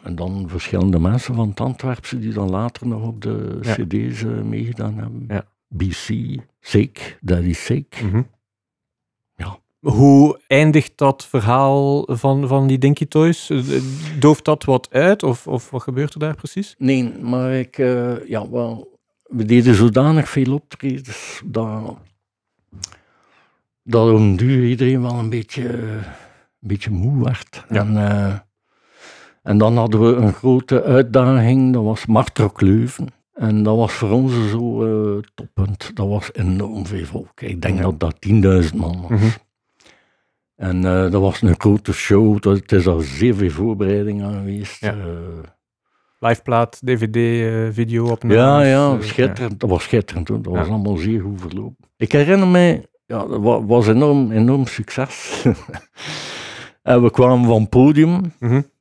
En 0.04 0.16
dan 0.16 0.50
verschillende 0.50 1.00
mensen 1.00 1.36
van 1.36 1.50
het 1.50 1.60
Antwerpse 1.60 2.20
die 2.20 2.34
dan 2.34 2.50
later 2.50 2.88
nog 2.88 3.08
op 3.08 3.22
de 3.22 3.60
cd's 3.62 4.24
meegedaan 4.44 4.98
hebben. 4.98 5.46
BC, 5.68 6.38
Sick, 6.60 7.18
Daddy 7.22 7.54
Sick. 7.54 8.02
Mm 8.04 8.10
-hmm. 8.10 8.28
Hoe 9.86 10.40
eindigt 10.48 10.92
dat 10.96 11.26
verhaal 11.26 12.08
van, 12.12 12.48
van 12.48 12.68
die 12.68 12.78
Dinky 12.78 13.06
Toys? 13.06 13.52
Dooft 14.20 14.46
dat 14.46 14.64
wat 14.64 14.88
uit 14.92 15.24
of, 15.24 15.48
of 15.48 15.70
wat 15.70 15.82
gebeurt 15.82 16.14
er 16.14 16.20
daar 16.20 16.36
precies? 16.36 16.76
Nee, 16.78 17.04
maar 17.22 17.54
ik, 17.54 17.78
uh, 17.78 18.28
ja, 18.28 18.50
wel, 18.50 19.00
we 19.24 19.46
deden 19.46 19.76
zodanig 19.76 20.30
veel 20.30 20.54
optredens 20.54 21.42
dat, 21.46 21.98
dat 23.84 24.12
om 24.12 24.36
duur 24.36 24.66
iedereen 24.68 25.02
wel 25.02 25.14
een 25.14 25.30
beetje, 25.30 25.70
een 25.70 26.04
beetje 26.60 26.90
moe 26.90 27.24
werd. 27.24 27.66
Ja. 27.70 27.80
En, 27.80 27.96
en 29.46 29.58
dan 29.58 29.78
hadden 29.78 30.02
we 30.02 30.16
een 30.16 30.34
grote 30.34 30.84
uitdaging, 30.84 31.74
dat 31.74 31.84
was 31.84 32.06
Martrok 32.06 32.62
Leuven. 32.62 33.08
En 33.34 33.64
dat 33.64 33.76
was 33.78 33.94
voor 33.94 34.12
ons 34.12 34.50
zo 34.50 34.86
uh, 34.86 35.22
toppunt. 35.36 35.92
Dat 35.96 36.08
was 36.08 36.30
enorm 36.34 36.86
veel 36.86 37.06
volk. 37.06 37.42
Ik 37.42 37.62
denk 37.62 37.82
dat 37.82 38.00
dat 38.00 38.16
10.000 38.28 38.34
man 38.76 39.02
was. 39.02 39.10
Mm 39.10 39.18
-hmm. 39.18 39.32
En 40.56 40.78
uh, 40.78 41.12
dat 41.12 41.22
was 41.22 41.42
een 41.42 41.56
grote 41.58 41.94
show. 41.94 42.44
Het 42.44 42.72
is 42.72 42.88
al 42.88 43.00
zeer 43.00 43.36
veel 43.36 43.50
voorbereiding 43.50 44.24
aan 44.24 44.34
geweest. 44.34 44.82
Ja. 44.82 44.96
Uh, 44.96 45.04
Liveplaat, 46.20 46.82
DVD, 46.86 47.18
video 47.74 48.08
op 48.08 48.24
Ja, 48.28 48.62
ja, 48.62 49.02
schitterend. 49.02 49.60
Dat 49.60 49.70
was 49.70 49.84
schitterend. 49.84 50.28
Hoor. 50.28 50.42
Dat 50.42 50.54
ja. 50.54 50.60
was 50.60 50.68
allemaal 50.68 50.98
zeer 50.98 51.22
goed 51.22 51.42
verlopen. 51.42 51.90
Ik 51.98 52.12
herinner 52.12 52.48
mij, 52.48 52.86
ja, 53.06 53.26
dat 53.26 53.64
was 53.66 53.88
enorm, 53.88 54.32
enorm 54.32 54.66
succes. 54.66 55.46
en 56.82 57.02
we 57.04 57.12
kwamen 57.12 57.46
van 57.48 57.62
het 57.62 57.70
podium. 57.70 58.10
Mm 58.10 58.50
-hmm. 58.50 58.74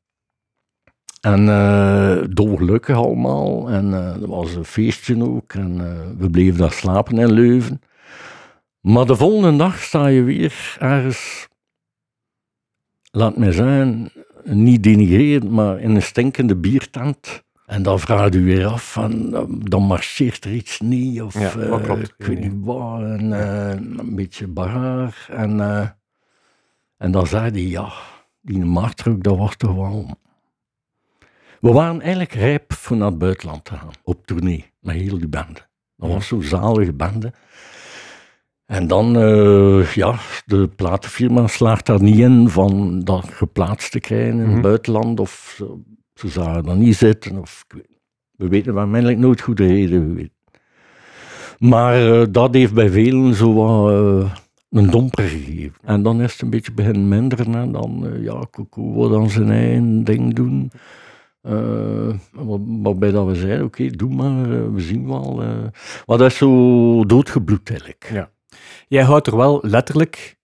En 1.25 1.41
uh, 1.41 2.17
dolgelukkig 2.31 2.97
allemaal. 2.97 3.71
En 3.71 3.91
uh, 3.91 4.23
er 4.23 4.29
was 4.29 4.55
een 4.55 4.65
feestje 4.65 5.25
ook. 5.25 5.53
En 5.53 5.75
uh, 5.75 6.19
we 6.19 6.31
bleven 6.31 6.59
daar 6.59 6.73
slapen 6.73 7.19
in 7.19 7.33
Leuven. 7.33 7.81
Maar 8.81 9.07
de 9.07 9.17
volgende 9.17 9.57
dag 9.57 9.83
sta 9.83 10.07
je 10.07 10.23
weer 10.23 10.77
ergens 10.81 11.49
laat 13.11 13.37
mij 13.37 13.53
zeggen, 13.53 14.11
niet 14.45 14.83
denigrerend, 14.83 15.51
maar 15.51 15.81
in 15.81 15.95
een 15.95 16.03
stinkende 16.03 16.57
biertent. 16.57 17.45
En 17.67 17.83
dan 17.83 18.01
vraagt 18.01 18.35
u 18.35 18.45
weer 18.45 18.67
af, 18.67 18.93
van, 18.93 19.31
dan 19.69 19.83
marcheert 19.83 20.45
er 20.45 20.53
iets 20.53 20.81
niet, 20.81 21.23
of 21.23 21.41
ja, 21.41 21.57
uh, 21.57 22.01
ik 22.01 22.27
weet 22.27 22.41
niet 22.41 22.65
wat, 22.65 23.01
en, 23.01 23.25
uh, 23.31 23.71
een 23.71 24.15
beetje 24.15 24.47
bagaar. 24.47 25.27
En, 25.31 25.59
uh, 25.59 25.89
en 26.97 27.11
dan 27.11 27.27
zei 27.27 27.51
hij, 27.51 27.67
ja, 27.67 27.93
die 28.41 28.65
marktdruk, 28.65 29.23
dat 29.23 29.37
was 29.37 29.57
toch 29.57 29.75
wel... 29.75 30.23
We 31.65 31.73
waren 31.73 32.01
eigenlijk 32.01 32.33
rijp 32.33 32.73
voor 32.73 32.97
naar 32.97 33.09
het 33.09 33.19
buitenland 33.19 33.65
te 33.65 33.75
gaan, 33.75 33.91
op 34.03 34.27
tournee, 34.27 34.65
met 34.81 34.95
heel 34.95 35.19
die 35.19 35.29
bende. 35.29 35.61
Dat 35.97 36.11
was 36.11 36.27
zo'n 36.27 36.43
zalige 36.43 36.93
bende. 36.93 37.33
En 38.67 38.87
dan, 38.87 39.17
uh, 39.17 39.93
ja, 39.93 40.15
de 40.47 40.69
platenfirma 40.77 41.47
slaagt 41.47 41.87
daar 41.87 42.03
niet 42.03 42.19
in 42.19 42.49
van 42.49 43.01
dat 43.01 43.25
geplaatst 43.29 43.91
te 43.91 44.01
krijgen 44.01 44.33
in 44.33 44.39
het 44.39 44.47
mm 44.47 44.53
-hmm. 44.53 44.63
buitenland. 44.63 45.21
Of 45.21 45.55
ze, 45.57 45.79
ze 46.15 46.29
zagen 46.29 46.65
dat 46.65 46.77
niet 46.77 46.97
zitten. 46.97 47.39
Of, 47.39 47.65
we 48.31 48.49
weten 48.49 48.75
waarschijnlijk 48.75 49.19
nooit 49.19 49.41
goed 49.41 49.57
de 49.57 49.67
reden. 49.67 50.33
Maar 51.59 52.07
uh, 52.07 52.27
dat 52.31 52.55
heeft 52.55 52.75
bij 52.75 52.91
velen 52.91 53.35
zo 53.35 53.55
wat 53.55 53.91
uh, 53.91 54.33
een 54.71 54.91
domper 54.91 55.25
gegeven. 55.25 55.79
En 55.83 56.03
dan 56.03 56.21
is 56.21 56.33
het 56.33 56.43
een 56.43 56.51
beetje 56.51 56.73
begin 56.73 57.09
minderen. 57.09 57.55
En 57.55 57.73
dan, 57.73 58.17
ja, 58.21 58.47
Coco 58.51 58.95
wil 58.95 59.09
dan 59.09 59.31
zijn 59.31 59.51
eigen 59.51 60.05
ding 60.05 60.35
doen. 60.35 60.71
Waarbij 62.83 63.11
dat 63.11 63.27
we 63.27 63.35
zeiden, 63.35 63.65
oké, 63.65 63.83
okay, 63.83 63.97
doe 63.97 64.15
maar, 64.15 64.75
we 64.75 64.81
zien 64.81 65.09
wel. 65.09 65.35
maar 66.07 66.19
dat 66.19 66.31
is 66.31 66.37
zo 66.37 67.05
doodgebloed 67.05 67.71
eigenlijk. 67.71 68.11
Ja. 68.13 68.31
Jij 68.89 69.03
houdt 69.03 69.27
er 69.27 69.37
wel 69.37 69.59
letterlijk 69.63 70.37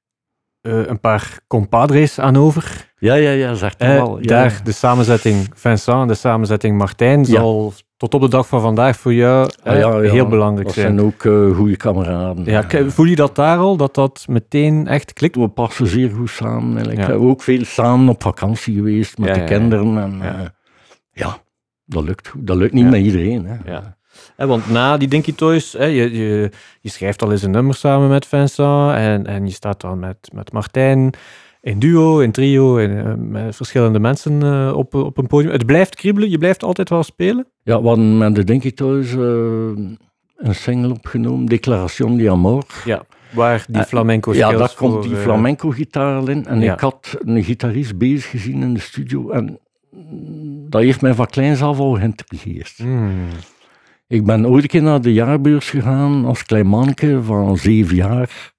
uh, 0.62 0.86
een 0.86 1.00
paar 1.00 1.38
compadres 1.46 2.18
aan 2.18 2.36
over. 2.36 2.92
Ja, 2.98 3.14
ja, 3.14 3.30
ja, 3.30 3.54
zeg 3.54 3.74
uh, 3.78 3.88
wel. 3.88 4.18
Ja. 4.18 4.26
Daar 4.26 4.60
de 4.64 4.72
samenzetting 4.72 5.48
Vincent 5.54 6.00
en 6.00 6.08
de 6.08 6.14
samenzetting 6.14 6.78
Martijn 6.78 7.24
zal 7.24 7.72
tot 7.96 8.14
op 8.14 8.20
de 8.20 8.28
dag 8.28 8.48
van 8.48 8.60
vandaag 8.60 8.96
voor 8.96 9.14
jou 9.14 9.50
uh, 9.66 9.78
ja, 9.78 9.98
heel 9.98 10.26
belangrijk 10.26 10.66
dat 10.66 10.76
zijn. 10.76 10.96
Dat 10.96 11.14
zijn 11.18 11.42
ook 11.50 11.56
goede 11.56 11.76
kameraden. 11.76 12.44
Ja, 12.44 12.66
voel 12.86 13.06
je 13.06 13.16
dat 13.16 13.36
daar 13.36 13.58
al, 13.58 13.76
dat 13.76 13.94
dat 13.94 14.24
meteen 14.28 14.86
echt 14.86 15.12
klikt? 15.12 15.36
We 15.36 15.48
passen 15.48 15.86
zeer 15.86 16.10
goed 16.10 16.30
samen. 16.30 16.88
We 16.88 16.94
hebben 16.94 17.28
ook 17.28 17.42
veel 17.42 17.64
samen 17.64 18.08
op 18.08 18.22
vakantie 18.22 18.74
geweest 18.74 19.18
met 19.18 19.34
de 19.34 19.44
kinderen. 19.44 19.98
En, 19.98 20.54
ja. 21.12 21.42
dat 21.84 22.04
lukt. 22.04 22.32
Dat 22.36 22.56
lukt 22.56 22.72
niet 22.72 22.90
met 22.90 23.02
iedereen. 23.02 23.46
Hè. 23.46 23.70
Ja 23.70 23.98
want 24.36 24.70
na 24.70 24.96
die 24.96 25.08
Dinky 25.08 25.34
Toys, 25.34 25.72
je, 25.72 25.86
je, 25.88 26.50
je, 26.80 26.88
schrijft 26.88 27.22
al 27.22 27.32
eens 27.32 27.42
een 27.42 27.50
nummer 27.50 27.74
samen 27.74 28.08
met 28.08 28.26
Vincent 28.26 28.94
en, 28.94 29.26
en 29.26 29.46
je 29.46 29.52
staat 29.52 29.80
dan 29.80 29.98
met, 29.98 30.30
met 30.32 30.52
Martijn 30.52 31.14
in 31.60 31.78
duo, 31.78 32.18
in 32.18 32.32
trio, 32.32 32.78
en, 32.78 32.90
uh, 32.90 33.14
met 33.16 33.56
verschillende 33.56 33.98
mensen 33.98 34.44
uh, 34.44 34.72
op, 34.76 34.94
op 34.94 35.18
een 35.18 35.26
podium. 35.26 35.52
Het 35.52 35.66
blijft 35.66 35.94
kriebelen, 35.94 36.30
je 36.30 36.38
blijft 36.38 36.62
altijd 36.62 36.88
wel 36.88 37.02
spelen? 37.02 37.46
Ja, 37.62 37.80
we 37.80 37.86
hadden 37.86 38.18
met 38.18 38.34
de 38.34 38.44
Dinky 38.44 38.72
Toys 38.72 39.12
uh, 39.12 39.20
een 40.36 40.54
single 40.54 40.90
opgenomen, 40.90 41.46
Declaration 41.46 42.16
de 42.16 42.30
Amor. 42.30 42.64
Ja, 42.84 43.02
waar 43.30 43.64
die 43.68 43.82
flamenco 43.82 44.34
Ja, 44.34 44.52
daar 44.52 44.74
komt 44.76 45.02
die 45.02 45.16
flamenco-gitaar 45.16 46.28
in. 46.28 46.46
En 46.46 46.60
ja. 46.60 46.72
ik 46.72 46.80
had 46.80 47.16
een 47.18 47.44
gitarist 47.44 47.98
bezig 47.98 48.30
gezien 48.30 48.62
in 48.62 48.74
de 48.74 48.80
studio 48.80 49.30
en 49.30 49.58
dat 50.68 50.82
heeft 50.82 51.00
mij 51.00 51.14
van 51.14 51.26
kleins 51.26 51.62
af 51.62 51.78
al 51.78 51.94
geïntrigeerd. 51.94 52.78
Mm. 52.78 53.28
Ik 54.06 54.24
ben 54.24 54.46
ooit 54.46 54.62
een 54.62 54.68
keer 54.68 54.82
naar 54.82 55.00
de 55.00 55.12
jaarbeurs 55.12 55.70
gegaan 55.70 56.24
als 56.24 56.44
klein 56.44 56.66
manneke 56.66 57.22
van 57.22 57.56
zeven 57.56 57.96
jaar, 57.96 58.52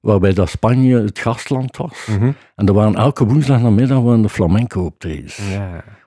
waarbij 0.00 0.32
dat 0.32 0.48
Spanje 0.48 1.00
het 1.00 1.18
gastland 1.18 1.76
was. 1.76 2.06
Mm 2.06 2.18
-hmm. 2.18 2.34
En 2.56 2.66
er 2.66 2.74
waren 2.74 2.94
elke 2.94 3.24
woensdag 3.26 3.60
namiddag 3.60 4.00
waren 4.00 4.22
de 4.22 4.28
flamenco 4.28 4.84
optredens. 4.84 5.40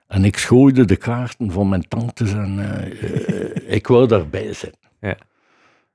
En 0.08 0.24
ik 0.26 0.38
schooide 0.38 0.86
de 0.86 0.96
kaarten 0.96 1.52
van 1.52 1.70
mijn 1.70 1.88
tantes 1.88 2.34
en 2.34 2.58
uh, 2.58 3.04
uh, 3.04 3.74
ik 3.74 3.88
wou 3.88 4.08
daarbij 4.08 4.54
zijn. 4.54 4.74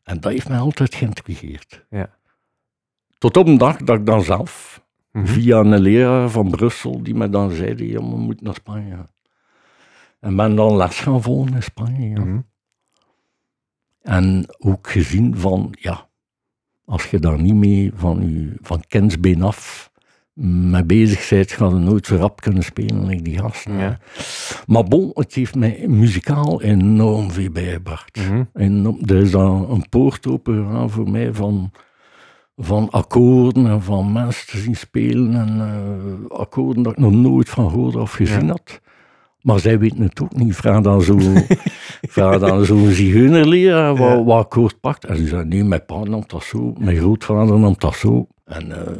En 0.03 0.21
dat 0.21 0.33
heeft 0.33 0.49
mij 0.49 0.59
altijd 0.59 0.95
geïntrigeerd. 0.95 1.85
Tot 3.19 3.37
op 3.37 3.47
een 3.47 3.59
dag 3.59 3.77
dat 3.77 3.99
ik 3.99 4.07
dan 4.07 4.23
zelf, 4.23 4.83
mm 5.13 5.25
-hmm. 5.25 5.27
via 5.27 5.59
een 5.59 5.79
leraar 5.79 6.31
van 6.31 6.51
Brussel, 6.51 7.03
die 7.03 7.15
me 7.15 7.29
dan 7.29 7.51
zei, 7.51 7.91
ja, 7.91 7.99
we 7.99 8.17
moeten 8.17 8.45
naar 8.45 8.55
Spanje 8.55 8.91
gaan. 8.91 9.11
En 10.21 10.37
ben 10.37 10.57
dan 10.57 10.77
les 10.77 11.01
gaan 11.01 11.23
volgen 11.23 11.55
in 11.55 11.63
Spanje. 11.63 12.09
Ja. 12.09 12.21
Mm 12.21 12.27
-hmm. 12.27 12.49
En 14.03 14.45
ook 14.59 14.91
gezien 14.91 15.37
van, 15.37 15.75
ja, 15.79 16.09
als 16.85 17.11
je 17.11 17.19
daar 17.19 17.41
niet 17.41 17.55
mee 17.55 17.93
van, 17.95 18.33
je, 18.33 18.53
van 18.61 18.85
kensbeen 18.89 19.43
af 19.43 19.91
mee 20.43 20.85
bezig 20.85 21.29
bent, 21.29 21.53
ga 21.53 21.67
je 21.67 21.75
nooit 21.75 22.07
zo 22.07 22.17
rap 22.17 22.41
kunnen 22.41 22.63
spelen 22.63 23.07
like 23.07 23.23
die 23.23 23.39
gasten. 23.39 23.79
Ja. 23.79 23.99
Maar 24.67 24.85
bon, 24.85 25.11
het 25.15 25.35
heeft 25.35 25.55
mij 25.55 25.85
muzikaal 25.89 26.63
enorm 26.63 27.31
veel 27.31 27.51
bijgebracht. 27.51 28.17
Mhm. 28.17 28.45
En 28.53 28.99
er 29.07 29.17
is 29.17 29.31
dan 29.31 29.71
een 29.71 29.89
poort 29.89 30.27
open 30.27 30.55
gegaan 30.55 30.91
voor 30.91 31.11
mij 31.11 31.35
van, 31.35 31.71
van 32.63 32.91
akkoorden 32.91 33.67
en 33.67 33.83
van 33.83 34.13
mensen 34.13 34.47
te 34.47 34.59
zien 34.59 34.77
spelen 34.77 35.35
en 35.35 35.61
eh, 35.61 36.39
akkoorden 36.39 36.83
dat 36.83 36.93
ik 36.93 36.99
nog 36.99 37.13
nooit 37.13 37.49
van 37.49 37.71
gehoord 37.71 37.97
of 37.97 38.13
gezien 38.13 38.47
Ja. 38.47 38.51
had. 38.51 38.81
Maar 39.41 39.59
zij 39.61 39.79
weten 39.79 40.03
het 40.03 40.23
ook 40.23 40.37
niet. 40.37 40.57
Vraag 40.57 40.81
dan 42.41 42.65
zo'n 42.65 42.91
zigeunerleraar 43.01 43.97
wat, 43.97 44.09
Ja. 44.09 44.25
wat 44.25 44.45
akkoord 44.45 44.81
pakt. 44.81 45.05
En 45.05 45.17
ze 45.17 45.27
zei, 45.27 45.45
nee, 45.45 45.65
mijn 45.65 45.85
pa 45.85 46.03
nam 46.03 46.23
dat 46.27 46.43
zo, 46.43 46.73
mijn 46.79 46.97
grootvader 46.97 47.59
nam 47.59 47.75
dat 47.79 47.95
zo. 47.95 48.27
En 48.45 48.73
eh, 48.87 48.93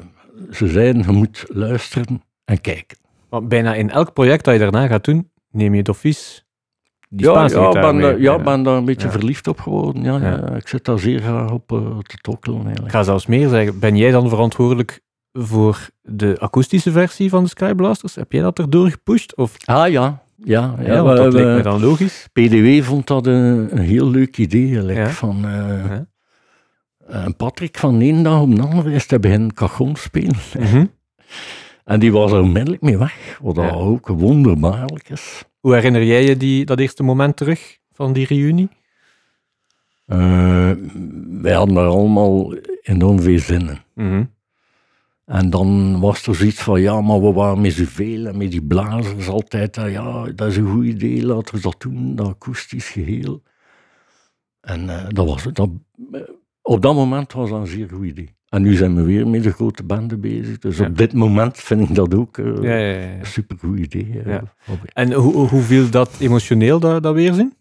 ze 0.51 0.69
zeiden, 0.69 1.03
je 1.07 1.13
moet 1.13 1.45
luisteren 1.49 2.23
en 2.45 2.61
kijken. 2.61 2.99
Maar 3.31 3.47
bijna 3.47 3.75
in 3.75 3.91
elk 3.91 4.13
project 4.13 4.45
dat 4.45 4.55
je 4.55 4.61
daarna 4.61 4.87
gaat 4.87 5.05
doen, 5.05 5.31
neem 5.51 5.73
je 5.73 5.79
het 5.79 5.89
advies. 5.89 6.45
Die 7.13 7.27
ja, 7.27 7.47
ja, 7.49 7.71
ben, 7.71 7.97
mee. 7.97 8.21
ja, 8.21 8.39
ben 8.39 8.63
daar 8.63 8.77
een 8.77 8.85
beetje 8.85 9.07
Ja. 9.07 9.13
verliefd 9.13 9.47
op 9.49 9.61
geworden. 9.61 10.03
Ja, 10.03 10.17
Ja. 10.17 10.29
ja. 10.31 10.55
ik 10.55 10.69
zit 10.69 10.85
daar 10.85 10.99
zeer 10.99 11.21
graag 11.21 11.51
op 11.51 11.73
eh, 11.73 11.99
te 11.99 12.17
tokkelen 12.17 12.67
Ik 12.67 12.91
ga 12.91 13.03
zelfs 13.03 13.27
meer 13.27 13.49
zeggen. 13.49 13.79
Ben 13.79 13.97
jij 13.97 14.11
dan 14.11 14.29
verantwoordelijk 14.29 15.01
voor 15.33 15.89
de 16.03 16.37
akoestische 16.39 16.91
versie 16.91 17.31
van 17.31 17.43
de 17.43 17.49
Skyblasters? 17.49 18.15
Heb 18.15 18.33
jij 18.33 18.43
dat 18.43 18.59
erdoor 18.59 18.91
gepusht? 18.91 19.37
Of, 19.37 19.57
Ah 19.65 19.91
ja, 19.91 20.23
ja. 20.37 20.75
ja, 20.83 21.05
we- 21.05 21.15
dat 21.15 21.33
we- 21.35 21.41
me 21.43 21.63
dan 21.63 21.81
logisch. 21.81 22.29
PDW 22.33 22.83
vond 22.83 23.07
dat 23.07 23.27
een, 23.27 23.69
een 23.71 23.79
heel 23.79 24.11
leuk 24.11 24.39
idee. 24.39 24.69
Ja. 24.83 25.09
van, 25.09 25.45
eh, 25.45 25.85
Ja. 25.89 26.07
en 27.09 27.37
Patrick 27.37 27.79
van 27.79 27.99
de 27.99 28.05
ene 28.05 28.23
dag 28.23 28.41
op 28.41 28.55
de 28.57 28.63
andere 28.63 28.93
is 28.93 29.11
hij 29.11 29.21
beginnen 29.21 29.55
cajon 29.55 29.97
spelen. 29.97 30.37
Mhm. 30.59 30.85
En 31.85 32.01
die 32.01 32.13
was 32.13 32.33
er 32.33 32.41
onmiddellijk 32.41 32.83
mee 32.83 32.99
weg, 32.99 33.39
wat 33.43 33.57
Ja. 33.57 33.71
ook 33.71 34.07
wonderbaarlijk 34.09 35.09
is. 35.09 35.45
Hoe 35.61 35.75
herinner 35.75 36.05
jij 36.05 36.25
je 36.25 36.37
die, 36.37 36.65
dat 36.65 36.79
eerste 36.79 37.03
moment 37.03 37.37
terug 37.37 37.79
van 37.93 38.13
die 38.13 38.27
reunie? 38.27 38.69
Eh, 40.07 40.73
wij 41.43 41.53
hadden 41.53 41.75
daar 41.75 41.87
allemaal 41.87 42.55
enorm 42.83 43.21
veel 43.21 43.39
zin 43.39 43.69
in. 43.69 43.79
Mhm. 43.95 44.25
En 45.25 45.51
dan 45.51 46.01
was 46.01 46.27
er 46.27 46.35
zoiets 46.35 46.63
van, 46.63 46.81
ja, 46.81 47.01
maar 47.01 47.21
we 47.21 47.33
waren 47.33 47.61
met 47.61 47.73
zoveel 47.73 48.27
en 48.27 48.37
met 48.37 48.51
die 48.51 48.65
blazers 48.65 49.29
altijd, 49.29 49.77
ja, 49.77 50.25
dat 50.25 50.49
is 50.49 50.57
een 50.57 50.71
goed 50.71 50.85
idee, 50.85 51.27
laten 51.27 51.55
we 51.55 51.61
dat 51.61 51.81
doen, 51.81 52.15
dat 52.17 52.29
akoestisch 52.29 52.89
geheel. 52.89 53.43
En 54.61 54.89
eh, 54.89 55.09
dat 55.09 55.27
was, 55.27 55.43
dat, 55.43 55.71
eh, 56.13 56.21
op 56.63 56.83
dat 56.83 56.95
moment 56.95 57.33
was 57.33 57.51
dat 57.51 57.61
een 57.61 57.67
zeer 57.67 57.89
goed 57.89 58.07
idee. 58.07 58.35
En 58.51 58.63
nu 58.63 58.75
zijn 58.75 58.95
we 58.95 59.03
weer 59.03 59.29
met 59.29 59.43
de 59.43 59.51
grote 59.53 59.83
banden 59.83 60.21
bezig, 60.21 60.59
dus 60.59 60.77
Ja. 60.79 60.87
op 60.87 60.97
dit 60.99 61.13
moment 61.13 61.59
vind 61.59 61.81
ik 61.89 61.95
dat 61.95 62.15
ook 62.15 62.37
Ja, 62.37 62.77
ja, 62.77 63.19
een 63.19 63.27
supergoed 63.27 63.79
idee. 63.79 64.21
eh, 64.25 64.27
Ja. 64.33 64.43
hobby. 64.65 64.87
En 64.93 65.13
hoe, 65.13 65.49
hoe 65.49 65.63
viel 65.63 65.91
dat 65.91 66.11
emotioneel, 66.19 66.81
dat, 66.81 67.03
dat 67.03 67.15
weerzien? 67.15 67.55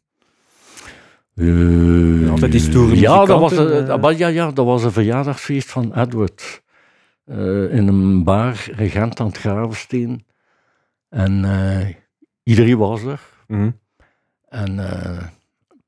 Eh, 1.35 2.29
Altijd 2.31 2.51
die 2.51 2.61
stoere 2.61 2.99
ja, 2.99 3.25
dat 3.25 3.39
was, 3.39 3.53
eh, 4.11 4.17
ja, 4.17 4.27
ja, 4.27 4.51
dat 4.51 4.65
was 4.65 4.83
een 4.83 4.91
verjaardagsfeest 4.91 5.69
van 5.71 5.93
Edward. 5.95 6.61
In 7.71 7.87
een 7.87 8.23
bar, 8.23 8.65
regent 8.71 9.19
aan 9.19 9.27
het 9.27 9.37
Gravensteen. 9.37 10.25
En 11.09 11.45
iedereen 12.43 12.77
was 12.77 13.03
er. 13.03 13.19
Mhm. 13.47 13.69
En 14.49 14.79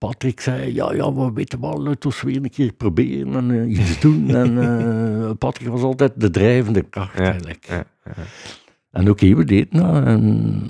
Patrick 0.07 0.39
zei, 0.39 0.73
ja, 0.73 0.93
ja, 0.93 1.13
we 1.13 1.31
weten 1.33 1.61
wel, 1.61 1.81
laten 1.81 2.09
we 2.09 2.15
weer 2.23 2.35
een 2.35 2.49
keer 2.49 2.73
proberen 2.73 3.33
en 3.35 3.51
eh, 3.51 3.69
iets 3.79 3.99
doen. 4.05 4.29
en 4.35 4.57
eh, 4.61 5.31
Patrick 5.37 5.67
was 5.67 5.81
altijd 5.81 6.11
de 6.15 6.29
drijvende 6.29 6.81
kracht 6.81 7.17
Ja, 7.17 7.23
eigenlijk. 7.23 7.65
ja, 7.67 7.83
ja. 8.05 8.23
En 8.91 9.09
oké, 9.09 9.35
we 9.35 9.43
deden 9.43 9.79
dat. 9.79 10.05
En 10.05 10.23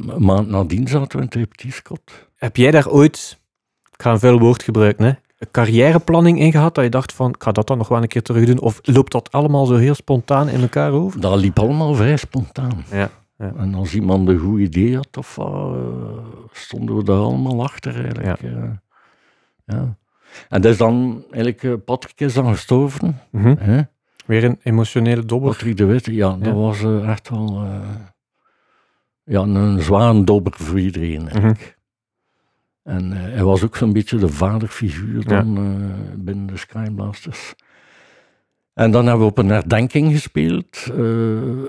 een 0.08 0.24
maand 0.24 0.48
nadien 0.48 0.88
zaten 0.88 1.12
we 1.12 1.18
in 1.18 1.24
het 1.24 1.36
repetitiekot. 1.36 2.02
Heb 2.36 2.56
jij 2.56 2.72
daar 2.72 2.90
ooit, 2.90 3.40
ik 3.94 4.02
ga 4.02 4.12
een 4.12 4.20
vuil 4.20 4.40
woord 4.40 4.64
gebruiken, 4.64 5.06
hè, 5.06 5.12
een 5.38 5.52
carrièreplanning 5.52 6.40
in 6.40 6.52
gehad 6.52 6.76
dat 6.76 6.84
je 6.84 6.90
dacht 6.90 7.14
van, 7.14 7.30
ik 7.30 7.44
ga 7.44 7.52
dat 7.52 7.68
dan 7.68 7.78
nog 7.78 7.88
wel 7.88 8.02
een 8.02 8.08
keer 8.08 8.22
terug 8.24 8.46
doen? 8.46 8.60
Of 8.60 8.80
loopt 8.84 9.12
dat 9.12 9.32
allemaal 9.32 9.66
zo 9.66 9.76
heel 9.76 9.96
spontaan 9.96 10.50
in 10.50 10.62
elkaar 10.62 10.92
over? 10.92 11.22
Dat 11.22 11.40
liep 11.40 11.60
allemaal 11.60 11.94
vrij 11.94 12.18
spontaan. 12.18 12.84
Ja, 12.92 13.10
ja. 13.38 13.54
En 13.58 13.74
als 13.74 13.94
iemand 13.94 14.28
een 14.30 14.40
goed 14.40 14.60
idee 14.60 14.96
had, 14.96 15.18
of, 15.18 15.38
eh, 15.38 15.74
stonden 16.52 16.96
we 16.96 17.04
daar 17.04 17.18
allemaal 17.20 17.64
achter 17.64 17.94
eigenlijk. 18.04 18.42
Ja. 18.42 18.82
Ja. 19.72 19.97
En 20.49 20.61
dat 20.61 20.72
is 20.72 20.78
dan, 20.78 21.24
eigenlijk, 21.32 21.63
eh, 21.63 21.74
Patrick 21.86 22.19
is 22.19 22.34
dan 22.34 22.47
gestorven. 22.53 23.19
Mhm. 23.32 23.55
Hè? 23.59 23.82
Weer 24.26 24.43
een 24.43 24.59
emotionele 24.63 25.26
dobber. 25.26 25.51
Patrick 25.51 25.78
de 25.78 25.86
Witte, 25.86 26.13
ja, 26.13 26.30
dat 26.30 26.45
Ja. 26.45 26.53
was 26.53 26.84
eh, 26.84 27.09
echt 27.09 27.30
wel 27.30 27.63
eh, 27.63 27.89
ja, 29.24 29.41
een 29.41 29.82
zware 29.82 30.24
dobber 30.24 30.53
voor 30.55 30.80
iedereen. 30.80 31.30
eigenlijk. 31.30 31.80
En 32.84 33.11
hij 33.11 33.43
was 33.43 33.63
ook 33.63 33.76
zo'n 33.76 33.93
beetje 33.93 34.17
de 34.17 34.30
vaderfiguur 34.30 35.26
dan 35.28 35.55
binnen 36.17 36.45
de 36.45 36.57
Skyblasters. 36.57 37.53
En 38.74 38.91
dan 38.91 39.05
hebben 39.05 39.26
we 39.26 39.32
op 39.32 39.38
een 39.38 39.49
herdenking 39.49 40.11
gespeeld, 40.11 40.86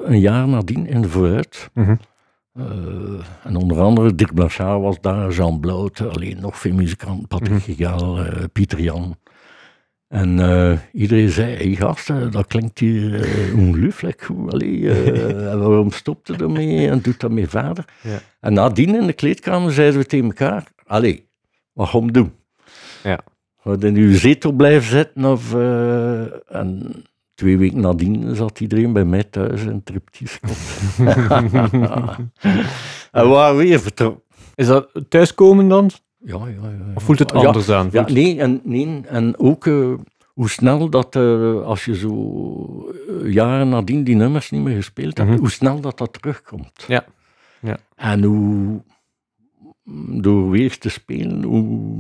een 0.05 0.21
jaar 0.21 0.49
nadien 0.49 0.87
in 0.87 1.09
Vooruit. 1.09 1.71
Mhm. 1.75 1.95
En 3.43 3.57
onder 3.57 3.81
andere 3.81 4.15
Dirk 4.15 4.35
Blanchard 4.35 4.81
was 4.83 5.01
daar, 5.01 5.31
Jean 5.31 5.61
Blout, 5.61 6.01
alleen 6.01 6.41
nog 6.41 6.59
veel 6.59 6.75
muzikanten, 6.75 7.29
Patrick 7.29 7.51
Mhm. 7.51 7.61
Gigal, 7.61 8.19
eh, 8.25 8.45
Pieter 8.53 8.81
Jan. 8.81 9.17
En 10.09 10.39
eh, 10.41 10.79
iedereen 10.93 11.29
zei, 11.31 11.55
hey 11.57 11.75
gasten, 11.75 12.31
dat 12.31 12.47
klinkt 12.47 12.79
hier 12.79 13.27
uh, 13.49 13.59
ongelooflijk 13.59 14.23
goed. 14.23 14.53
Allee, 14.53 14.91
eh, 14.91 15.51
en 15.53 15.59
waarom 15.59 15.91
stopt 15.91 16.29
je 16.29 16.37
ermee 16.37 16.89
en 16.89 17.01
doet 17.01 17.21
dat 17.21 17.31
mee 17.31 17.49
verder? 17.49 17.85
Ja. 18.03 18.19
En 18.41 18.53
nadien 18.53 18.95
in 18.95 19.07
de 19.07 19.13
kleedkamer 19.13 19.73
zeiden 19.73 20.01
we 20.01 20.07
tegen 20.07 20.27
elkaar, 20.27 20.65
allee, 20.87 21.29
wat 21.73 21.89
gaan 21.89 22.07
we 22.07 22.13
doen? 22.13 22.33
Ja. 23.03 23.21
Gaan 23.63 23.79
we 23.79 23.87
in 23.87 23.97
uw 23.97 24.17
zetel 24.17 24.53
blijven 24.53 24.91
zitten? 24.91 25.25
Of, 25.25 25.55
eh, 25.55 26.23
en 26.57 26.93
twee 27.35 27.59
weken 27.59 27.81
nadien 27.81 28.35
zat 28.37 28.61
iedereen 28.61 28.93
bij 28.93 29.05
mij 29.05 29.25
thuis 29.25 29.61
het 29.61 29.91
repetitiekot. 29.95 30.57
en 33.13 33.23
we 33.23 33.29
waren 33.29 33.57
weer 33.57 33.81
vertrokken. 33.81 34.23
Is 34.55 34.67
dat 34.67 34.89
thuiskomen 35.09 35.69
dan? 35.69 35.91
Ja, 36.25 36.37
ja, 36.37 36.47
ja, 36.47 36.69
ja. 36.69 36.93
Of 36.95 37.03
voelt 37.03 37.19
het 37.19 37.31
Ja, 37.31 37.37
anders 37.47 37.69
aan? 37.71 37.89
Ja, 37.93 38.09
nee, 38.09 38.41
en, 38.41 38.61
nee, 38.65 39.01
en 39.07 39.39
ook 39.39 39.67
eh, 39.67 39.93
hoe 40.33 40.49
snel 40.51 40.89
dat, 40.91 41.17
eh, 41.17 41.63
als 41.63 41.85
je 41.85 41.97
zo 41.97 42.93
eh, 43.21 43.33
jaren 43.33 43.69
nadien 43.69 44.05
die 44.05 44.15
nummers 44.17 44.51
niet 44.51 44.63
meer 44.63 44.77
gespeeld 44.77 45.19
hebt, 45.19 45.31
Mhm. 45.31 45.39
hoe 45.39 45.51
snel 45.51 45.81
dat 45.81 45.99
dat 45.99 46.13
terugkomt. 46.13 46.85
Ja, 46.89 47.05
ja. 47.61 47.77
En 47.97 48.23
hoe, 48.23 48.83
door 50.21 50.51
weer 50.51 50.79
te 50.79 50.89
spelen, 50.89 51.43
hoe, 51.43 51.99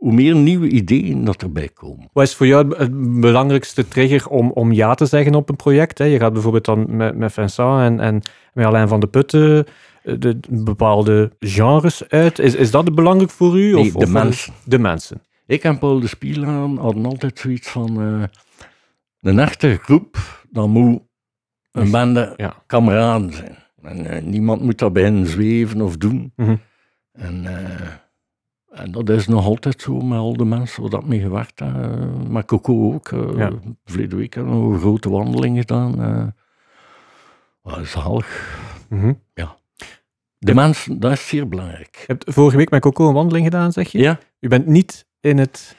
hoe 0.00 0.12
meer 0.12 0.34
nieuwe 0.34 0.68
ideeën 0.68 1.24
dat 1.24 1.42
erbij 1.42 1.68
komen. 1.68 2.08
Wat 2.12 2.24
is 2.24 2.34
voor 2.34 2.46
jou 2.46 2.76
het- 2.76 3.20
belangrijkste 3.20 3.88
trigger 3.88 4.28
om, 4.28 4.50
om 4.50 4.72
ja 4.72 4.94
te 4.94 5.06
zeggen 5.06 5.34
op 5.34 5.48
een 5.48 5.56
project? 5.56 5.98
Hè? 5.98 6.04
Je 6.04 6.18
gaat 6.18 6.32
bijvoorbeeld 6.32 6.64
dan 6.64 6.96
met, 6.96 7.16
met 7.16 7.32
Vincent 7.32 7.80
en, 7.80 8.00
en 8.00 8.22
met 8.52 8.66
Alain 8.66 8.88
van 8.88 9.00
de 9.00 9.06
Putten 9.06 9.66
eh, 10.02 10.14
de, 10.18 10.38
bepaalde 10.50 11.30
genres 11.38 12.08
uit. 12.08 12.38
Is, 12.38 12.54
is 12.54 12.70
dat 12.70 12.94
belangrijk 12.94 13.30
voor 13.30 13.58
u? 13.58 13.72
Nee, 13.74 13.80
of, 13.86 13.92
de 13.92 13.98
of 13.98 14.10
mensen. 14.10 14.52
De 14.64 14.78
mensen. 14.78 15.22
Ik 15.46 15.64
en 15.64 15.78
Paul 15.78 16.00
de 16.00 16.06
Spielaan 16.06 16.78
hadden 16.78 17.06
altijd 17.06 17.38
zoiets 17.38 17.68
van, 17.68 18.00
eh, 18.02 18.22
een 19.20 19.38
echte 19.38 19.78
groep, 19.82 20.16
dan 20.50 20.70
moet 20.70 21.00
een 21.72 21.90
bende 21.90 22.34
Ja. 22.36 22.54
kameraden 22.66 23.32
zijn. 23.32 23.56
En 23.82 24.06
eh, 24.06 24.22
niemand 24.22 24.62
moet 24.62 24.78
daar 24.78 24.92
bij 24.92 25.02
hen 25.02 25.26
zweven 25.26 25.80
of 25.80 25.96
doen. 25.96 26.32
Mhm. 26.36 26.56
En, 27.12 27.46
eh, 27.46 27.86
en 28.70 28.90
dat 28.92 29.08
is 29.08 29.26
nog 29.26 29.44
altijd 29.44 29.80
zo 29.82 30.00
met 30.00 30.18
al 30.18 30.36
de 30.36 30.44
mensen 30.44 30.80
waar 30.82 30.90
dat 30.90 31.04
mee 31.06 31.20
gewerkt 31.20 31.58
hebben. 31.58 32.32
met 32.32 32.44
Coco 32.46 32.92
ook. 32.94 33.08
eh 33.12 33.36
Ja. 33.36 33.50
Verleden 33.84 34.18
week 34.18 34.34
hebben 34.34 34.66
we 34.68 34.74
een 34.74 34.80
grote 34.80 35.10
wandeling 35.10 35.58
gedaan. 35.58 36.00
eh 36.02 36.26
zalig. 37.82 38.58
Mhm. 38.88 39.12
De 40.42 40.54
mensen, 40.54 41.00
dat 41.00 41.12
is 41.12 41.28
zeer 41.28 41.48
belangrijk. 41.48 41.96
Je 41.96 42.04
hebt 42.06 42.24
vorige 42.34 42.56
week 42.56 42.70
met 42.70 42.80
Coco 42.80 43.08
een 43.08 43.14
wandeling 43.14 43.44
gedaan, 43.44 43.72
zeg 43.72 43.88
je? 43.92 43.98
Ja? 43.98 44.18
U 44.40 44.48
bent 44.48 44.66
niet 44.66 45.06
in 45.20 45.38
het 45.38 45.76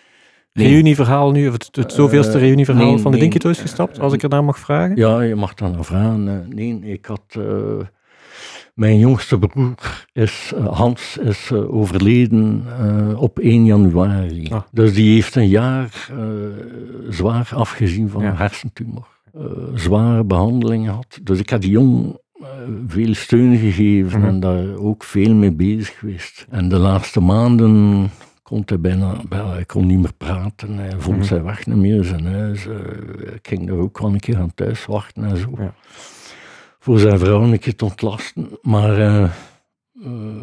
Nee. 0.53 0.67
reunieverhaal 0.67 1.31
nu, 1.31 1.47
of 1.47 1.53
het, 1.53 1.69
het 1.71 1.91
zoveelste 1.93 2.33
Eh, 2.37 2.39
reunieverhaal 2.43 2.85
nee, 2.85 2.97
van 2.97 3.11
de 3.11 3.17
nee. 3.17 3.19
Dinky 3.19 3.37
Toys 3.37 3.59
gestapt, 3.59 3.99
als 3.99 4.13
ik 4.13 4.23
er 4.23 4.29
naar 4.29 4.43
mag 4.43 4.59
vragen? 4.59 4.95
Ja, 4.95 5.21
je 5.21 5.35
mag 5.35 5.53
dan 5.53 5.71
naar 5.71 5.85
vragen. 5.85 6.27
Eh, 6.27 6.55
nee, 6.55 6.79
ik 6.79 7.05
had... 7.05 7.23
mijn 8.73 8.99
jongste 8.99 9.39
broer 9.39 10.05
is, 10.13 10.51
eh, 10.55 10.67
Hans, 10.77 11.17
is 11.17 11.49
eh, 11.51 11.73
overleden 11.75 12.63
eh, 12.79 13.21
op 13.21 13.39
1 13.39 13.65
januari. 13.65 14.47
Ah. 14.49 14.61
Dus 14.71 14.93
die 14.93 15.13
heeft 15.13 15.35
een 15.35 15.47
jaar 15.47 16.09
zwaar 17.09 17.51
afgezien 17.55 18.09
van 18.09 18.21
Ja. 18.23 18.29
een 18.29 18.35
hersentumor. 18.37 19.07
Zware 19.75 20.23
behandelingen 20.23 20.89
gehad. 20.89 21.19
Dus 21.23 21.39
ik 21.39 21.49
had 21.49 21.61
die 21.61 21.71
jong 21.71 22.19
veel 22.87 23.13
steun 23.13 23.57
gegeven 23.57 24.19
Mhm. 24.19 24.27
en 24.27 24.39
daar 24.39 24.75
ook 24.75 25.03
veel 25.03 25.33
mee 25.33 25.51
bezig 25.51 25.99
geweest. 25.99 26.45
En 26.49 26.69
de 26.69 26.77
laatste 26.77 27.19
maanden 27.19 28.09
kon 28.43 28.61
hij 28.65 28.79
bijna, 28.79 29.15
hij 29.29 29.65
kon 29.65 29.85
niet 29.87 29.99
meer 29.99 30.13
praten. 30.17 30.77
Hij 30.77 30.93
vond 30.97 31.17
mm 31.17 31.23
zijn 31.23 31.43
weg 31.43 31.65
niet 31.65 31.75
meer 31.77 31.95
in 31.95 32.03
zijn 32.03 32.25
huis. 32.25 32.65
Ik 33.33 33.47
ging 33.47 33.69
er 33.69 33.77
ook 33.77 33.99
wel 33.99 34.09
een 34.13 34.19
keer 34.19 34.37
aan 34.37 34.53
thuis 34.55 34.85
wachten 34.85 35.23
en 35.23 35.37
zo. 35.37 35.49
Ja. 35.57 35.73
Voor 36.83 36.99
zijn 36.99 37.19
vrouw 37.19 37.41
een 37.41 37.59
keer 37.59 37.75
te 37.75 37.85
ontlasten. 37.85 38.49
Maar 38.61 38.99
uh, 38.99 39.31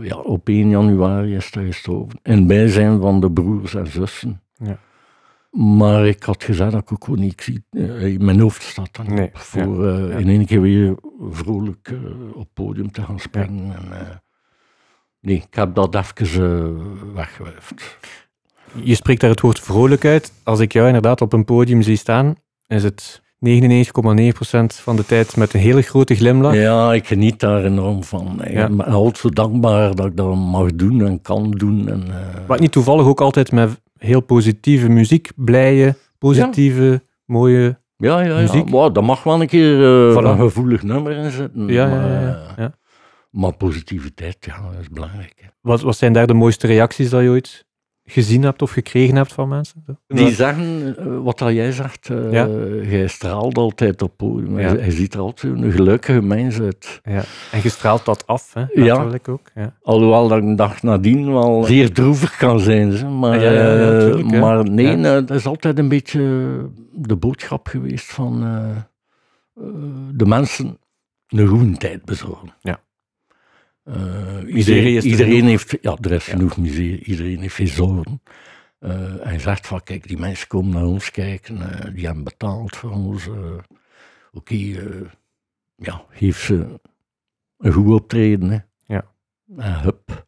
ja, 0.00 0.16
op 0.16 0.48
1 0.48 0.68
januari 0.68 1.34
is 1.36 1.54
hij 1.54 1.64
gestorven. 1.64 2.20
In 2.22 2.46
bijzijn 2.46 3.00
van 3.00 3.20
de 3.20 3.30
broers 3.30 3.74
en 3.74 3.86
zussen. 3.86 4.42
Ja. 4.54 4.78
Maar 5.50 6.06
ik 6.06 6.22
had 6.22 6.44
gezegd 6.44 6.72
dat 6.72 6.80
ik 6.80 6.92
ook 6.92 7.04
gewoon 7.04 7.20
niet 7.20 7.42
zie. 7.42 7.64
in 7.98 8.24
mijn 8.24 8.40
hoofd 8.40 8.62
staat 8.62 8.96
dan 8.96 9.14
nee, 9.14 9.30
voor 9.32 9.90
in 10.10 10.28
één 10.28 10.46
keer 10.46 10.60
weer 10.60 10.94
vrolijk 11.30 11.94
op 12.32 12.38
het 12.38 12.52
podium 12.54 12.92
te 12.92 13.02
gaan 13.02 13.18
springen. 13.18 13.76
En, 13.76 14.22
Nee, 15.20 15.36
ik 15.36 15.54
heb 15.54 15.74
dat 15.74 15.94
even 15.94 17.14
weggewuifd. 17.14 17.98
Je 18.82 18.94
spreekt 18.94 19.20
daar 19.20 19.30
het 19.30 19.40
woord 19.40 19.60
vrolijk 19.60 20.04
uit. 20.04 20.32
Als 20.42 20.60
ik 20.60 20.72
jou 20.72 20.86
inderdaad 20.86 21.20
op 21.20 21.32
een 21.32 21.44
podium 21.44 21.82
zie 21.82 21.96
staan, 21.96 22.34
is 22.66 22.82
het 22.82 23.22
99,9% 23.46 23.50
van 24.66 24.96
de 24.96 25.06
tijd 25.06 25.36
met 25.36 25.54
een 25.54 25.60
hele 25.60 25.82
grote 25.82 26.14
glimlach. 26.14 26.54
Ja, 26.54 26.92
ik 26.92 27.06
geniet 27.06 27.40
daar 27.40 27.64
enorm 27.64 28.04
van. 28.04 28.44
Ik 28.44 28.54
ben 28.54 28.84
altijd 28.84 29.18
zo 29.18 29.28
dankbaar 29.28 29.94
dat 29.94 30.06
ik 30.06 30.16
dat 30.16 30.34
mag 30.34 30.74
doen 30.74 31.06
en 31.06 31.22
kan 31.22 31.50
doen. 31.50 31.88
En, 31.88 32.04
uh... 32.08 32.14
Maar 32.48 32.60
niet 32.60 32.72
toevallig 32.72 33.06
ook 33.06 33.20
altijd 33.20 33.52
met 33.52 33.80
heel 33.98 34.20
positieve 34.20 34.88
muziek, 34.88 35.30
blije, 35.36 35.96
positieve, 36.18 37.02
mooie 37.24 37.80
ja, 37.96 38.20
ja, 38.20 38.40
muziek? 38.40 38.68
Ja, 38.68 38.88
dat 38.88 39.04
mag 39.04 39.22
wel 39.22 39.40
een 39.40 39.46
keer 39.46 39.78
uh, 39.78 40.16
voilà. 40.16 40.24
een 40.24 40.36
gevoelig 40.36 40.82
nummer 40.82 41.12
inzetten. 41.12 41.68
Ja, 41.68 41.86
maar, 41.86 42.10
ja, 42.10 42.54
ja. 42.56 42.74
Maar 43.30 43.56
positiviteit, 43.56 44.36
ja, 44.40 44.70
dat 44.70 44.80
is 44.80 44.88
belangrijk. 44.88 45.50
Wat, 45.60 45.80
wat 45.80 45.96
zijn 45.96 46.12
daar 46.12 46.26
de 46.26 46.34
mooiste 46.34 46.66
reacties 46.66 47.10
dat 47.10 47.22
je 47.22 47.28
ooit 47.28 47.66
gezien 48.10 48.42
hebt 48.42 48.62
of 48.62 48.70
gekregen 48.70 49.16
hebt 49.16 49.32
van 49.32 49.48
mensen? 49.48 49.84
Die 50.06 50.30
zeggen, 50.30 50.96
eh, 50.98 51.04
wat 51.22 51.42
al 51.42 51.52
jij 51.52 51.72
zegt, 51.72 52.08
uh, 52.08 52.32
ja? 52.32 52.48
jij 52.88 53.06
straalt 53.06 53.58
altijd 53.58 54.02
op 54.02 54.16
podium. 54.16 54.58
Ja. 54.58 54.76
Hij, 54.76 54.90
ziet 54.90 55.14
er 55.14 55.20
altijd 55.20 55.52
een 55.52 55.72
gelukkige 55.72 56.22
mens 56.22 56.60
uit. 56.60 57.00
Ja. 57.04 57.22
En 57.52 57.60
je 57.62 57.68
straalt 57.68 58.04
dat 58.04 58.26
af, 58.26 58.54
hè? 58.54 58.60
natuurlijk 58.60 59.26
ja. 59.26 59.32
ook. 59.32 59.50
Ja. 59.54 59.74
Alhoewel 59.82 60.28
dat 60.28 60.38
ik 60.38 60.44
een 60.44 60.56
dag 60.56 60.82
nadien 60.82 61.32
wel 61.32 61.64
zeer 61.64 61.92
droevig 61.92 62.36
kan 62.36 62.60
zijn. 62.60 63.18
Maar, 63.18 63.40
ja, 63.40 64.40
maar 64.40 64.70
nee, 64.70 65.00
dat 65.00 65.30
is 65.30 65.46
altijd 65.46 65.78
een 65.78 65.88
beetje 65.88 66.20
de 66.92 67.16
boodschap 67.16 67.66
geweest 67.66 68.12
van 68.12 68.40
de 70.12 70.26
mensen 70.26 70.78
een 71.28 71.46
goede 71.46 71.76
tijd 71.76 72.04
bezorgen. 72.04 72.54
Ja. 72.60 72.80
Uh, 73.88 74.56
iedereen, 74.56 75.02
iedereen 75.02 75.44
heeft, 75.44 75.78
ja, 75.80 75.96
er 76.00 76.12
is 76.12 76.24
genoeg 76.24 76.56
museum, 76.56 76.98
iedereen 77.02 77.40
heeft 77.40 77.54
geen 77.54 77.68
zorgen. 77.68 78.22
Uh, 78.80 78.90
hij 79.20 79.38
zegt 79.38 79.66
van, 79.66 79.82
kijk, 79.82 80.08
die 80.08 80.18
mensen 80.18 80.48
komen 80.48 80.72
naar 80.72 80.84
ons 80.84 81.10
kijken, 81.10 81.56
uh, 81.56 81.94
die 81.94 82.06
hebben 82.06 82.24
betaald 82.24 82.76
voor 82.76 82.90
ons. 82.90 83.28
Oké, 83.28 83.62
okay, 84.32 84.80
ja, 85.76 86.04
geef 86.10 86.44
ze 86.44 86.80
een 87.58 87.72
goed 87.72 87.92
optreden. 87.94 88.50
Hè. 88.50 88.58
Ja. 88.94 89.04
En 89.56 89.80
hup, 89.80 90.26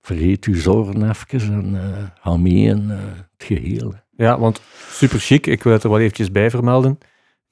vergeet 0.00 0.44
uw 0.44 0.54
zorgen 0.54 1.08
even 1.10 1.74
en 1.74 2.12
ga 2.20 2.36
mee 2.36 2.54
in 2.54 2.88
het 2.90 3.28
geheel. 3.38 3.94
Ja, 4.16 4.38
want 4.38 4.60
super 4.88 5.20
chic, 5.20 5.46
ik 5.46 5.62
wil 5.62 5.72
het 5.72 5.82
er 5.82 5.90
wel 5.90 5.98
eventjes 5.98 6.30
bij 6.30 6.50
vermelden. 6.50 6.98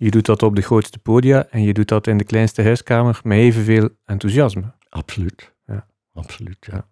Je 0.01 0.11
doet 0.11 0.27
dat 0.27 0.43
op 0.43 0.57
de 0.57 0.63
grootste 0.63 0.99
podia 0.99 1.47
en 1.51 1.63
je 1.63 1.73
doet 1.73 1.89
dat 1.89 2.07
in 2.07 2.19
de 2.19 2.25
kleinste 2.25 2.63
huiskamer 2.63 3.21
met 3.23 3.39
evenveel 3.39 3.89
enthousiasme. 4.05 4.63
Absoluut. 4.89 5.55
Ja. 5.67 5.87
Absoluut, 6.13 6.57
ja. 6.61 6.89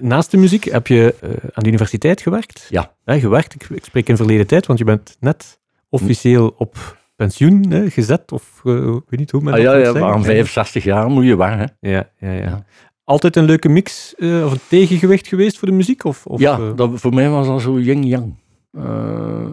Naast 0.00 0.30
de 0.30 0.36
muziek 0.36 0.64
heb 0.64 0.86
je 0.86 1.14
uh, 1.22 1.30
aan 1.30 1.62
de 1.62 1.68
universiteit 1.68 2.20
gewerkt? 2.20 2.66
Ja. 2.70 2.94
ja 3.04 3.18
gewerkt, 3.18 3.54
ik, 3.54 3.68
ik, 3.68 3.84
spreek 3.84 4.08
in 4.08 4.16
verleden 4.16 4.46
tijd, 4.46 4.66
want 4.66 4.78
je 4.78 4.84
bent 4.84 5.16
net 5.20 5.60
officieel 5.88 6.54
op 6.58 6.96
pensioen 7.16 7.70
hè, 7.70 7.90
gezet, 7.90 8.32
of 8.32 8.60
uh, 8.64 8.90
weet 8.90 9.18
niet 9.18 9.30
hoe 9.30 9.42
men 9.42 9.52
ah, 9.52 9.62
dat 9.62 9.72
ja, 9.72 9.98
ja, 9.98 10.06
aan 10.06 10.24
65 10.24 10.84
jaar 10.84 11.10
moet 11.10 11.24
je 11.24 11.36
weg, 11.36 11.54
hè. 11.54 11.90
Ja, 11.90 12.10
ja, 12.18 12.32
ja. 12.32 12.42
ja. 12.42 12.64
Altijd 13.04 13.36
een 13.36 13.44
leuke 13.44 13.68
mix 13.68 14.14
uh, 14.16 14.44
of 14.44 14.52
een 14.52 14.60
tegengewicht 14.68 15.26
geweest 15.26 15.58
voor 15.58 15.68
de 15.68 15.74
muziek? 15.74 16.04
Of, 16.04 16.26
of 16.26 16.40
ja, 16.40 16.72
dat, 16.72 16.90
voor 16.94 17.14
mij 17.14 17.28
was 17.28 17.46
dat 17.46 17.60
zo 17.60 17.78
yin-yang. 17.78 18.34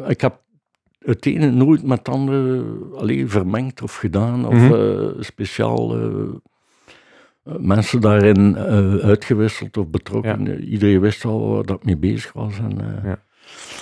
ik 0.07 0.21
heb 0.21 0.41
het 1.05 1.25
ene 1.25 1.51
nooit 1.51 1.83
met 1.83 1.97
het 1.97 2.09
andere 2.09 2.63
alleen 2.95 3.29
vermengd 3.29 3.81
of 3.81 3.95
gedaan, 3.95 4.47
of 4.47 4.53
mhm. 4.53 4.73
eh, 4.73 5.07
speciaal 5.19 5.99
uh, 5.99 6.29
mensen 7.57 8.01
daarin 8.01 8.57
uitgewisseld 9.01 9.77
of 9.77 9.87
betrokken. 9.87 10.63
Iedereen 10.63 10.99
wist 10.99 11.25
al 11.25 11.49
waar 11.49 11.65
dat 11.65 11.85
mee 11.85 11.97
bezig 11.97 12.33
was. 12.33 12.57
En, 12.57 13.01
ja. 13.03 13.23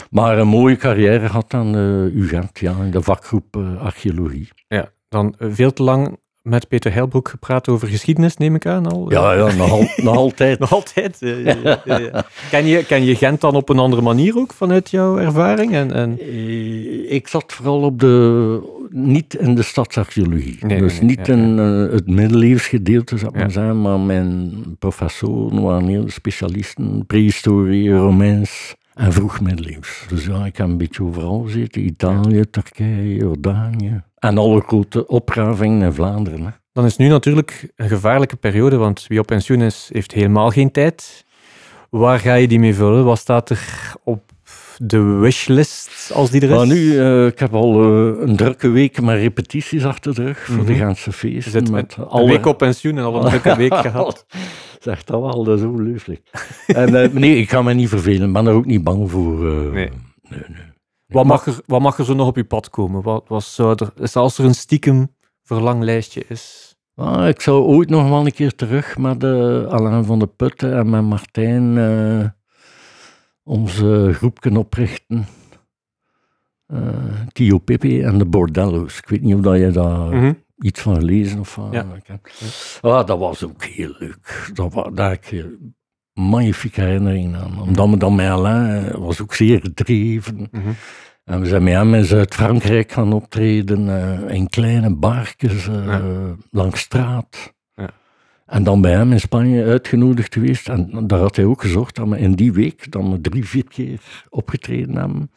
Maar 0.09 0.37
een 0.37 0.47
mooie 0.47 0.75
carrière 0.75 1.27
had 1.27 1.51
dan 1.51 1.75
UGent, 2.15 2.59
ja, 2.59 2.83
in 2.83 2.91
de 2.91 3.01
vakgroep 3.01 3.57
archeologie. 3.79 4.49
Ja, 4.67 4.91
dan 5.09 5.35
veel 5.39 5.73
te 5.73 5.83
lang 5.83 6.17
met 6.41 6.67
Peter 6.67 6.93
Heilbroek 6.93 7.29
gepraat 7.29 7.67
over 7.67 7.87
geschiedenis, 7.87 8.37
neem 8.37 8.55
ik 8.55 8.65
aan 8.65 8.91
al. 8.91 9.11
Ja, 9.11 9.33
ja 9.33 9.55
nog, 9.55 9.71
al, 9.71 9.87
nog 9.95 10.15
altijd. 10.15 10.59
nog 10.59 10.73
altijd. 10.73 11.17
ken, 12.49 12.65
je, 12.65 12.85
ken 12.85 13.03
je 13.03 13.15
Gent 13.15 13.41
dan 13.41 13.55
op 13.55 13.69
een 13.69 13.79
andere 13.79 14.01
manier 14.01 14.37
ook 14.37 14.53
vanuit 14.53 14.89
jouw 14.89 15.17
ervaring? 15.17 15.73
En, 15.73 15.91
en... 15.91 16.19
Eh, 16.19 17.11
ik 17.11 17.27
zat 17.27 17.53
vooral 17.53 17.81
op 17.81 17.99
de, 17.99 18.59
niet 18.89 19.33
in 19.33 19.55
de 19.55 19.63
stadsarcheologie. 19.63 20.67
dus 20.67 21.01
niet 21.01 21.27
in 21.27 21.57
uh, 21.57 21.91
het 21.91 22.07
middeleeuwsgedeelte, 22.07 23.17
zou 23.17 23.31
ik 23.31 23.39
maar 23.39 23.51
zeggen, 23.51 23.81
maar 23.81 23.99
mijn 23.99 24.51
professoren 24.79 25.61
waren 25.61 25.87
heel 25.87 26.09
specialisten, 26.09 27.05
prehistorie, 27.05 27.91
Romeins 27.91 28.75
en 28.93 29.13
vroeg 29.13 29.41
middeleeuws. 29.41 30.05
Dus 30.09 30.25
ja, 30.25 30.45
ik 30.45 30.57
heb 30.57 30.67
een 30.67 30.77
beetje 30.77 31.03
overal 31.03 31.39
gezeten. 31.39 31.85
Italië, 31.85 32.49
Turkije, 32.49 33.15
Jordanië. 33.15 34.01
En 34.17 34.37
alle 34.37 34.61
grote 34.61 35.07
opgravingen 35.07 35.81
in 35.81 35.93
Vlaanderen. 35.93 36.41
Hè. 36.41 36.51
Dan 36.73 36.85
is 36.85 36.97
nu 36.97 37.07
natuurlijk 37.07 37.71
een 37.75 37.87
gevaarlijke 37.87 38.35
periode, 38.35 38.77
want 38.77 39.05
wie 39.07 39.19
op 39.19 39.25
pensioen 39.25 39.61
is, 39.61 39.89
heeft 39.93 40.11
helemaal 40.11 40.49
geen 40.49 40.71
tijd. 40.71 41.25
Waar 41.89 42.19
ga 42.19 42.33
je 42.33 42.47
die 42.47 42.59
mee 42.59 42.75
vullen? 42.75 43.05
Wat 43.05 43.17
staat 43.17 43.49
er 43.49 43.93
op 44.03 44.31
de 44.77 44.99
wishlist 44.99 46.11
als 46.13 46.29
die 46.29 46.41
er 46.41 46.49
is? 46.49 46.55
Maar 46.55 46.67
nu, 46.67 46.75
uh, 46.75 47.25
ik 47.25 47.39
heb 47.39 47.53
al 47.53 47.83
uh, 47.83 48.21
een 48.21 48.35
drukke 48.35 48.69
week 48.69 49.01
met 49.01 49.17
repetities 49.17 49.85
achter 49.85 50.15
de 50.15 50.23
rug 50.23 50.39
voor 50.39 50.65
de 50.65 50.71
mhm. 50.71 50.81
ganse 50.81 51.11
feesten. 51.11 51.51
Zit 51.51 51.71
met 51.71 51.97
alle... 52.07 52.23
een 52.23 52.29
week 52.29 52.45
op 52.45 52.57
pensioen 52.57 52.97
en 52.97 53.03
al 53.03 53.15
een 53.15 53.29
drukke 53.29 53.55
week 53.55 53.75
gehad. 53.87 54.25
Zeg 54.81 55.03
dat 55.03 55.21
wel, 55.21 55.43
dat 55.43 55.59
is 55.59 55.65
ongelooflijk. 55.65 56.29
en 56.67 56.93
uh, 56.93 57.13
nee, 57.13 57.37
ik 57.37 57.49
ga 57.49 57.61
me 57.61 57.73
niet 57.73 57.89
vervelen, 57.89 58.27
ik 58.27 58.33
ben 58.33 58.47
er 58.47 58.53
ook 58.53 58.65
niet 58.65 58.83
bang 58.83 59.11
voor. 59.11 59.39
nee. 59.43 59.71
nee, 59.71 60.43
nee. 60.47 60.69
Wat 61.11 61.25
mag, 61.25 61.45
er, 61.45 61.59
wat 61.65 61.81
mag 61.81 61.97
er 61.97 62.05
zo 62.05 62.13
nog 62.13 62.27
op 62.27 62.35
je 62.35 62.43
pad 62.43 62.69
komen? 62.69 63.01
Wat, 63.01 63.23
wat 63.27 63.43
zou 63.43 63.75
er, 63.77 64.03
is 64.03 64.15
als 64.15 64.37
er 64.37 64.45
een 64.45 64.55
stiekem 64.55 65.15
verlanglijstje 65.43 66.23
is? 66.27 66.75
Ah, 66.95 67.27
ik 67.27 67.41
zou 67.41 67.63
ooit 67.63 67.89
nog 67.89 68.09
wel 68.09 68.25
een 68.25 68.31
keer 68.31 68.55
terug 68.55 68.97
met 68.97 69.23
uh, 69.23 69.65
Alain 69.65 70.05
van 70.05 70.19
de 70.19 70.27
Putten 70.27 70.77
en 70.77 70.89
met 70.89 71.03
Martijn 71.03 71.75
uh, 71.75 72.25
onze 73.43 74.13
groepje 74.13 74.57
oprichten. 74.57 75.25
Uh, 76.67 76.79
Tio 77.31 77.57
Pippi 77.57 78.01
en 78.01 78.17
de 78.17 78.25
Bordello's. 78.25 78.97
Ik 78.97 79.07
weet 79.07 79.21
niet 79.21 79.35
of 79.35 79.41
dat 79.41 79.57
je 79.57 79.71
daar 79.71 80.15
mhm. 80.15 80.33
Iets 80.61 80.81
van 80.81 80.95
gelezen 80.95 81.39
of 81.39 81.49
van 81.49 81.71
ja. 81.71 81.85
Ah, 82.81 83.05
dat 83.05 83.19
was 83.19 83.43
ook 83.43 83.63
heel 83.63 83.95
leuk. 83.99 84.51
Dat, 84.53 84.73
was, 84.73 84.87
daar 84.93 85.11
ik 85.11 85.45
magnifieke 86.13 86.81
herinnering 86.81 87.35
aan. 87.35 87.61
Omdat 87.61 87.99
dan 87.99 88.15
met 88.15 88.29
Alain 88.29 88.99
was 88.99 89.21
ook 89.21 89.33
zeer 89.33 89.59
gedreven. 89.61 90.47
Mm 90.51 90.75
En 91.23 91.39
we 91.39 91.45
zijn 91.45 91.63
met 91.63 91.73
hem 91.73 91.93
in 91.93 92.05
Zuid-Frankrijk 92.05 92.91
gaan 92.91 93.13
optreden, 93.13 93.87
uh, 93.87 94.35
in 94.35 94.49
kleine 94.49 94.95
barkjes 94.95 95.67
uh, 95.67 96.31
langs 96.49 96.79
straat. 96.79 97.53
Ja. 97.75 97.89
En 98.45 98.63
dan 98.63 98.81
bij 98.81 98.91
hem 98.91 99.11
in 99.11 99.19
Spanje 99.19 99.63
uitgenodigd 99.63 100.33
geweest. 100.33 100.69
En 100.69 101.07
daar 101.07 101.19
had 101.19 101.35
hij 101.35 101.45
ook 101.45 101.61
gezorgd 101.61 101.95
dat 101.95 102.07
we 102.07 102.19
in 102.19 102.33
die 102.33 102.53
week 102.53 102.91
dan 102.91 103.11
we 103.11 103.21
drie, 103.21 103.47
vier 103.47 103.67
keer 103.67 103.99
opgetreden 104.29 104.95
hebben. 104.95 105.31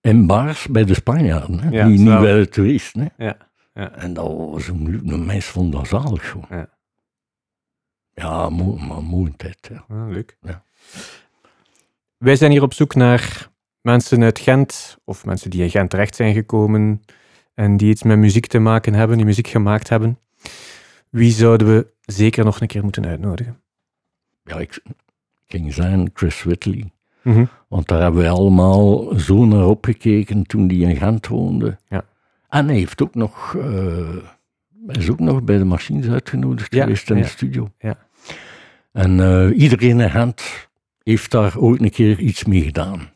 In 0.00 0.26
bars 0.26 0.66
bij 0.66 0.84
de 0.84 0.94
Spanjaarden, 0.94 1.60
hè? 1.60 1.68
Ja, 1.70 1.86
niet, 1.86 2.00
niet 2.00 2.20
bij 2.20 2.38
de 2.38 2.48
toeristen. 2.48 3.00
Hè? 3.00 3.24
Ja. 3.24 3.36
Ja. 3.74 3.92
En 3.92 4.14
dat 4.14 4.26
was 4.26 4.68
een, 4.68 5.00
de 5.04 5.16
mensen 5.16 5.52
vonden 5.52 5.80
dat 5.80 5.88
zalig. 5.88 6.30
Gewoon. 6.30 6.46
Ja. 6.50 6.68
Ja, 8.14 8.48
mooi 9.00 9.32
tijd. 9.36 9.70
Ja. 9.70 9.84
Ah, 9.88 10.08
leuk. 10.08 10.36
Ja. 10.40 10.62
Wij 12.16 12.36
zijn 12.36 12.50
hier 12.50 12.62
op 12.62 12.74
zoek 12.74 12.94
naar 12.94 13.50
mensen 13.80 14.22
uit 14.22 14.38
Gent, 14.38 14.98
of 15.04 15.24
mensen 15.24 15.50
die 15.50 15.62
in 15.62 15.70
Gent 15.70 15.90
terecht 15.90 16.14
zijn 16.14 16.34
gekomen 16.34 17.02
en 17.54 17.76
die 17.76 17.88
iets 17.88 18.02
met 18.02 18.18
muziek 18.18 18.46
te 18.46 18.58
maken 18.58 18.94
hebben, 18.94 19.16
die 19.16 19.26
muziek 19.26 19.48
gemaakt 19.48 19.88
hebben. 19.88 20.18
Wie 21.08 21.32
zouden 21.32 21.66
we 21.66 21.86
zeker 22.00 22.44
nog 22.44 22.60
een 22.60 22.66
keer 22.66 22.82
moeten 22.82 23.06
uitnodigen? 23.06 23.60
Ja, 24.44 24.58
ik 24.58 24.82
ging 25.46 25.74
zijn 25.74 26.10
Chris 26.14 26.42
Whitley. 26.42 26.92
Mhm. 27.22 27.44
Want 27.68 27.88
daar 27.88 28.00
hebben 28.02 28.20
wij 28.20 28.30
allemaal 28.30 29.18
zo 29.18 29.44
naar 29.44 29.66
opgekeken 29.66 30.46
toen 30.46 30.66
hij 30.66 30.76
in 30.76 30.96
Gent 30.96 31.26
woonde. 31.26 31.78
Ja. 31.88 32.04
En 32.54 32.66
hij 32.66 32.76
heeft 32.76 33.02
ook 33.02 33.14
nog, 33.14 33.54
uh, 33.56 34.16
is 34.86 35.10
ook 35.10 35.20
nog 35.20 35.42
bij 35.42 35.58
de 35.58 35.64
machines 35.64 36.08
uitgenodigd 36.08 36.74
geweest 36.74 37.10
in 37.10 37.16
de 37.16 37.24
studio. 37.24 37.70
Ja. 37.78 37.96
En 38.92 39.18
uh, 39.18 39.58
iedereen 39.58 40.00
in 40.00 40.10
Gent 40.10 40.68
heeft 41.02 41.30
daar 41.30 41.58
ooit 41.58 41.80
een 41.80 41.90
keer 41.90 42.18
iets 42.18 42.44
mee 42.44 42.62
gedaan. 42.62 43.08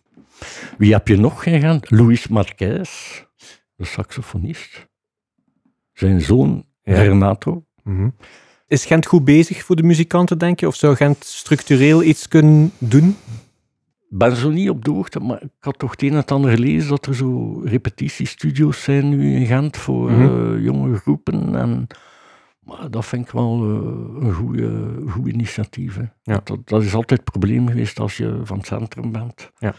Wie 0.78 0.93
heb 0.93 1.09
je 1.09 1.16
nog 1.16 1.43
gegaan? 1.43 1.80
Luis 1.82 2.28
Marquez, 2.28 3.22
de 3.76 3.84
saxofonist. 3.84 4.89
Zijn 5.93 6.20
zoon, 6.20 6.64
Renato. 6.82 7.64
Mhm. 7.82 8.09
Is 8.66 8.86
Gent 8.86 9.07
goed 9.07 9.24
bezig 9.24 9.64
voor 9.64 9.76
de 9.76 9.82
muzikanten, 9.82 10.39
denk 10.39 10.61
je? 10.61 10.66
Of 10.66 10.74
zou 10.74 10.97
Gent 10.97 11.24
structureel 11.24 12.03
iets 12.03 12.28
kunnen 12.28 12.72
doen? 12.78 13.16
Ik 14.11 14.18
ben 14.18 14.36
zo 14.36 14.50
niet 14.50 14.70
op 14.70 14.84
de 14.84 14.90
hoogte, 14.90 15.20
maar 15.20 15.42
ik 15.42 15.50
had 15.61 15.78
toch 15.78 15.90
het 15.90 16.02
een 16.02 16.11
en 16.11 16.16
het 16.16 16.30
ander 16.30 16.50
gelezen 16.50 16.88
dat 16.88 17.06
er 17.06 17.14
zo 17.14 17.61
repetitiestudio's 17.64 18.82
zijn 18.82 19.09
nu 19.09 19.34
in 19.34 19.46
Gent 19.46 19.76
voor 19.76 20.11
mm 20.11 20.59
jonge 20.59 20.96
groepen. 20.96 21.54
En, 21.54 21.86
maar 22.61 22.90
dat 22.90 23.06
vind 23.06 23.26
ik 23.26 23.32
wel 23.32 23.64
uh, 23.64 24.26
een 24.26 24.32
goede, 24.32 24.94
goed 25.09 25.26
initiatief. 25.26 25.98
Ja. 26.22 26.40
Dat, 26.44 26.59
dat 26.64 26.82
is 26.82 26.94
altijd 26.94 27.20
het 27.20 27.30
probleem 27.30 27.68
geweest 27.68 28.00
als 28.00 28.16
je 28.16 28.40
van 28.42 28.56
het 28.59 28.66
centrum 28.66 29.12
bent. 29.12 29.50
Ja. 29.59 29.74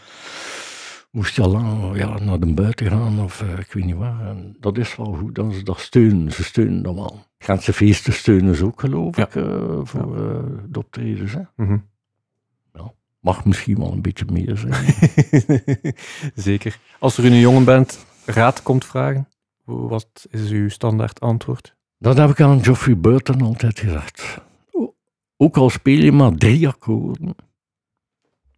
Moest 1.10 1.36
je 1.36 1.42
al 1.42 1.50
lang 1.50 1.96
ja, 1.96 2.18
naar 2.18 2.40
de 2.40 2.54
buiten 2.54 2.86
gaan 2.86 3.20
of 3.20 3.42
uh, 3.42 3.58
ik 3.58 3.72
weet 3.72 3.84
niet 3.84 3.96
waar. 3.96 4.26
En 4.26 4.56
dat 4.60 4.78
is 4.78 4.96
wel 4.96 5.12
goed 5.12 5.34
dat 5.34 5.54
ze 5.54 5.62
dat 5.62 5.80
steunen. 5.80 6.32
Ze 6.32 6.44
steunen 6.44 6.82
dat 6.82 6.94
wel. 6.94 7.26
Gentse 7.38 7.72
feesten 7.72 8.12
steunen 8.12 8.54
ze 8.54 8.64
ook, 8.64 8.80
geloof 8.80 9.16
ik, 9.16 9.32
voor 9.82 10.14
de 10.68 10.78
optredens. 10.78 11.32
Hè. 11.32 11.40
Mm 11.56 11.66
-hmm. 11.66 11.89
Mag 13.20 13.44
misschien 13.44 13.78
wel 13.78 13.92
een 13.92 14.02
beetje 14.02 14.24
meer 14.32 14.56
zijn. 14.56 14.94
Zeker. 16.34 16.78
Als 16.98 17.18
er 17.18 17.24
een 17.24 17.38
jongen 17.38 17.64
bent 17.64 18.06
raad 18.24 18.62
komt 18.62 18.84
vragen, 18.84 19.28
wat 19.64 20.26
is 20.30 20.50
uw 20.50 20.68
standaard 20.68 21.20
antwoord? 21.20 21.76
Dat 21.98 22.16
heb 22.16 22.30
ik 22.30 22.40
aan 22.40 22.64
Geoffrey 22.64 22.98
Burton 22.98 23.42
altijd 23.42 23.78
gezegd. 23.78 24.38
Ook 25.36 25.56
al 25.56 25.70
speel 25.70 26.02
je 26.02 26.12
maar 26.12 26.34
drie 26.34 26.68
akkoorden, 26.68 27.34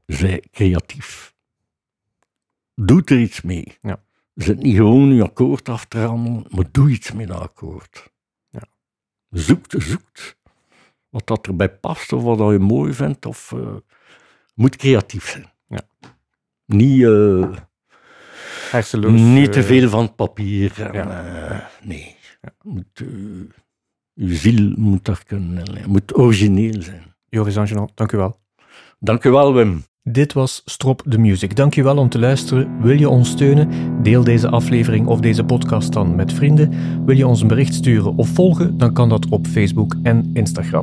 zij 0.06 0.44
creatief. 0.50 1.34
Doe 2.74 3.02
er 3.04 3.20
iets 3.20 3.42
mee. 3.42 3.78
Ja. 3.82 4.02
Zet 4.34 4.62
niet 4.62 4.76
gewoon 4.76 5.14
je 5.14 5.22
akkoord 5.22 5.68
af 5.68 5.84
te 5.84 6.04
rammelen, 6.04 6.44
maar 6.48 6.64
doe 6.70 6.90
iets 6.90 7.12
met 7.12 7.28
dat 7.28 7.40
akkoord. 7.40 8.10
Ja. 8.50 8.62
Zoek, 9.30 9.64
zoekt 9.68 10.36
wat 11.08 11.26
dat 11.26 11.46
erbij 11.46 11.70
past 11.70 12.12
of 12.12 12.22
wat 12.22 12.52
je 12.52 12.58
mooi 12.58 12.92
vindt. 12.92 13.26
Of, 13.26 13.52
uh, 13.54 13.76
moet 14.54 14.76
creatief 14.76 15.28
zijn. 15.28 15.52
Ja. 15.68 15.80
Niet, 16.66 17.00
uh, 17.00 17.48
niet 19.08 19.52
te 19.52 19.58
eh, 19.58 19.64
veel 19.64 19.88
van 19.88 20.02
het 20.02 20.16
papier. 20.16 20.80
En, 20.80 20.92
ja. 20.92 21.70
nee. 21.82 22.16
Moet, 22.62 23.02
uw 24.14 24.34
ziel 24.34 24.72
moet 24.76 25.04
daar 25.04 25.22
kunnen, 25.26 25.64
moet 25.86 26.16
origineel 26.16 26.82
zijn. 26.82 27.14
Joris 27.28 27.56
Angelo, 27.56 27.88
dank 27.94 28.12
u 28.12 28.16
wel. 28.16 28.40
Dank 28.98 29.24
u 29.24 29.30
wel, 29.30 29.54
Wim. 29.54 29.84
Dit 30.04 30.32
was 30.32 30.62
Strop 30.64 31.02
the 31.08 31.18
Music. 31.18 31.56
Dank 31.56 31.74
je 31.74 31.82
wel 31.82 31.96
om 31.96 32.08
te 32.08 32.18
luisteren. 32.18 32.80
Wil 32.80 32.98
je 32.98 33.08
ons 33.08 33.30
steunen? 33.30 33.68
Deel 34.02 34.24
deze 34.24 34.48
aflevering 34.48 35.06
of 35.06 35.20
deze 35.20 35.44
podcast 35.44 35.92
dan 35.92 36.14
met 36.14 36.32
vrienden. 36.32 36.72
Wil 37.04 37.16
je 37.16 37.26
ons 37.26 37.40
een 37.40 37.48
bericht 37.48 37.74
sturen 37.74 38.16
of 38.16 38.28
volgen? 38.28 38.78
Dan 38.78 38.92
kan 38.92 39.08
dat 39.08 39.28
op 39.28 39.46
Facebook 39.46 39.96
en 40.02 40.30
Instagram. 40.32 40.82